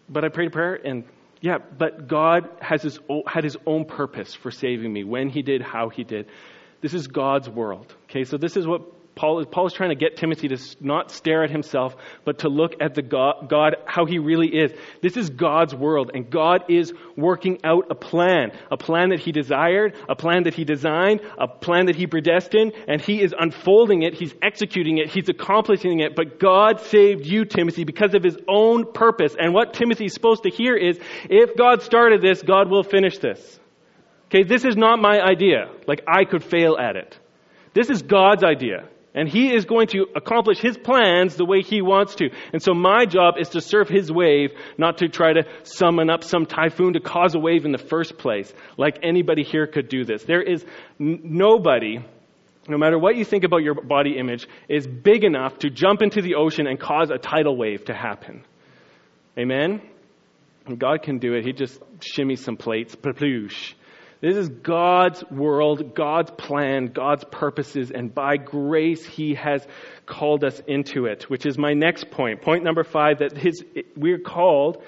but 0.09 0.25
I 0.25 0.29
prayed 0.29 0.49
a 0.49 0.51
prayer 0.51 0.75
and 0.75 1.05
yeah, 1.41 1.59
but 1.59 2.07
God 2.07 2.49
has 2.61 2.83
his 2.83 3.01
had 3.27 3.43
his 3.43 3.57
own 3.67 3.85
purpose 3.85 4.33
for 4.33 4.53
saving 4.53 4.93
me, 4.93 5.03
when 5.03 5.29
he 5.29 5.43
did, 5.43 5.61
how 5.61 5.89
he 5.89 6.05
did. 6.05 6.29
This 6.81 6.95
is 6.95 7.09
God's 7.09 7.49
world. 7.49 7.93
Okay, 8.05 8.23
so 8.25 8.37
this 8.37 8.57
is 8.57 8.65
what 8.65 8.83
Paul 9.15 9.41
is, 9.41 9.47
Paul 9.47 9.67
is 9.67 9.75
trying 9.75 9.91
to 9.91 9.95
get 9.95 10.17
Timothy 10.17 10.49
to 10.49 10.59
not 10.81 11.11
stare 11.11 11.45
at 11.45 11.51
himself, 11.51 11.95
but 12.25 12.39
to 12.41 12.49
look 12.49 12.75
at 12.81 12.95
the 12.95 13.03
God, 13.03 13.49
God, 13.49 13.77
how 13.85 14.07
he 14.07 14.19
really 14.19 14.49
is. 14.49 14.73
This 15.03 15.17
is 15.17 15.29
God's 15.29 15.75
world, 15.75 16.11
and 16.15 16.31
God 16.31 16.65
is 16.71 16.93
working 17.17 17.59
out 17.63 17.91
a 17.91 17.95
plan. 17.95 18.53
A 18.71 18.77
plan 18.77 19.11
that 19.11 19.21
he 19.21 19.31
desired, 19.31 19.95
a 20.09 20.17
plan 20.17 20.45
that 20.45 20.55
he 20.55 20.65
designed, 20.65 21.21
a 21.39 21.47
plan 21.47 21.87
that 21.87 21.97
he 21.97 22.07
predestined, 22.07 22.73
and 22.89 23.01
he 23.01 23.23
is 23.23 23.35
unfolding 23.39 24.03
it, 24.03 24.15
he's 24.15 24.35
executing 24.41 24.99
it, 24.99 25.11
he's 25.11 25.29
accomplishing 25.29 26.01
it. 26.01 26.17
But 26.17 26.39
God 26.39 26.81
saved 26.81 27.27
you, 27.27 27.45
Timothy, 27.45 27.85
because 27.85 28.15
of 28.15 28.23
his 28.23 28.39
own 28.49 28.93
purpose. 28.93 29.37
And 29.39 29.53
what 29.53 29.75
Timothy's 29.75 30.15
supposed 30.15 30.45
to 30.45 30.51
hear 30.51 30.75
is, 30.75 30.99
if 31.29 31.57
God 31.57 31.83
started 31.83 32.23
this, 32.23 32.43
God 32.43 32.71
will 32.71 32.83
finish 32.83 33.19
this. 33.19 33.61
Okay, 34.27 34.45
this 34.45 34.65
is 34.65 34.77
not 34.77 34.99
my 34.99 35.21
idea. 35.21 35.71
Like, 35.87 36.03
I 36.09 36.25
could 36.25 36.43
fail 36.43 36.79
at 36.79 36.97
it. 36.97 37.19
This 37.75 37.91
is 37.91 38.01
God's 38.01 38.43
idea. 38.43 38.89
And 39.15 39.29
he 39.29 39.55
is 39.55 39.67
going 39.67 39.89
to 39.89 40.07
accomplish 40.17 40.59
his 40.59 40.79
plans 40.79 41.37
the 41.37 41.45
way 41.45 41.61
he 41.61 41.83
wants 41.83 42.15
to. 42.17 42.31
And 42.53 42.63
so 42.63 42.73
my 42.73 43.05
job 43.05 43.35
is 43.39 43.51
to 43.51 43.61
surf 43.61 43.89
his 43.89 44.11
wave, 44.11 44.53
not 44.79 44.99
to 44.99 45.09
try 45.09 45.35
to 45.35 45.45
summon 45.65 46.09
up 46.09 46.25
some 46.25 46.47
typhoon 46.47 46.95
to 46.95 47.01
cause 47.01 47.35
a 47.35 47.39
wave 47.39 47.67
in 47.67 47.73
the 47.73 47.79
first 47.79 48.17
place, 48.17 48.53
like 48.79 49.01
anybody 49.03 49.43
here 49.43 49.67
could 49.67 49.89
do 49.89 50.05
this. 50.05 50.25
There 50.25 50.41
is 50.41 50.65
n- 50.99 51.21
nobody, 51.25 51.99
no 52.69 52.79
matter 52.79 52.99
what 52.99 53.17
you 53.17 53.25
think 53.27 53.45
about 53.45 53.59
your 53.59 53.75
body 53.75 54.17
image, 54.17 54.49
is 54.69 54.87
big 54.87 55.25
enough 55.25 55.59
to 55.59 55.69
jump 55.69 56.01
into 56.01 56.23
the 56.23 56.37
ocean 56.37 56.67
and 56.67 56.81
cause 56.81 57.11
a 57.11 57.19
tidal 57.19 57.55
wave 57.55 57.85
to 57.87 57.95
happen. 57.95 58.45
Amen? 59.39 59.83
And 60.65 60.79
God 60.79 61.03
can 61.03 61.19
do 61.19 61.35
it. 61.35 61.45
He 61.45 61.53
just 61.53 61.79
shimmies 62.01 62.39
some 62.39 62.57
plates, 62.57 62.95
ploosh, 62.95 63.75
this 64.23 64.37
is 64.37 64.49
God's 64.49 65.29
world, 65.33 65.97
God's 65.97 66.31
plan, 66.31 66.87
God's 66.87 67.25
purposes, 67.25 67.91
and 67.91 68.15
by 68.15 68.37
grace 68.37 69.05
He 69.05 69.35
has 69.35 69.67
called 70.07 70.45
us 70.45 70.63
into 70.69 71.07
it, 71.07 71.25
which 71.25 71.45
is 71.45 71.59
my 71.59 71.75
next 71.75 72.09
point. 72.13 72.41
Point 72.41 72.63
number 72.63 72.85
five 72.85 73.19
that 73.19 73.37
his, 73.37 73.65
we're 73.97 74.21
called 74.21 74.81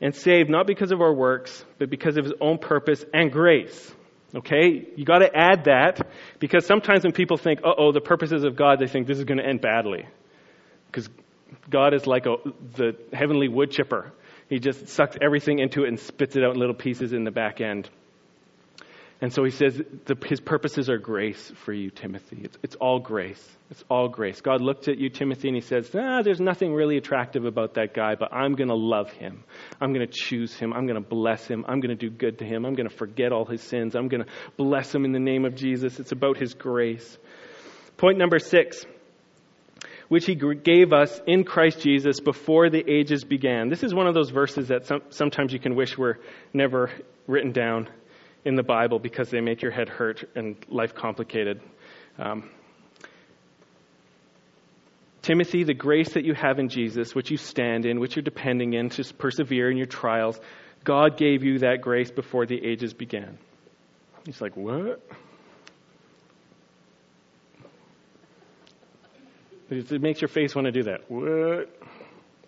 and 0.00 0.12
saved 0.12 0.50
not 0.50 0.66
because 0.66 0.90
of 0.90 1.00
our 1.00 1.14
works, 1.14 1.64
but 1.78 1.88
because 1.88 2.16
of 2.16 2.24
His 2.24 2.34
own 2.40 2.58
purpose 2.58 3.04
and 3.14 3.30
grace. 3.30 3.94
Okay? 4.34 4.88
You 4.96 5.04
got 5.04 5.18
to 5.18 5.30
add 5.32 5.66
that 5.66 6.08
because 6.40 6.66
sometimes 6.66 7.04
when 7.04 7.12
people 7.12 7.36
think, 7.36 7.60
uh 7.62 7.74
oh, 7.78 7.92
the 7.92 8.00
purposes 8.00 8.42
of 8.42 8.56
God, 8.56 8.80
they 8.80 8.88
think 8.88 9.06
this 9.06 9.18
is 9.18 9.24
going 9.24 9.38
to 9.38 9.46
end 9.46 9.60
badly. 9.60 10.08
Because 10.86 11.08
God 11.70 11.94
is 11.94 12.08
like 12.08 12.26
a, 12.26 12.38
the 12.74 12.96
heavenly 13.12 13.46
wood 13.46 13.70
chipper. 13.70 14.12
He 14.48 14.58
just 14.58 14.88
sucks 14.88 15.16
everything 15.22 15.60
into 15.60 15.84
it 15.84 15.88
and 15.88 16.00
spits 16.00 16.34
it 16.34 16.42
out 16.42 16.54
in 16.54 16.58
little 16.58 16.74
pieces 16.74 17.12
in 17.12 17.22
the 17.22 17.30
back 17.30 17.60
end. 17.60 17.88
And 19.24 19.32
so 19.32 19.42
he 19.42 19.50
says 19.52 19.80
the, 20.04 20.18
his 20.26 20.38
purposes 20.38 20.90
are 20.90 20.98
grace 20.98 21.50
for 21.64 21.72
you, 21.72 21.88
Timothy. 21.88 22.42
It's, 22.44 22.58
it's, 22.62 22.74
all 22.74 22.98
grace. 22.98 23.42
It's 23.70 23.82
all 23.88 24.06
grace. 24.06 24.42
God 24.42 24.60
looked 24.60 24.86
at 24.86 24.98
you, 24.98 25.08
Timothy, 25.08 25.48
and 25.48 25.54
he 25.54 25.62
says, 25.62 25.90
ah, 25.94 26.20
there's 26.20 26.42
nothing 26.42 26.74
really 26.74 26.98
attractive 26.98 27.46
about 27.46 27.72
that 27.76 27.94
guy, 27.94 28.16
but 28.16 28.34
I'm 28.34 28.54
going 28.54 28.68
to 28.68 28.74
love 28.74 29.10
him. 29.12 29.42
I'm 29.80 29.94
going 29.94 30.06
to 30.06 30.12
choose 30.12 30.54
him. 30.54 30.74
I'm 30.74 30.86
going 30.86 31.02
to 31.02 31.08
bless 31.08 31.46
him. 31.46 31.64
I'm 31.66 31.80
going 31.80 31.96
to 31.96 32.10
do 32.10 32.10
good 32.10 32.40
to 32.40 32.44
him. 32.44 32.66
I'm 32.66 32.74
going 32.74 32.86
to 32.86 32.94
forget 32.94 33.32
all 33.32 33.46
his 33.46 33.62
sins. 33.62 33.94
I'm 33.94 34.08
going 34.08 34.24
to 34.24 34.30
bless 34.58 34.94
him 34.94 35.06
in 35.06 35.12
the 35.12 35.18
name 35.18 35.46
of 35.46 35.54
Jesus. 35.54 35.98
It's 35.98 36.12
about 36.12 36.36
his 36.36 36.52
grace. 36.52 37.16
Point 37.96 38.18
number 38.18 38.38
six 38.38 38.84
which 40.08 40.26
he 40.26 40.34
gave 40.34 40.92
us 40.92 41.18
in 41.26 41.44
Christ 41.44 41.80
Jesus 41.80 42.20
before 42.20 42.68
the 42.68 42.84
ages 42.86 43.24
began. 43.24 43.70
This 43.70 43.82
is 43.82 43.94
one 43.94 44.06
of 44.06 44.12
those 44.12 44.28
verses 44.28 44.68
that 44.68 44.84
some, 44.86 45.00
sometimes 45.08 45.50
you 45.54 45.58
can 45.58 45.74
wish 45.74 45.96
were 45.96 46.20
never 46.52 46.90
written 47.26 47.52
down 47.52 47.88
in 48.44 48.56
the 48.56 48.62
Bible 48.62 48.98
because 48.98 49.30
they 49.30 49.40
make 49.40 49.62
your 49.62 49.70
head 49.70 49.88
hurt 49.88 50.24
and 50.36 50.56
life 50.68 50.94
complicated. 50.94 51.60
Um, 52.18 52.50
Timothy, 55.22 55.64
the 55.64 55.74
grace 55.74 56.12
that 56.12 56.24
you 56.24 56.34
have 56.34 56.58
in 56.58 56.68
Jesus, 56.68 57.14
which 57.14 57.30
you 57.30 57.38
stand 57.38 57.86
in, 57.86 57.98
which 57.98 58.14
you're 58.14 58.22
depending 58.22 58.74
in 58.74 58.90
to 58.90 59.14
persevere 59.14 59.70
in 59.70 59.78
your 59.78 59.86
trials, 59.86 60.38
God 60.84 61.16
gave 61.16 61.42
you 61.42 61.60
that 61.60 61.80
grace 61.80 62.10
before 62.10 62.44
the 62.44 62.62
ages 62.62 62.92
began. 62.92 63.38
He's 64.26 64.40
like, 64.40 64.54
what? 64.54 65.00
It 69.70 70.02
makes 70.02 70.20
your 70.20 70.28
face 70.28 70.54
want 70.54 70.66
to 70.66 70.72
do 70.72 70.82
that. 70.84 71.10
What? 71.10 71.70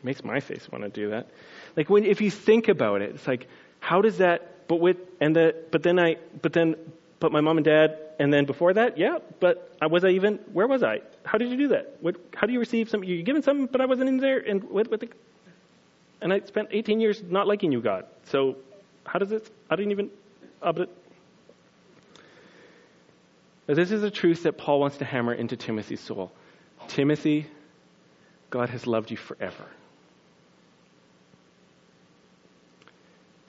Makes 0.03 0.23
my 0.23 0.41
face 0.41 0.69
want 0.71 0.85
to 0.85 0.91
do 0.91 1.11
that. 1.11 1.29
Like 1.77 1.89
when, 1.89 2.05
if 2.05 2.21
you 2.21 2.31
think 2.31 2.69
about 2.69 3.01
it, 3.01 3.15
it's 3.15 3.27
like, 3.27 3.49
how 3.81 4.03
does 4.03 4.19
that 4.19 4.56
but 4.69 4.81
with 4.81 4.97
and 5.21 5.35
the 5.35 5.55
but 5.71 5.83
then 5.83 5.99
I 5.99 6.17
but 6.43 6.53
then 6.53 6.77
but 7.21 7.33
my 7.33 7.41
mom 7.41 7.59
and 7.59 7.65
dad 7.65 7.99
and 8.19 8.33
then 8.33 8.45
before 8.45 8.73
that, 8.75 8.99
yeah, 8.99 9.19
but 9.41 9.77
I 9.81 9.87
was 9.87 10.05
I 10.05 10.11
even 10.11 10.37
where 10.53 10.67
was 10.67 10.83
I? 10.83 11.01
How 11.25 11.39
did 11.39 11.51
you 11.51 11.57
do 11.57 11.69
that? 11.69 11.97
What 12.01 12.17
how 12.35 12.47
do 12.47 12.53
you 12.53 12.61
receive 12.61 12.89
something? 12.89 13.09
You're 13.09 13.23
given 13.23 13.43
something, 13.43 13.67
but 13.67 13.81
I 13.81 13.87
wasn't 13.87 14.09
in 14.09 14.19
there, 14.19 14.39
and 14.39 14.65
what, 14.65 14.91
what 14.91 15.01
the, 15.01 15.09
and 16.21 16.33
I 16.33 16.41
spent 16.41 16.69
18 16.71 17.01
years 17.01 17.23
not 17.23 17.47
liking 17.47 17.73
you, 17.73 17.81
God. 17.81 18.07
So 18.25 18.57
how 19.05 19.19
does 19.19 19.33
it? 19.33 19.51
I 19.71 19.77
didn't 19.77 19.93
even. 19.93 20.11
Uh, 20.63 20.73
but, 20.73 20.91
this 23.67 23.91
is 23.91 24.03
a 24.03 24.11
truth 24.11 24.45
that 24.45 24.57
Paul 24.57 24.81
wants 24.81 24.99
to 24.99 25.05
hammer 25.05 25.35
into 25.35 25.57
Timothy's 25.57 26.01
soul. 26.01 26.33
Timothy, 26.89 27.47
God 28.49 28.71
has 28.71 28.87
loved 28.87 29.11
you 29.11 29.17
forever. 29.17 29.67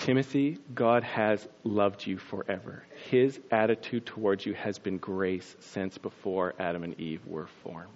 Timothy, 0.08 0.58
God 0.74 1.04
has 1.04 1.46
loved 1.66 2.08
you 2.08 2.18
forever. 2.18 2.82
His 3.12 3.42
attitude 3.52 4.06
towards 4.06 4.46
you 4.46 4.54
has 4.54 4.80
been 4.80 5.00
grace 5.00 5.58
since 5.60 5.98
before 5.98 6.54
Adam 6.58 6.86
and 6.86 6.98
Eve 6.98 7.20
were 7.26 7.48
formed. 7.62 7.90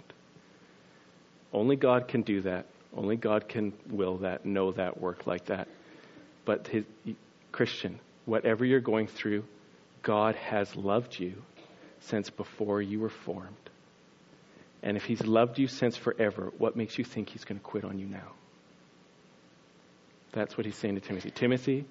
Only 1.54 1.78
God 1.78 2.10
can 2.10 2.24
do 2.24 2.42
that. 2.42 2.66
Only 2.94 3.16
God 3.16 3.48
can 3.48 3.72
will 3.90 4.18
that, 4.18 4.46
know 4.46 4.74
that, 4.74 5.00
work 5.00 5.26
like 5.26 5.46
that. 5.46 5.70
But 6.44 6.68
his, 6.68 6.84
Christian, 7.54 7.98
whatever 8.26 8.66
you're 8.66 8.82
going 8.82 9.08
through, 9.08 9.46
God 10.04 10.36
has 10.36 10.76
loved 10.76 11.18
you 11.18 11.42
since 12.02 12.30
before 12.30 12.82
you 12.82 13.00
were 13.00 13.08
formed. 13.08 13.56
And 14.84 14.98
if 14.98 15.06
He's 15.06 15.26
loved 15.26 15.60
you 15.60 15.68
since 15.68 15.96
forever, 15.96 16.52
what 16.58 16.76
makes 16.76 16.98
you 16.98 17.06
think 17.06 17.30
He's 17.30 17.46
going 17.46 17.58
to 17.58 17.64
quit 17.64 17.86
on 17.86 18.00
you 18.00 18.08
now? 18.08 18.34
That's 20.34 20.58
what 20.58 20.66
He's 20.66 20.76
saying 20.76 20.96
to 20.96 21.02
Timothy. 21.02 21.32
Timothy, 21.32 21.86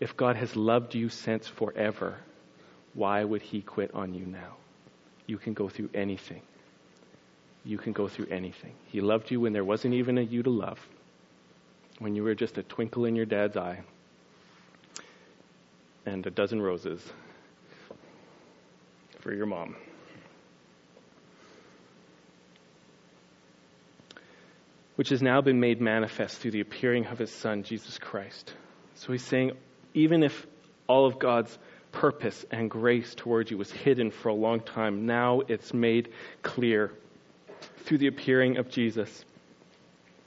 If 0.00 0.16
God 0.16 0.36
has 0.36 0.56
loved 0.56 0.94
you 0.94 1.08
since 1.08 1.46
forever, 1.46 2.16
why 2.94 3.22
would 3.22 3.42
he 3.42 3.62
quit 3.62 3.94
on 3.94 4.14
you 4.14 4.26
now? 4.26 4.56
You 5.26 5.38
can 5.38 5.54
go 5.54 5.68
through 5.68 5.90
anything. 5.94 6.42
You 7.64 7.78
can 7.78 7.92
go 7.92 8.08
through 8.08 8.26
anything. 8.30 8.74
He 8.86 9.00
loved 9.00 9.30
you 9.30 9.40
when 9.40 9.52
there 9.52 9.64
wasn't 9.64 9.94
even 9.94 10.18
a 10.18 10.22
you 10.22 10.42
to 10.42 10.50
love, 10.50 10.78
when 11.98 12.14
you 12.14 12.22
were 12.24 12.34
just 12.34 12.58
a 12.58 12.62
twinkle 12.62 13.06
in 13.06 13.16
your 13.16 13.24
dad's 13.24 13.56
eye 13.56 13.80
and 16.04 16.26
a 16.26 16.30
dozen 16.30 16.60
roses 16.60 17.02
for 19.20 19.32
your 19.32 19.46
mom. 19.46 19.76
Which 24.96 25.08
has 25.08 25.22
now 25.22 25.40
been 25.40 25.58
made 25.58 25.80
manifest 25.80 26.38
through 26.38 26.52
the 26.52 26.60
appearing 26.60 27.06
of 27.06 27.18
his 27.18 27.32
Son, 27.32 27.62
Jesus 27.62 27.98
Christ. 27.98 28.54
So 28.96 29.12
he's 29.12 29.24
saying, 29.24 29.52
even 29.94 30.22
if 30.22 30.46
all 30.86 31.06
of 31.06 31.18
God's 31.18 31.56
purpose 31.92 32.44
and 32.50 32.70
grace 32.70 33.14
towards 33.14 33.50
you 33.50 33.56
was 33.56 33.70
hidden 33.70 34.10
for 34.10 34.28
a 34.28 34.34
long 34.34 34.60
time, 34.60 35.06
now 35.06 35.40
it's 35.48 35.72
made 35.72 36.12
clear 36.42 36.92
through 37.84 37.98
the 37.98 38.08
appearing 38.08 38.58
of 38.58 38.68
Jesus. 38.68 39.24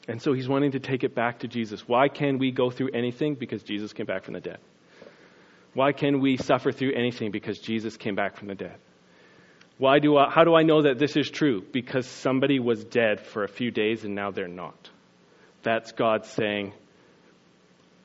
And 0.07 0.21
so 0.21 0.33
he's 0.33 0.47
wanting 0.47 0.71
to 0.71 0.79
take 0.79 1.03
it 1.03 1.13
back 1.13 1.39
to 1.39 1.47
Jesus. 1.47 1.87
Why 1.87 2.07
can 2.07 2.37
we 2.37 2.51
go 2.51 2.69
through 2.69 2.91
anything? 2.93 3.35
Because 3.35 3.61
Jesus 3.61 3.91
came 3.91 4.05
back 4.05 4.23
from 4.23 4.35
the 4.35 4.39
dead. 4.39 4.59
Why 5.73 5.91
can 5.91 6.21
we 6.21 6.37
suffer 6.37 6.71
through 6.71 6.93
anything? 6.93 7.31
Because 7.31 7.59
Jesus 7.59 7.97
came 7.97 8.15
back 8.15 8.37
from 8.37 8.47
the 8.47 8.55
dead. 8.55 8.77
Why 9.77 9.99
do 9.99 10.17
I, 10.17 10.29
how 10.31 10.43
do 10.43 10.55
I 10.55 10.63
know 10.63 10.83
that 10.83 10.97
this 10.97 11.15
is 11.15 11.29
true? 11.29 11.63
Because 11.71 12.07
somebody 12.07 12.59
was 12.59 12.83
dead 12.83 13.19
for 13.19 13.43
a 13.43 13.47
few 13.47 13.69
days 13.69 14.03
and 14.03 14.15
now 14.15 14.31
they're 14.31 14.47
not. 14.47 14.89
That's 15.61 15.91
God 15.91 16.25
saying, 16.25 16.73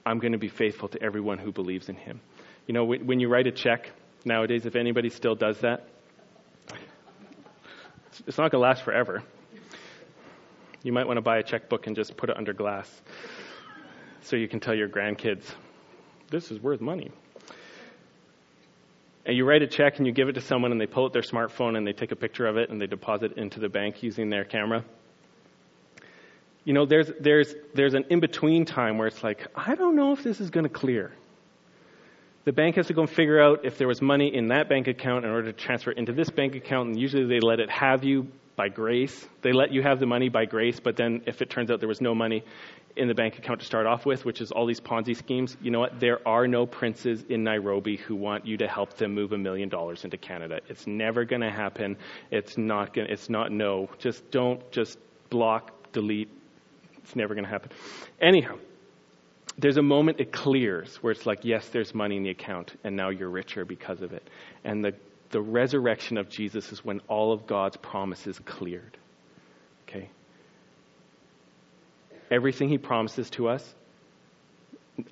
I'm 0.04 0.18
going 0.18 0.32
to 0.32 0.38
be 0.38 0.48
faithful 0.48 0.88
to 0.88 1.02
everyone 1.02 1.38
who 1.38 1.52
believes 1.52 1.88
in 1.88 1.96
him. 1.96 2.20
You 2.66 2.74
know, 2.74 2.84
when 2.84 3.20
you 3.20 3.28
write 3.28 3.46
a 3.46 3.52
check 3.52 3.90
nowadays, 4.24 4.66
if 4.66 4.76
anybody 4.76 5.10
still 5.10 5.34
does 5.34 5.58
that, 5.60 5.88
it's 8.26 8.38
not 8.38 8.50
going 8.50 8.62
to 8.62 8.66
last 8.68 8.82
forever. 8.84 9.22
You 10.82 10.92
might 10.92 11.06
want 11.06 11.16
to 11.16 11.22
buy 11.22 11.38
a 11.38 11.42
checkbook 11.42 11.86
and 11.86 11.94
just 11.94 12.16
put 12.16 12.30
it 12.30 12.36
under 12.36 12.52
glass 12.52 12.88
so 14.22 14.36
you 14.36 14.48
can 14.48 14.60
tell 14.60 14.74
your 14.74 14.88
grandkids, 14.88 15.44
this 16.30 16.50
is 16.50 16.60
worth 16.60 16.80
money. 16.80 17.10
And 19.24 19.36
you 19.36 19.44
write 19.44 19.62
a 19.62 19.68
check 19.68 19.98
and 19.98 20.06
you 20.06 20.12
give 20.12 20.28
it 20.28 20.32
to 20.32 20.40
someone 20.40 20.72
and 20.72 20.80
they 20.80 20.86
pull 20.86 21.04
out 21.04 21.12
their 21.12 21.22
smartphone 21.22 21.76
and 21.76 21.86
they 21.86 21.92
take 21.92 22.10
a 22.10 22.16
picture 22.16 22.46
of 22.46 22.56
it 22.56 22.70
and 22.70 22.80
they 22.80 22.86
deposit 22.86 23.32
it 23.32 23.38
into 23.38 23.60
the 23.60 23.68
bank 23.68 24.02
using 24.02 24.30
their 24.30 24.44
camera. 24.44 24.84
You 26.64 26.72
know, 26.72 26.86
there's, 26.86 27.10
there's, 27.20 27.54
there's 27.74 27.94
an 27.94 28.04
in 28.10 28.20
between 28.20 28.64
time 28.64 28.98
where 28.98 29.08
it's 29.08 29.22
like, 29.22 29.48
I 29.54 29.74
don't 29.74 29.96
know 29.96 30.12
if 30.12 30.22
this 30.22 30.40
is 30.40 30.50
going 30.50 30.64
to 30.64 30.70
clear. 30.70 31.12
The 32.44 32.52
bank 32.52 32.76
has 32.76 32.88
to 32.88 32.94
go 32.94 33.02
and 33.02 33.10
figure 33.10 33.40
out 33.40 33.64
if 33.64 33.78
there 33.78 33.88
was 33.88 34.02
money 34.02 34.34
in 34.34 34.48
that 34.48 34.68
bank 34.68 34.88
account 34.88 35.24
in 35.24 35.30
order 35.30 35.52
to 35.52 35.52
transfer 35.52 35.92
it 35.92 35.98
into 35.98 36.12
this 36.12 36.30
bank 36.30 36.54
account, 36.54 36.88
and 36.88 37.00
usually 37.00 37.26
they 37.26 37.40
let 37.40 37.60
it 37.60 37.70
have 37.70 38.04
you 38.04 38.28
by 38.56 38.68
grace. 38.68 39.26
They 39.42 39.52
let 39.52 39.72
you 39.72 39.82
have 39.82 40.00
the 40.00 40.06
money 40.06 40.28
by 40.28 40.44
grace, 40.44 40.80
but 40.80 40.96
then 40.96 41.22
if 41.26 41.40
it 41.40 41.50
turns 41.50 41.70
out 41.70 41.80
there 41.80 41.88
was 41.88 42.00
no 42.00 42.14
money 42.14 42.44
in 42.96 43.08
the 43.08 43.14
bank 43.14 43.38
account 43.38 43.60
to 43.60 43.66
start 43.66 43.86
off 43.86 44.04
with, 44.04 44.24
which 44.24 44.40
is 44.40 44.50
all 44.52 44.66
these 44.66 44.80
Ponzi 44.80 45.16
schemes, 45.16 45.56
you 45.62 45.70
know 45.70 45.80
what? 45.80 45.98
There 45.98 46.26
are 46.28 46.46
no 46.46 46.66
princes 46.66 47.24
in 47.28 47.44
Nairobi 47.44 47.96
who 47.96 48.14
want 48.14 48.46
you 48.46 48.58
to 48.58 48.68
help 48.68 48.94
them 48.94 49.14
move 49.14 49.32
a 49.32 49.38
million 49.38 49.68
dollars 49.68 50.04
into 50.04 50.18
Canada. 50.18 50.60
It's 50.68 50.86
never 50.86 51.24
going 51.24 51.42
to 51.42 51.50
happen. 51.50 51.96
It's 52.30 52.58
not 52.58 52.92
going. 52.92 53.08
It's 53.08 53.30
not 53.30 53.50
no. 53.50 53.88
Just 53.98 54.30
don't. 54.30 54.70
Just 54.70 54.98
block, 55.30 55.92
delete. 55.92 56.30
It's 57.04 57.16
never 57.16 57.34
going 57.34 57.44
to 57.44 57.50
happen. 57.50 57.70
Anyhow, 58.20 58.56
there's 59.58 59.76
a 59.76 59.82
moment 59.82 60.20
it 60.20 60.32
clears 60.32 60.96
where 60.96 61.12
it's 61.12 61.26
like, 61.26 61.40
yes, 61.44 61.68
there's 61.68 61.94
money 61.94 62.16
in 62.16 62.22
the 62.22 62.30
account, 62.30 62.74
and 62.84 62.96
now 62.96 63.10
you're 63.10 63.28
richer 63.28 63.64
because 63.64 64.00
of 64.02 64.12
it. 64.12 64.28
And 64.64 64.84
the 64.84 64.94
the 65.32 65.40
resurrection 65.40 66.18
of 66.18 66.28
Jesus 66.28 66.70
is 66.70 66.84
when 66.84 67.00
all 67.08 67.32
of 67.32 67.46
God's 67.46 67.76
promises 67.78 68.38
cleared. 68.38 68.96
Okay? 69.88 70.08
Everything 72.30 72.68
he 72.68 72.78
promises 72.78 73.28
to 73.30 73.48
us, 73.48 73.74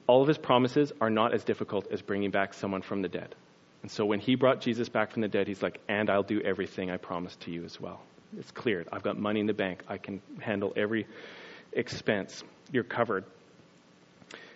all 0.07 0.22
of 0.22 0.28
his 0.28 0.38
promises 0.38 0.93
are 1.01 1.11
not 1.11 1.34
as 1.34 1.43
difficult 1.43 1.91
as 1.91 2.03
bringing 2.03 2.30
back 2.30 2.55
someone 2.55 2.82
from 2.82 3.03
the 3.03 3.09
dead. 3.09 3.34
And 3.82 3.91
so 3.91 4.05
when 4.05 4.20
he 4.20 4.34
brought 4.34 4.61
Jesus 4.61 4.91
back 4.91 5.11
from 5.11 5.22
the 5.22 5.28
dead, 5.28 5.49
he's 5.49 5.62
like, 5.62 5.80
and 5.88 6.11
I'll 6.11 6.22
do 6.22 6.41
everything 6.43 6.91
I 6.91 6.99
promised 6.99 7.41
to 7.41 7.51
you 7.51 7.64
as 7.64 7.80
well. 7.80 8.03
It's 8.38 8.51
cleared. 8.51 8.88
I've 8.93 9.03
got 9.03 9.18
money 9.18 9.41
in 9.41 9.47
the 9.47 9.55
bank. 9.55 9.82
I 9.88 9.97
can 9.97 10.20
handle 10.38 10.72
every 10.76 11.07
expense. 11.73 12.43
You're 12.73 12.85
covered. 12.85 13.25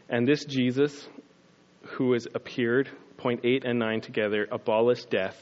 And 0.09 0.27
this 0.27 0.45
Jesus, 0.45 1.09
who 1.83 2.13
has 2.13 2.27
appeared, 2.35 2.89
point 3.17 3.41
8 3.45 3.65
and 3.65 3.79
9 3.79 4.01
together, 4.01 4.47
abolished 4.51 5.11
death 5.11 5.41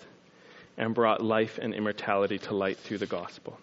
and 0.76 0.94
brought 0.94 1.22
life 1.22 1.58
and 1.60 1.74
immortality 1.74 2.38
to 2.38 2.54
light 2.54 2.78
through 2.78 2.98
the 2.98 3.06
gospel. 3.06 3.58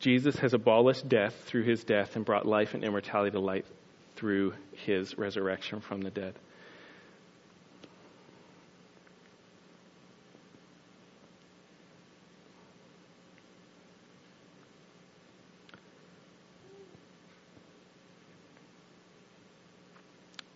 Jesus 0.00 0.36
has 0.36 0.52
abolished 0.52 1.08
death 1.08 1.34
through 1.46 1.62
his 1.62 1.84
death 1.84 2.16
and 2.16 2.24
brought 2.24 2.44
life 2.44 2.74
and 2.74 2.82
immortality 2.82 3.30
to 3.30 3.38
light 3.38 3.64
through 4.16 4.52
his 4.72 5.16
resurrection 5.16 5.80
from 5.80 6.00
the 6.00 6.10
dead. 6.10 6.34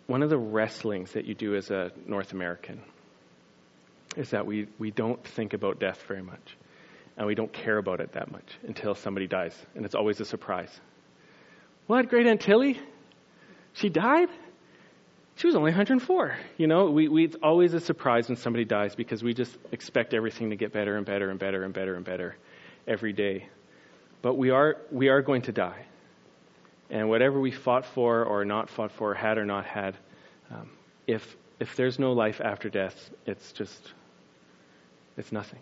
One 0.07 0.22
of 0.22 0.30
the 0.30 0.38
wrestlings 0.38 1.12
that 1.12 1.24
you 1.24 1.34
do 1.34 1.57
as 1.57 1.70
a 1.70 1.90
North 2.07 2.32
American 2.32 2.80
is 4.16 4.30
that 4.30 4.46
we, 4.46 4.68
we 4.78 4.90
don't 4.90 5.22
think 5.24 5.52
about 5.52 5.78
death 5.78 6.02
very 6.07 6.22
much. 6.22 6.57
And 7.16 7.26
we 7.26 7.34
don't 7.34 7.52
care 7.52 7.78
about 7.78 8.00
it 8.00 8.12
that 8.12 8.30
much 8.30 8.59
until 8.66 8.94
somebody 8.94 9.26
dies. 9.26 9.54
And 9.74 9.84
it's 9.84 9.94
always 9.94 10.20
a 10.20 10.24
surprise. 10.24 10.70
What, 11.86 12.09
great 12.09 12.26
Aunt 12.26 12.40
Tilly? 12.40 12.78
She 13.72 13.88
died? 13.88 14.28
She 15.36 15.46
was 15.46 15.57
only 15.57 15.70
104. 15.70 16.36
You 16.57 16.66
know, 16.66 16.90
we, 16.90 17.09
we, 17.09 17.24
it's 17.24 17.36
always 17.42 17.74
a 17.74 17.80
surprise 17.80 18.28
when 18.28 18.36
somebody 18.36 18.64
dies 18.64 18.94
because 18.94 19.22
we 19.22 19.34
just 19.34 19.57
expect 19.72 20.14
everything 20.14 20.50
to 20.50 20.57
get 20.57 20.72
better 20.72 20.96
and 20.96 21.04
better 21.04 21.30
and 21.30 21.38
better 21.38 21.62
and 21.62 21.72
better 21.72 21.94
and 21.94 22.04
better 22.04 22.36
every 22.86 23.12
day. 23.12 23.48
But 24.22 24.34
we 24.36 24.50
are, 24.50 24.76
we 24.90 25.09
are 25.09 25.22
going 25.22 25.42
to 25.42 25.52
die. 25.52 25.86
And 26.91 27.09
whatever 27.09 27.41
we 27.41 27.51
fought 27.51 27.84
for 27.84 28.24
or 28.24 28.45
not 28.45 28.70
fought 28.70 28.93
for, 28.93 29.14
had 29.14 29.39
or 29.39 29.45
not 29.45 29.64
had, 29.64 29.97
um, 30.51 30.70
if, 31.07 31.37
if 31.59 31.74
there's 31.76 31.99
no 31.99 32.12
life 32.12 32.41
after 32.41 32.68
death, 32.68 33.11
it's 33.26 33.53
just 33.53 33.93
it's 35.16 35.32
nothing. 35.32 35.61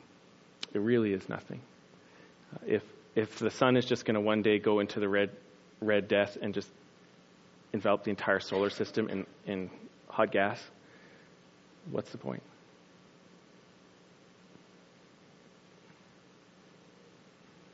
It 0.73 0.81
really 0.81 1.13
is 1.13 1.29
nothing. 1.29 1.61
Uh, 2.53 2.59
if 2.67 2.83
if 3.15 3.39
the 3.39 3.51
sun 3.51 3.77
is 3.77 3.85
just 3.85 4.05
going 4.05 4.17
to 4.17 4.21
one 4.21 4.43
day 4.43 4.59
go 4.59 4.81
into 4.81 4.99
the 4.99 5.09
red 5.09 5.31
red 5.81 6.09
death 6.09 6.37
and 6.41 6.53
just 6.53 6.69
envelop 7.73 8.05
the 8.05 8.11
entire 8.11 8.41
solar 8.41 8.71
system 8.71 9.09
in, 9.09 9.27
in 9.47 9.71
hot 10.09 10.33
gas, 10.33 10.61
what's 11.91 12.11
the 12.11 12.19
point? 12.19 12.43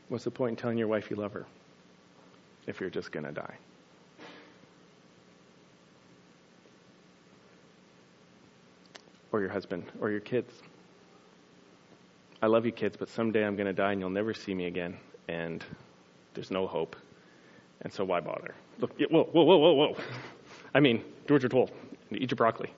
What's 0.09 0.25
the 0.25 0.31
point 0.31 0.51
in 0.51 0.57
telling 0.57 0.77
your 0.77 0.89
wife 0.89 1.11
you 1.11 1.17
love 1.17 1.33
her 1.33 1.47
if 2.67 2.81
you're 2.81 2.91
just 2.91 3.13
going 3.13 3.25
to 3.27 3.33
die? 3.33 3.55
Or 9.33 9.41
your 9.41 9.51
husband, 9.51 9.85
or 10.01 10.11
your 10.11 10.21
kids. 10.21 10.53
I 12.43 12.47
love 12.47 12.67
you 12.67 12.73
kids, 12.73 12.97
but 12.97 13.09
someday 13.09 13.45
I'm 13.45 13.55
going 13.55 13.67
to 13.67 13.73
die 13.73 13.93
and 13.93 14.01
you'll 14.01 14.11
never 14.11 14.35
see 14.35 14.55
me 14.55 14.67
again, 14.67 14.97
and 15.29 15.65
there's 16.35 16.51
no 16.51 16.67
hope. 16.67 16.97
And 17.83 17.93
so 17.93 18.05
why 18.05 18.21
bother? 18.21 18.55
Look, 18.79 18.99
whoa, 18.99 19.25
whoa, 19.25 19.45
whoa, 19.45 19.57
whoa, 19.57 19.73
whoa. 19.73 19.97
I 20.75 20.81
mean, 20.81 21.05
do 21.27 21.35
what 21.35 21.43
you're 21.43 21.49
told. 21.49 21.71
Eat 22.11 22.31
your 22.31 22.37
broccoli. 22.37 22.73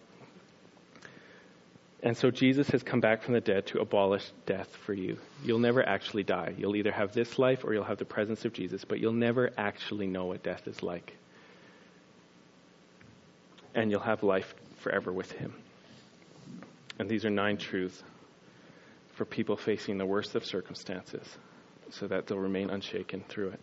And 2.02 2.16
so 2.16 2.30
Jesus 2.32 2.68
has 2.70 2.82
come 2.82 3.00
back 3.00 3.22
from 3.22 3.34
the 3.34 3.40
dead 3.40 3.66
to 3.68 3.80
abolish 3.80 4.28
death 4.44 4.68
for 4.84 4.92
you. 4.92 5.18
You'll 5.44 5.60
never 5.60 5.88
actually 5.88 6.24
die. 6.24 6.52
You'll 6.58 6.74
either 6.74 6.90
have 6.90 7.12
this 7.12 7.38
life 7.38 7.64
or 7.64 7.72
you'll 7.72 7.84
have 7.84 7.98
the 7.98 8.04
presence 8.04 8.44
of 8.44 8.52
Jesus, 8.52 8.84
but 8.84 8.98
you'll 8.98 9.12
never 9.12 9.50
actually 9.56 10.08
know 10.08 10.26
what 10.26 10.42
death 10.42 10.66
is 10.66 10.82
like. 10.82 11.16
And 13.74 13.90
you'll 13.90 14.00
have 14.00 14.24
life 14.24 14.52
forever 14.80 15.12
with 15.12 15.30
him. 15.30 15.54
And 16.98 17.08
these 17.08 17.24
are 17.24 17.30
nine 17.30 17.56
truths 17.56 18.02
for 19.14 19.24
people 19.24 19.56
facing 19.56 19.96
the 19.96 20.06
worst 20.06 20.34
of 20.34 20.44
circumstances 20.44 21.26
so 21.90 22.08
that 22.08 22.26
they'll 22.26 22.38
remain 22.38 22.70
unshaken 22.70 23.24
through 23.28 23.50
it. 23.50 23.60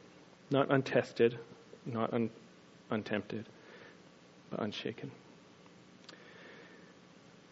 Not 0.50 0.72
untested, 0.72 1.38
not 1.86 2.14
un- 2.14 2.30
untempted, 2.90 3.46
but 4.50 4.62
unshaken. 4.62 5.12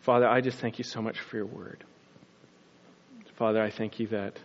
Father, 0.07 0.25
I 0.25 0.39
just 0.39 0.59
thank 0.59 0.77
you 0.77 0.85
so 0.85 1.01
much 1.01 1.19
for 1.19 1.35
your 1.35 1.45
word. 1.45 1.83
Father, 3.35 3.61
I 3.61 3.69
thank 3.69 3.99
you 3.99 4.07
that 4.07 4.39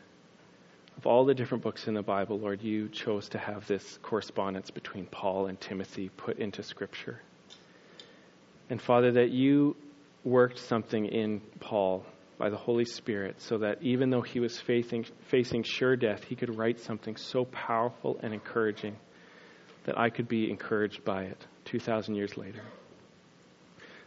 of 0.97 1.07
all 1.07 1.25
the 1.25 1.35
different 1.35 1.63
books 1.63 1.87
in 1.87 1.95
the 1.95 2.03
Bible, 2.03 2.37
Lord, 2.41 2.63
you 2.63 2.89
chose 2.89 3.29
to 3.29 3.39
have 3.39 3.69
this 3.69 3.97
correspondence 4.03 4.73
between 4.73 5.07
Paul 5.07 5.47
and 5.47 5.61
Timothy 5.61 6.09
put 6.09 6.41
into 6.41 6.65
Scripture. 6.65 7.21
And 8.71 8.83
Father, 8.83 9.13
that 9.13 9.31
you 9.31 9.77
worked 10.25 10.59
something 10.59 11.07
in 11.07 11.41
Paul 11.61 12.05
by 12.39 12.51
the 12.51 12.57
Holy 12.57 12.85
Spirit 12.85 13.41
so 13.41 13.59
that 13.59 13.81
even 13.83 14.11
though 14.11 14.21
he 14.21 14.41
was 14.41 14.59
facing, 14.59 15.07
facing 15.29 15.63
sure 15.63 15.95
death, 15.95 16.25
he 16.25 16.35
could 16.35 16.59
write 16.59 16.81
something 16.81 17.15
so 17.15 17.45
powerful 17.45 18.19
and 18.21 18.35
encouraging 18.35 18.97
that 19.85 19.97
I 19.97 20.11
could 20.11 20.27
be 20.27 20.51
encouraged 20.51 21.05
by 21.05 21.23
it 21.23 21.47
2,000 21.67 22.17
years 22.17 22.37
later. 22.37 22.63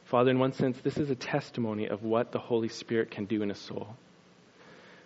Father, 0.06 0.32
in 0.32 0.40
one 0.40 0.54
sense, 0.54 0.80
this 0.82 0.98
is 0.98 1.10
a 1.10 1.16
testimony 1.16 1.88
of 1.88 2.04
what 2.04 2.32
the 2.32 2.40
Holy 2.40 2.70
Spirit 2.70 3.12
can 3.12 3.26
do 3.26 3.42
in 3.42 3.52
a 3.52 3.56
soul 3.56 3.96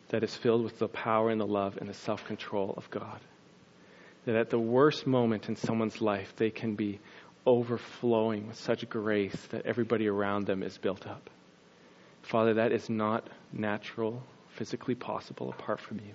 that 0.09 0.23
is 0.23 0.35
filled 0.35 0.63
with 0.63 0.77
the 0.79 0.87
power 0.87 1.29
and 1.29 1.39
the 1.39 1.47
love 1.47 1.77
and 1.77 1.89
the 1.89 1.93
self 1.93 2.25
control 2.25 2.73
of 2.75 2.89
God. 2.89 3.19
That 4.25 4.35
at 4.35 4.49
the 4.49 4.59
worst 4.59 5.07
moment 5.07 5.47
in 5.47 5.55
someone's 5.55 6.01
life, 6.01 6.33
they 6.35 6.49
can 6.49 6.75
be 6.75 6.99
overflowing 7.45 8.47
with 8.47 8.57
such 8.57 8.87
grace 8.89 9.35
that 9.51 9.65
everybody 9.65 10.07
around 10.07 10.45
them 10.45 10.61
is 10.63 10.77
built 10.77 11.07
up. 11.07 11.29
Father, 12.21 12.55
that 12.55 12.71
is 12.71 12.89
not 12.89 13.27
natural, 13.53 14.21
physically 14.49 14.95
possible 14.95 15.49
apart 15.49 15.79
from 15.79 15.99
you. 15.99 16.13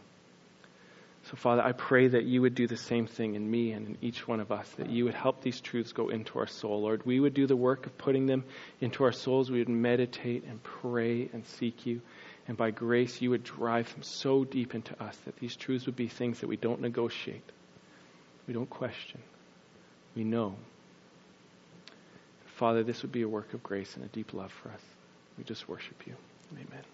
So, 1.30 1.36
Father, 1.36 1.62
I 1.62 1.72
pray 1.72 2.08
that 2.08 2.24
you 2.24 2.42
would 2.42 2.54
do 2.54 2.66
the 2.66 2.76
same 2.76 3.06
thing 3.06 3.34
in 3.34 3.50
me 3.50 3.72
and 3.72 3.86
in 3.86 3.98
each 4.02 4.28
one 4.28 4.40
of 4.40 4.52
us, 4.52 4.68
that 4.76 4.90
you 4.90 5.06
would 5.06 5.14
help 5.14 5.40
these 5.40 5.58
truths 5.58 5.92
go 5.92 6.10
into 6.10 6.38
our 6.38 6.46
soul. 6.46 6.82
Lord, 6.82 7.06
we 7.06 7.18
would 7.18 7.32
do 7.32 7.46
the 7.46 7.56
work 7.56 7.86
of 7.86 7.96
putting 7.96 8.26
them 8.26 8.44
into 8.80 9.04
our 9.04 9.12
souls. 9.12 9.50
We 9.50 9.60
would 9.60 9.70
meditate 9.70 10.44
and 10.44 10.62
pray 10.62 11.30
and 11.32 11.46
seek 11.46 11.86
you. 11.86 12.02
And 12.46 12.58
by 12.58 12.72
grace, 12.72 13.22
you 13.22 13.30
would 13.30 13.42
drive 13.42 13.90
them 13.92 14.02
so 14.02 14.44
deep 14.44 14.74
into 14.74 15.02
us 15.02 15.16
that 15.24 15.36
these 15.36 15.56
truths 15.56 15.86
would 15.86 15.96
be 15.96 16.08
things 16.08 16.40
that 16.40 16.46
we 16.46 16.56
don't 16.56 16.82
negotiate, 16.82 17.50
we 18.46 18.52
don't 18.52 18.68
question, 18.68 19.22
we 20.14 20.24
know. 20.24 20.56
Father, 22.56 22.84
this 22.84 23.00
would 23.00 23.12
be 23.12 23.22
a 23.22 23.28
work 23.28 23.54
of 23.54 23.62
grace 23.62 23.96
and 23.96 24.04
a 24.04 24.08
deep 24.08 24.34
love 24.34 24.52
for 24.52 24.68
us. 24.68 24.82
We 25.38 25.44
just 25.44 25.68
worship 25.68 26.06
you. 26.06 26.14
Amen. 26.52 26.93